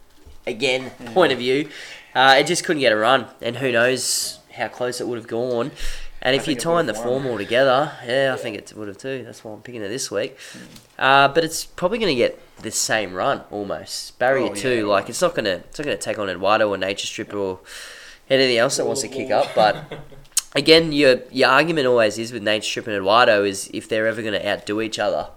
again 0.47 0.91
point 1.15 1.33
of 1.33 1.39
view. 1.39 1.69
Uh, 2.17 2.37
it 2.39 2.47
just 2.47 2.65
couldn't 2.65 2.81
get 2.81 2.93
a 2.93 2.97
run, 2.97 3.27
and 3.43 3.59
who 3.59 3.71
knows 3.71 4.39
how 4.55 4.69
close 4.69 5.03
it 5.03 5.07
would 5.07 5.19
have 5.19 5.29
gone. 5.29 5.71
And 6.23 6.35
if 6.35 6.49
you 6.49 6.57
tie 6.57 6.81
in 6.81 6.87
the 6.87 6.95
form 6.95 7.25
won. 7.25 7.33
all 7.33 7.39
together, 7.39 7.93
yeah, 8.05 8.33
I 8.35 8.41
think 8.41 8.57
it 8.57 8.73
would 8.75 8.89
have 8.89 8.97
too. 8.97 9.23
That's 9.23 9.45
why 9.45 9.53
I'm 9.53 9.61
picking 9.61 9.83
it 9.83 9.89
this 9.89 10.11
week. 10.11 10.37
Uh, 10.99 11.29
but 11.29 11.45
it's 11.45 11.65
probably 11.67 11.99
going 11.99 12.11
to 12.11 12.17
get 12.17 12.41
the 12.63 12.71
same 12.71 13.13
run 13.13 13.43
almost. 13.51 14.19
Barrier 14.19 14.47
Oh, 14.47 14.55
yeah, 14.55 14.61
two, 14.63 14.87
like 14.87 15.05
will. 15.05 15.11
it's 15.11 15.21
not 15.21 15.35
going 15.35 15.45
to 15.45 15.53
it's 15.57 15.79
not 15.79 15.85
going 15.85 15.97
to 15.97 16.03
take 16.03 16.19
on 16.19 16.31
Eduardo 16.31 16.69
or 16.71 16.79
Nature 16.79 17.07
Strip 17.07 17.35
or 17.35 17.61
anything 18.31 18.57
else 18.57 18.79
that 18.79 18.87
wants 18.87 19.03
to 19.03 19.09
kick 19.09 19.31
up. 19.31 19.49
But 19.55 19.77
again, 20.57 20.91
your 20.93 21.21
your 21.31 21.51
argument 21.51 21.87
always 21.87 22.19
is 22.19 22.33
with 22.33 22.43
Nature 22.43 22.65
Strip 22.65 22.87
and 22.87 22.97
Eduardo 22.97 23.45
is 23.45 23.71
if 23.75 23.89
they're 23.89 24.07
ever 24.07 24.23
going 24.23 24.35
to 24.41 24.49
outdo 24.49 24.81
each 24.81 24.99
other. 24.99 25.29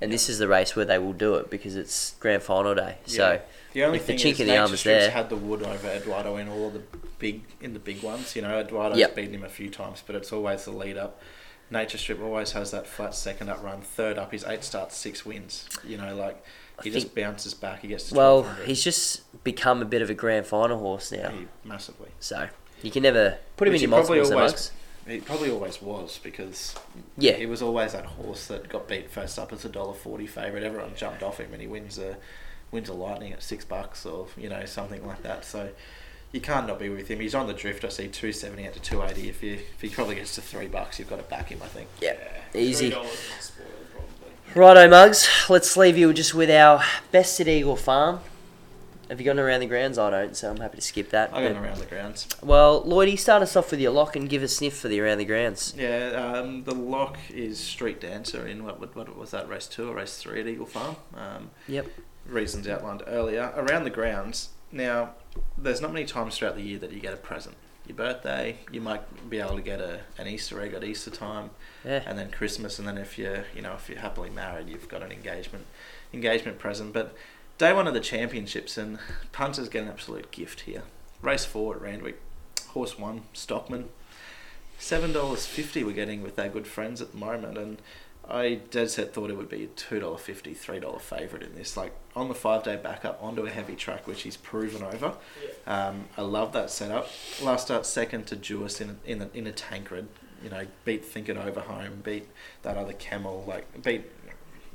And 0.00 0.12
this 0.12 0.28
is 0.28 0.38
the 0.38 0.48
race 0.48 0.76
where 0.76 0.84
they 0.84 0.98
will 0.98 1.14
do 1.14 1.36
it 1.36 1.50
because 1.50 1.76
it's 1.76 2.14
grand 2.20 2.42
final 2.42 2.74
day. 2.74 2.98
So 3.06 3.40
the 3.76 3.84
only 3.84 3.98
the 3.98 4.04
thing 4.04 4.16
chink 4.16 4.32
is 4.32 4.40
in 4.40 4.46
the 4.46 4.52
Nature 4.54 4.62
arm 4.62 4.74
is 4.74 4.82
there- 4.84 5.10
had 5.10 5.28
the 5.28 5.36
wood 5.36 5.62
over 5.62 5.88
Eduardo 5.88 6.36
in 6.38 6.48
all 6.48 6.70
the 6.70 6.80
big 7.18 7.42
in 7.60 7.74
the 7.74 7.78
big 7.78 8.02
ones. 8.02 8.34
You 8.34 8.42
know, 8.42 8.58
Eduardo's 8.58 8.98
Yep. 8.98 9.14
beaten 9.14 9.34
him 9.34 9.44
a 9.44 9.48
few 9.48 9.68
times, 9.70 10.02
but 10.06 10.16
it's 10.16 10.32
always 10.32 10.64
the 10.64 10.70
lead 10.72 10.96
up. 10.96 11.20
Nature 11.70 11.98
Strip 11.98 12.22
always 12.22 12.52
has 12.52 12.70
that 12.70 12.86
flat 12.86 13.14
second 13.14 13.48
up 13.50 13.62
run. 13.62 13.82
Third 13.82 14.18
up, 14.18 14.32
his 14.32 14.44
eight 14.44 14.64
starts, 14.64 14.96
six 14.96 15.26
wins. 15.26 15.68
You 15.84 15.98
know, 15.98 16.14
like 16.14 16.42
he 16.82 16.90
I 16.90 16.92
just 16.92 17.08
think- 17.08 17.16
bounces 17.16 17.52
back. 17.54 17.80
He 17.82 17.88
gets 17.88 18.08
to 18.08 18.14
well, 18.14 18.44
he's 18.64 18.82
just 18.82 19.22
become 19.44 19.82
a 19.82 19.84
bit 19.84 20.00
of 20.00 20.08
a 20.08 20.14
grand 20.14 20.46
final 20.46 20.78
horse 20.78 21.12
now. 21.12 21.30
He- 21.30 21.46
massively. 21.64 22.10
So 22.20 22.48
you 22.82 22.90
can 22.90 23.02
never 23.02 23.38
put 23.58 23.68
him 23.68 23.72
Which 23.72 23.82
in 23.82 23.90
your 23.90 23.98
multiples. 23.98 24.30
always- 24.30 24.52
Mugs. 24.52 24.70
He 25.08 25.20
probably 25.20 25.50
always 25.50 25.80
was 25.80 26.18
because 26.22 26.74
Yeah, 27.16 27.32
he 27.34 27.46
was 27.46 27.62
always 27.62 27.92
that 27.92 28.06
horse 28.06 28.46
that 28.46 28.68
got 28.68 28.88
beat 28.88 29.08
first 29.10 29.38
up 29.38 29.52
as 29.52 29.64
a 29.64 29.68
dollar 29.68 29.94
forty 29.94 30.26
favourite. 30.26 30.64
Everyone 30.64 30.94
jumped 30.96 31.22
off 31.22 31.38
him, 31.38 31.52
and 31.52 31.60
he 31.60 31.68
wins 31.68 31.98
a 31.98 32.16
wins 32.72 32.88
a 32.88 32.92
lightning 32.94 33.32
at 33.32 33.42
six 33.42 33.64
bucks 33.64 34.04
or 34.06 34.26
you 34.36 34.48
know 34.48 34.64
something 34.64 35.06
like 35.06 35.22
that. 35.22 35.44
So 35.44 35.70
you 36.32 36.40
can't 36.40 36.66
not 36.66 36.78
be 36.78 36.88
with 36.88 37.08
him. 37.08 37.20
He's 37.20 37.34
on 37.34 37.46
the 37.46 37.54
drift. 37.54 37.84
I 37.84 37.88
see 37.88 38.08
two 38.08 38.32
seventy 38.32 38.66
out 38.66 38.74
to 38.74 38.80
two 38.80 39.02
eighty. 39.02 39.28
If 39.28 39.42
you 39.42 39.54
if 39.54 39.80
he 39.80 39.88
probably 39.88 40.16
gets 40.16 40.34
to 40.34 40.42
three 40.42 40.66
bucks, 40.66 40.98
you've 40.98 41.08
got 41.10 41.16
to 41.16 41.22
back 41.24 41.48
him. 41.50 41.60
I 41.62 41.66
think. 41.68 41.88
yeah, 42.00 42.14
Yeah, 42.54 42.60
easy. 42.60 42.90
$3 42.90 43.04
is 43.04 43.10
a 43.38 43.42
spoiler, 43.42 43.68
probably. 43.92 44.60
Righto, 44.84 44.88
Mugs. 44.90 45.28
Let's 45.48 45.76
leave 45.76 45.96
you 45.96 46.12
just 46.12 46.34
with 46.34 46.50
our 46.50 46.82
best 47.12 47.40
at 47.40 47.48
Eagle 47.48 47.76
Farm. 47.76 48.20
Have 49.08 49.20
you 49.20 49.24
gone 49.26 49.38
around 49.38 49.60
the 49.60 49.66
grounds? 49.66 49.98
I 49.98 50.10
don't, 50.10 50.36
so 50.36 50.50
I'm 50.50 50.56
happy 50.56 50.78
to 50.78 50.82
skip 50.82 51.10
that. 51.10 51.32
I 51.32 51.40
got 51.46 51.54
But- 51.54 51.62
around 51.62 51.78
the 51.78 51.86
grounds. 51.86 52.26
well, 52.42 52.82
Lloydie, 52.84 53.16
start 53.16 53.40
us 53.40 53.54
off 53.54 53.70
with 53.70 53.78
your 53.78 53.92
lock 53.92 54.16
and 54.16 54.28
give 54.28 54.42
a 54.42 54.48
sniff 54.48 54.76
for 54.76 54.88
the 54.88 54.98
around 54.98 55.18
the 55.18 55.24
grounds. 55.24 55.74
Yeah, 55.78 56.08
um, 56.40 56.64
the 56.64 56.74
lock 56.74 57.16
is 57.32 57.60
Street 57.60 58.00
Dancer 58.00 58.44
in 58.48 58.64
what, 58.64 58.80
what, 58.80 58.96
what 58.96 59.16
was 59.16 59.30
that 59.30 59.48
race 59.48 59.68
two 59.68 59.88
or 59.88 59.94
race 59.94 60.16
three 60.16 60.40
at 60.40 60.48
Eagle 60.48 60.66
Farm. 60.66 60.96
Um, 61.14 61.50
Yep. 61.68 61.86
Reasons 62.28 62.68
outlined 62.68 63.02
earlier. 63.06 63.52
Around 63.56 63.84
the 63.84 63.90
grounds, 63.90 64.50
now, 64.72 65.14
there's 65.56 65.80
not 65.80 65.92
many 65.92 66.06
times 66.06 66.36
throughout 66.36 66.56
the 66.56 66.62
year 66.62 66.78
that 66.78 66.92
you 66.92 67.00
get 67.00 67.14
a 67.14 67.16
present. 67.16 67.56
Your 67.86 67.96
birthday, 67.96 68.58
you 68.72 68.80
might 68.80 69.30
be 69.30 69.38
able 69.38 69.54
to 69.56 69.62
get 69.62 69.80
a, 69.80 70.00
an 70.18 70.26
Easter 70.26 70.60
egg 70.60 70.74
at 70.74 70.82
Easter 70.82 71.10
time, 71.10 71.50
Yeah. 71.84 72.02
and 72.04 72.18
then 72.18 72.30
Christmas, 72.32 72.78
and 72.80 72.88
then 72.88 72.98
if 72.98 73.16
you're, 73.16 73.44
you 73.54 73.62
know, 73.62 73.74
if 73.74 73.88
you're 73.88 74.00
happily 74.00 74.28
married, 74.30 74.68
you've 74.68 74.88
got 74.88 75.02
an 75.02 75.12
engagement, 75.12 75.66
engagement 76.12 76.58
present. 76.58 76.92
But 76.92 77.14
day 77.58 77.72
one 77.72 77.86
of 77.86 77.94
the 77.94 78.00
championships, 78.00 78.76
and 78.76 78.98
punters 79.30 79.68
get 79.68 79.84
an 79.84 79.88
absolute 79.88 80.32
gift 80.32 80.62
here. 80.62 80.82
Race 81.22 81.44
four 81.44 81.76
at 81.76 81.80
Randwick, 81.80 82.20
horse 82.70 82.98
one, 82.98 83.22
Stockman, 83.32 83.88
seven 84.78 85.12
dollars 85.12 85.46
fifty. 85.46 85.84
We're 85.84 85.92
getting 85.92 86.22
with 86.24 86.38
our 86.40 86.48
good 86.48 86.66
friends 86.66 87.00
at 87.00 87.12
the 87.12 87.18
moment, 87.18 87.56
and 87.56 87.78
I 88.28 88.54
dead 88.70 88.90
set 88.90 89.14
thought 89.14 89.30
it 89.30 89.36
would 89.36 89.48
be 89.48 89.64
a 89.64 89.68
two 89.68 90.00
dollar 90.00 90.18
fifty, 90.18 90.52
three 90.52 90.80
dollar 90.80 90.98
favourite 90.98 91.44
in 91.44 91.54
this. 91.54 91.76
Like 91.76 91.92
on 92.14 92.28
the 92.28 92.34
five 92.34 92.64
day 92.64 92.76
backup 92.76 93.22
onto 93.22 93.46
a 93.46 93.50
heavy 93.50 93.76
track, 93.76 94.06
which 94.06 94.22
he's 94.22 94.36
proven 94.36 94.82
over. 94.82 95.14
Um, 95.66 96.06
I 96.16 96.22
love 96.22 96.52
that 96.52 96.70
setup. 96.70 97.08
Last 97.42 97.66
start 97.66 97.86
second 97.86 98.26
to 98.28 98.36
Jewis 98.36 98.80
in 98.80 98.90
a, 98.90 99.10
in 99.10 99.22
a, 99.22 99.30
in 99.32 99.46
a 99.46 99.52
Tancred. 99.52 100.08
You 100.42 100.50
know, 100.50 100.66
beat 100.84 101.04
Think 101.04 101.28
It 101.28 101.36
Over 101.36 101.60
Home, 101.60 102.02
beat 102.04 102.28
that 102.62 102.76
other 102.76 102.92
Camel, 102.92 103.44
like 103.46 103.82
beat 103.82 104.04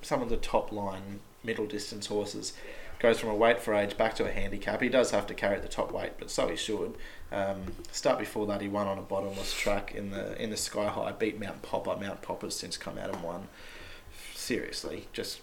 some 0.01 0.21
of 0.21 0.29
the 0.29 0.37
top 0.37 0.71
line 0.71 1.19
middle 1.43 1.67
distance 1.67 2.07
horses. 2.07 2.53
Goes 3.01 3.19
from 3.19 3.29
a 3.29 3.35
weight 3.35 3.59
for 3.59 3.73
age 3.73 3.97
back 3.97 4.13
to 4.15 4.25
a 4.25 4.31
handicap. 4.31 4.79
He 4.79 4.87
does 4.87 5.09
have 5.09 5.25
to 5.25 5.33
carry 5.33 5.59
the 5.59 5.67
top 5.67 5.91
weight, 5.91 6.11
but 6.19 6.29
so 6.29 6.47
he 6.49 6.55
should. 6.55 6.93
Um, 7.31 7.63
start 7.91 8.19
before 8.19 8.45
that, 8.45 8.61
he 8.61 8.67
won 8.67 8.85
on 8.85 8.99
a 8.99 9.01
bottomless 9.01 9.53
track 9.59 9.95
in 9.95 10.11
the 10.11 10.39
in 10.39 10.51
the 10.51 10.57
Sky 10.57 10.87
High. 10.87 11.11
Beat 11.11 11.39
Mount 11.39 11.63
Popper. 11.63 11.97
Mount 11.99 12.21
Popper's 12.21 12.55
since 12.55 12.77
come 12.77 12.99
out 12.99 13.11
and 13.11 13.23
won. 13.23 13.47
Seriously, 14.35 15.07
just 15.13 15.41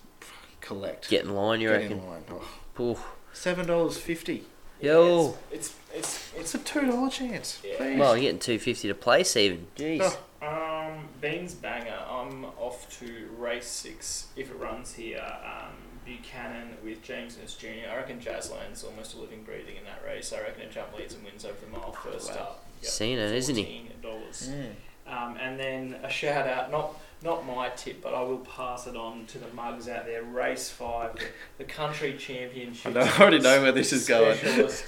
collect. 0.60 1.10
Get 1.10 1.24
in 1.24 1.34
line, 1.34 1.60
you 1.60 1.68
Get 1.70 1.74
reckon? 1.74 1.98
in 1.98 2.06
line. 2.06 2.22
Oh. 2.30 2.90
Oof. 2.92 3.04
Seven 3.32 3.66
dollars 3.66 3.98
fifty. 3.98 4.44
Yo. 4.80 5.36
It's 5.50 5.74
it's 5.92 6.32
It's 6.32 6.32
it's, 6.36 6.54
a 6.54 6.58
two 6.58 6.86
dollar 6.86 7.10
chance. 7.10 7.60
Yeah. 7.64 7.98
Well, 7.98 8.16
you're 8.16 8.22
getting 8.22 8.38
two 8.38 8.60
fifty 8.60 8.86
to 8.86 8.94
place 8.94 9.36
even. 9.36 9.66
Jeez. 9.76 10.16
Oh. 10.40 10.46
Um, 10.46 11.08
Beans 11.20 11.54
banger. 11.54 11.98
I'm 12.08 12.44
off 12.44 12.88
to 13.00 13.28
race 13.36 13.66
six 13.66 14.28
if 14.36 14.48
it 14.48 14.56
runs 14.56 14.94
here. 14.94 15.26
Um, 15.44 15.72
Buchanan 16.08 16.76
with 16.82 17.02
James 17.02 17.36
Innes 17.38 17.54
Jr. 17.54 17.90
I 17.92 17.96
reckon 17.96 18.18
Jazzland's 18.18 18.82
almost 18.82 19.14
a 19.14 19.18
living, 19.20 19.42
breathing 19.42 19.76
in 19.76 19.84
that 19.84 20.02
race. 20.06 20.32
I 20.32 20.40
reckon 20.40 20.62
a 20.62 20.70
jump 20.70 20.96
leads 20.96 21.14
and 21.14 21.22
wins 21.22 21.44
over 21.44 21.56
the 21.60 21.70
mile 21.70 21.92
first 21.92 22.30
Wow. 22.30 22.40
up. 22.40 22.64
Seen 22.80 23.18
it, 23.18 23.32
isn't 23.34 23.56
he? 23.56 23.90
Dollars. 24.02 24.50
Mm. 24.50 24.72
Um, 25.06 25.36
and 25.38 25.58
then 25.58 25.96
a 26.02 26.08
shout 26.10 26.46
out, 26.46 26.70
not 26.70 26.94
not 27.20 27.44
my 27.44 27.70
tip, 27.70 28.00
but 28.00 28.14
I 28.14 28.22
will 28.22 28.38
pass 28.38 28.86
it 28.86 28.94
on 28.94 29.26
to 29.26 29.38
the 29.38 29.48
mugs 29.52 29.88
out 29.88 30.06
there. 30.06 30.22
Race 30.22 30.70
five, 30.70 31.16
the, 31.16 31.24
the 31.58 31.64
country 31.64 32.14
championship. 32.16 32.94
I, 32.94 33.00
know, 33.00 33.00
I 33.00 33.20
already 33.20 33.38
know 33.40 33.62
where 33.62 33.72
this 33.72 33.92
is 33.92 34.06
going. 34.06 34.38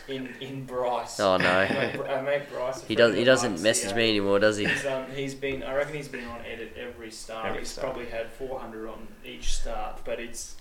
In 0.09 0.29
in 0.41 0.65
Bryce. 0.65 1.19
Oh 1.19 1.37
no. 1.39 1.49
I 1.49 2.21
make, 2.23 2.51
Bryce. 2.51 2.83
a 2.83 2.87
He 2.87 2.95
doesn't. 2.95 3.19
He 3.19 3.25
doesn't 3.25 3.53
mugs, 3.53 3.63
message 3.63 3.91
yeah. 3.91 3.97
me 3.97 4.11
anymore, 4.11 4.39
does 4.39 4.59
he? 4.59 4.67
He's, 4.67 4.87
um, 4.87 5.07
he's 5.15 5.35
been. 5.35 5.63
I 5.65 5.75
reckon 5.75 5.95
he's 5.95 6.09
been 6.09 6.27
on 6.27 6.41
edit 6.47 6.77
every 6.79 7.11
start. 7.11 7.47
Every 7.47 7.61
he's 7.61 7.71
start. 7.71 7.93
probably 7.93 8.11
had 8.11 8.31
400 8.31 8.89
on 8.89 9.09
each 9.25 9.55
start, 9.55 10.05
but 10.05 10.21
it's 10.21 10.55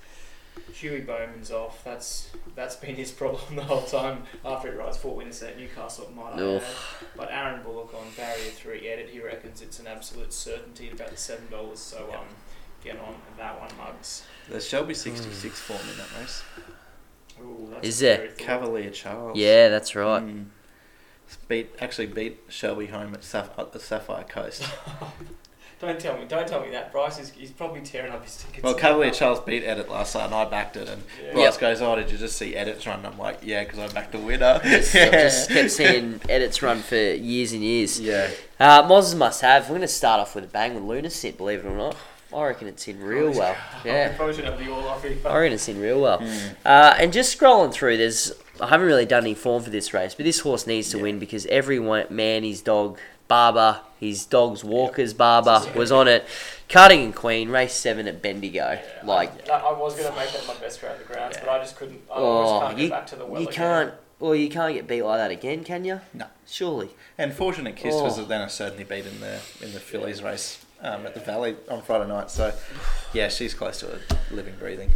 Huey 0.74 1.02
Bowman's 1.02 1.52
off. 1.52 1.84
That's 1.84 2.30
that's 2.56 2.76
been 2.76 2.96
his 2.96 3.12
problem 3.12 3.56
the 3.56 3.64
whole 3.64 3.82
time. 3.82 4.24
After 4.46 4.72
he 4.72 4.78
rides 4.78 4.98
four 4.98 5.16
winners 5.16 5.42
at 5.44 5.58
Newcastle, 5.58 6.12
might 6.16 6.34
I 6.40 6.62
But 7.16 7.30
Aaron 7.32 7.62
Bullock 7.64 7.94
on 7.94 8.06
barrier 8.16 8.50
three 8.52 8.88
edit. 8.88 9.10
He 9.10 9.20
reckons 9.20 9.62
it's 9.62 9.80
an 9.80 9.88
absolute 9.88 10.34
certainty 10.34 10.90
about 10.92 11.10
the 11.12 11.18
seven 11.18 11.50
dollars. 11.50 11.80
So 11.80 12.14
um, 12.14 12.26
get 12.84 13.00
on 13.00 13.16
that 13.38 13.60
one, 13.60 13.70
mugs. 13.78 14.24
There 14.50 14.60
Shelby 14.60 14.90
be 14.90 14.94
66 14.94 15.60
form 15.60 15.80
in 15.92 15.98
that 15.98 16.20
race. 16.20 16.44
Ooh, 17.42 17.70
that's 17.72 17.88
Is 17.88 18.02
a 18.02 18.06
there? 18.06 18.28
Cavalier 18.38 18.90
Charles. 18.92 19.38
Yeah, 19.38 19.70
that's 19.70 19.96
right. 19.96 20.24
Mm. 20.24 20.46
Beat 21.48 21.76
actually 21.80 22.08
beat 22.08 22.40
Shelby 22.48 22.88
home 22.88 23.14
at, 23.14 23.22
Saph- 23.22 23.58
at 23.58 23.72
the 23.72 23.80
Sapphire 23.80 24.24
Coast. 24.24 24.64
Don't 25.80 25.98
tell 26.00 26.18
me. 26.18 26.26
Don't 26.28 26.46
tell 26.48 26.62
me 26.62 26.72
that. 26.72 26.92
Bryce 26.92 27.20
is 27.20 27.30
he's 27.32 27.52
probably 27.52 27.80
tearing 27.80 28.12
up 28.12 28.24
his 28.26 28.36
tickets. 28.38 28.64
well, 28.64 28.74
now. 28.74 28.80
Cavalier 28.80 29.12
Charles 29.12 29.40
beat 29.40 29.64
Edit 29.64 29.90
last 29.90 30.14
night, 30.14 30.26
and 30.26 30.34
I 30.36 30.44
backed 30.44 30.76
it. 30.76 30.90
And 30.90 31.02
Yeah. 31.26 31.34
Bryce 31.34 31.58
goes, 31.58 31.82
"Oh, 31.82 31.96
did 31.96 32.12
you 32.12 32.18
just 32.18 32.38
see 32.38 32.54
Edit's 32.54 32.86
run?" 32.86 32.98
And 33.00 33.08
I'm 33.08 33.18
like, 33.18 33.40
"Yeah, 33.44 33.64
because 33.64 33.80
I 33.80 33.88
backed 33.88 34.12
the 34.12 34.18
winner." 34.20 34.60
Just, 34.64 34.94
yeah. 34.94 35.12
just 35.12 35.50
kept 35.50 35.72
seeing 35.72 36.20
edits 36.28 36.62
run 36.62 36.82
for 36.82 36.96
years 36.98 37.54
and 37.54 37.64
years. 37.64 38.00
yeah. 38.00 38.30
Uh, 38.60 38.86
Moz's 38.88 39.16
must 39.16 39.42
have. 39.42 39.64
We're 39.64 39.70
going 39.78 39.82
to 39.82 39.88
start 39.88 40.20
off 40.20 40.36
with 40.36 40.44
a 40.44 40.48
bang 40.48 40.76
with 40.76 40.84
Lunasit, 40.84 41.38
believe 41.38 41.60
it 41.60 41.66
or 41.66 41.78
not. 41.78 41.96
I 42.36 42.46
reckon 42.48 42.68
it's 42.68 42.88
in 42.88 43.02
real 43.02 43.32
well. 43.32 43.56
Yeah. 43.86 44.16
probably 44.16 44.36
should 44.36 44.46
have 44.46 44.60
the 44.60 44.70
all 44.72 44.86
off 44.88 45.02
here. 45.04 45.18
I 45.26 45.38
reckon 45.40 45.54
it's 45.54 45.68
in 45.70 45.80
real 45.82 46.00
well. 46.02 46.20
Mm. 46.20 46.56
Uh, 46.66 46.94
and 47.00 47.12
just 47.14 47.40
scrolling 47.40 47.72
through, 47.74 47.98
there's 47.98 48.34
I 48.62 48.68
haven't 48.68 48.86
really 48.86 49.06
done 49.06 49.24
any 49.24 49.34
form 49.34 49.64
for 49.64 49.70
this 49.70 49.94
race, 49.94 50.14
but 50.14 50.26
this 50.26 50.42
horse 50.42 50.68
needs 50.68 50.92
to 50.92 50.98
Yeah. 50.98 51.04
win 51.04 51.20
because 51.20 51.46
every 51.48 51.80
man, 51.80 52.44
his 52.44 52.62
dog, 52.62 53.00
Barber, 53.30 53.80
his 54.00 54.26
dog's 54.26 54.64
Walker's 54.66 55.14
Barber 55.14 55.62
was 55.76 55.92
on 55.94 56.10
it. 56.10 56.26
Cardigan 56.68 57.14
Queen, 57.14 57.50
race 57.50 57.74
seven 57.74 58.08
at 58.08 58.22
Bendigo. 58.22 58.78
Like, 59.06 59.50
I, 59.50 59.54
I 59.60 59.72
was 59.80 59.96
gonna 59.96 60.14
make 60.16 60.32
that 60.34 60.46
my 60.46 60.56
best 60.56 60.84
round 60.84 61.00
the 61.00 61.06
grounds, 61.06 61.38
Yeah. 61.38 61.46
but 61.46 61.52
I 61.52 61.60
just 61.60 61.78
couldn't. 61.78 62.02
I 62.12 62.16
oh, 62.16 62.24
almost 62.26 62.66
can't 62.66 62.78
you, 62.80 62.88
get 62.90 62.94
back 62.94 63.08
to 63.08 63.16
the 63.16 63.26
well 63.26 63.42
you 63.42 63.48
again. 63.48 63.56
can't. 63.58 63.94
Well, 64.20 64.36
you 64.36 64.50
can't 64.50 64.74
get 64.74 64.86
beat 64.88 65.04
like 65.04 65.18
that 65.20 65.32
again, 65.32 65.64
can 65.64 65.86
you? 65.86 66.02
No. 66.14 66.26
Surely. 66.46 66.90
And 67.18 67.34
Fortunate 67.34 67.78
Kiss 67.78 67.94
Oh. 67.96 68.04
was 68.04 68.28
then 68.28 68.42
a 68.42 68.50
certainly 68.50 68.84
beat 68.84 69.06
in 69.06 69.22
the 69.22 69.40
in 69.62 69.72
the 69.74 69.80
Phillies 69.80 70.22
race 70.22 70.66
um, 70.82 71.06
at 71.06 71.14
the 71.14 71.22
Valley 71.22 71.56
on 71.70 71.82
Friday 71.84 72.08
night. 72.10 72.30
So, 72.30 72.54
yeah, 73.14 73.30
she's 73.30 73.54
close 73.54 73.80
to 73.80 73.94
a 73.96 74.00
living, 74.36 74.56
breathing. 74.60 74.92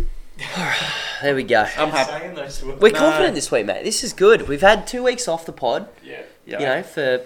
All 0.58 0.64
right, 0.64 0.92
There 1.22 1.36
we 1.36 1.44
go. 1.44 1.62
I'm 1.78 1.90
happy. 1.92 2.12
Saying 2.20 2.36
those 2.36 2.64
words. 2.64 2.82
We're 2.82 2.92
No. 2.92 3.00
confident 3.00 3.36
this 3.36 3.50
week, 3.52 3.66
mate. 3.68 3.84
This 3.84 4.04
is 4.04 4.12
good. 4.12 4.48
We've 4.50 4.62
had 4.62 4.88
two 4.88 5.04
weeks 5.04 5.28
off 5.28 5.46
the 5.46 5.54
pod. 5.54 5.88
Yeah. 6.04 6.24
Yeah. 6.46 6.60
You 6.60 6.66
know, 6.66 6.84
for 6.84 7.22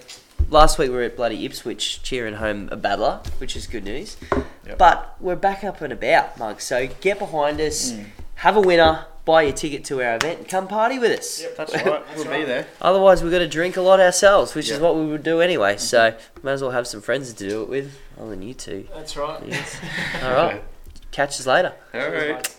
last 0.50 0.78
week 0.78 0.90
we 0.90 0.96
were 0.96 1.02
at 1.02 1.16
bloody 1.16 1.44
Ipswich 1.44 2.02
cheering 2.02 2.34
home 2.34 2.68
a 2.72 2.76
battler, 2.76 3.20
which 3.38 3.56
is 3.56 3.66
good 3.66 3.84
news. 3.84 4.16
Yep. 4.66 4.78
But 4.78 5.16
we're 5.20 5.36
back 5.36 5.64
up 5.64 5.80
and 5.80 5.92
about, 5.92 6.38
Mug. 6.38 6.60
So 6.60 6.88
get 7.00 7.18
behind 7.18 7.60
us, 7.60 7.92
Mm. 7.92 8.06
have 8.36 8.56
a 8.56 8.60
winner, 8.60 9.06
buy 9.24 9.42
your 9.42 9.52
ticket 9.52 9.84
to 9.86 10.02
our 10.02 10.16
event, 10.16 10.38
and 10.40 10.48
come 10.48 10.66
party 10.68 10.98
with 10.98 11.18
us. 11.18 11.42
Yep. 11.42 11.56
That's 11.56 11.74
right. 11.74 12.02
We'll 12.16 12.24
be 12.24 12.44
there. 12.44 12.66
Otherwise, 12.80 13.22
we're 13.22 13.30
going 13.30 13.42
to 13.42 13.48
drink 13.48 13.76
a 13.76 13.80
lot 13.82 14.00
ourselves, 14.00 14.54
which 14.54 14.70
is 14.70 14.78
what 14.80 14.96
we 14.96 15.06
would 15.06 15.22
do 15.22 15.40
anyway. 15.40 15.76
So 15.76 16.14
might 16.42 16.52
as 16.52 16.62
well 16.62 16.70
have 16.72 16.86
some 16.86 17.00
friends 17.00 17.32
to 17.32 17.48
do 17.48 17.62
it 17.62 17.68
with, 17.68 17.98
other 18.18 18.30
than 18.30 18.42
you 18.42 18.54
two. 18.54 18.88
That's 18.94 19.16
right. 19.16 19.40
Yes. 19.46 19.76
All 20.22 20.32
right. 20.32 20.62
Catch 21.10 21.40
us 21.40 21.46
later. 21.46 21.72
All 21.94 22.00
right. 22.10 22.54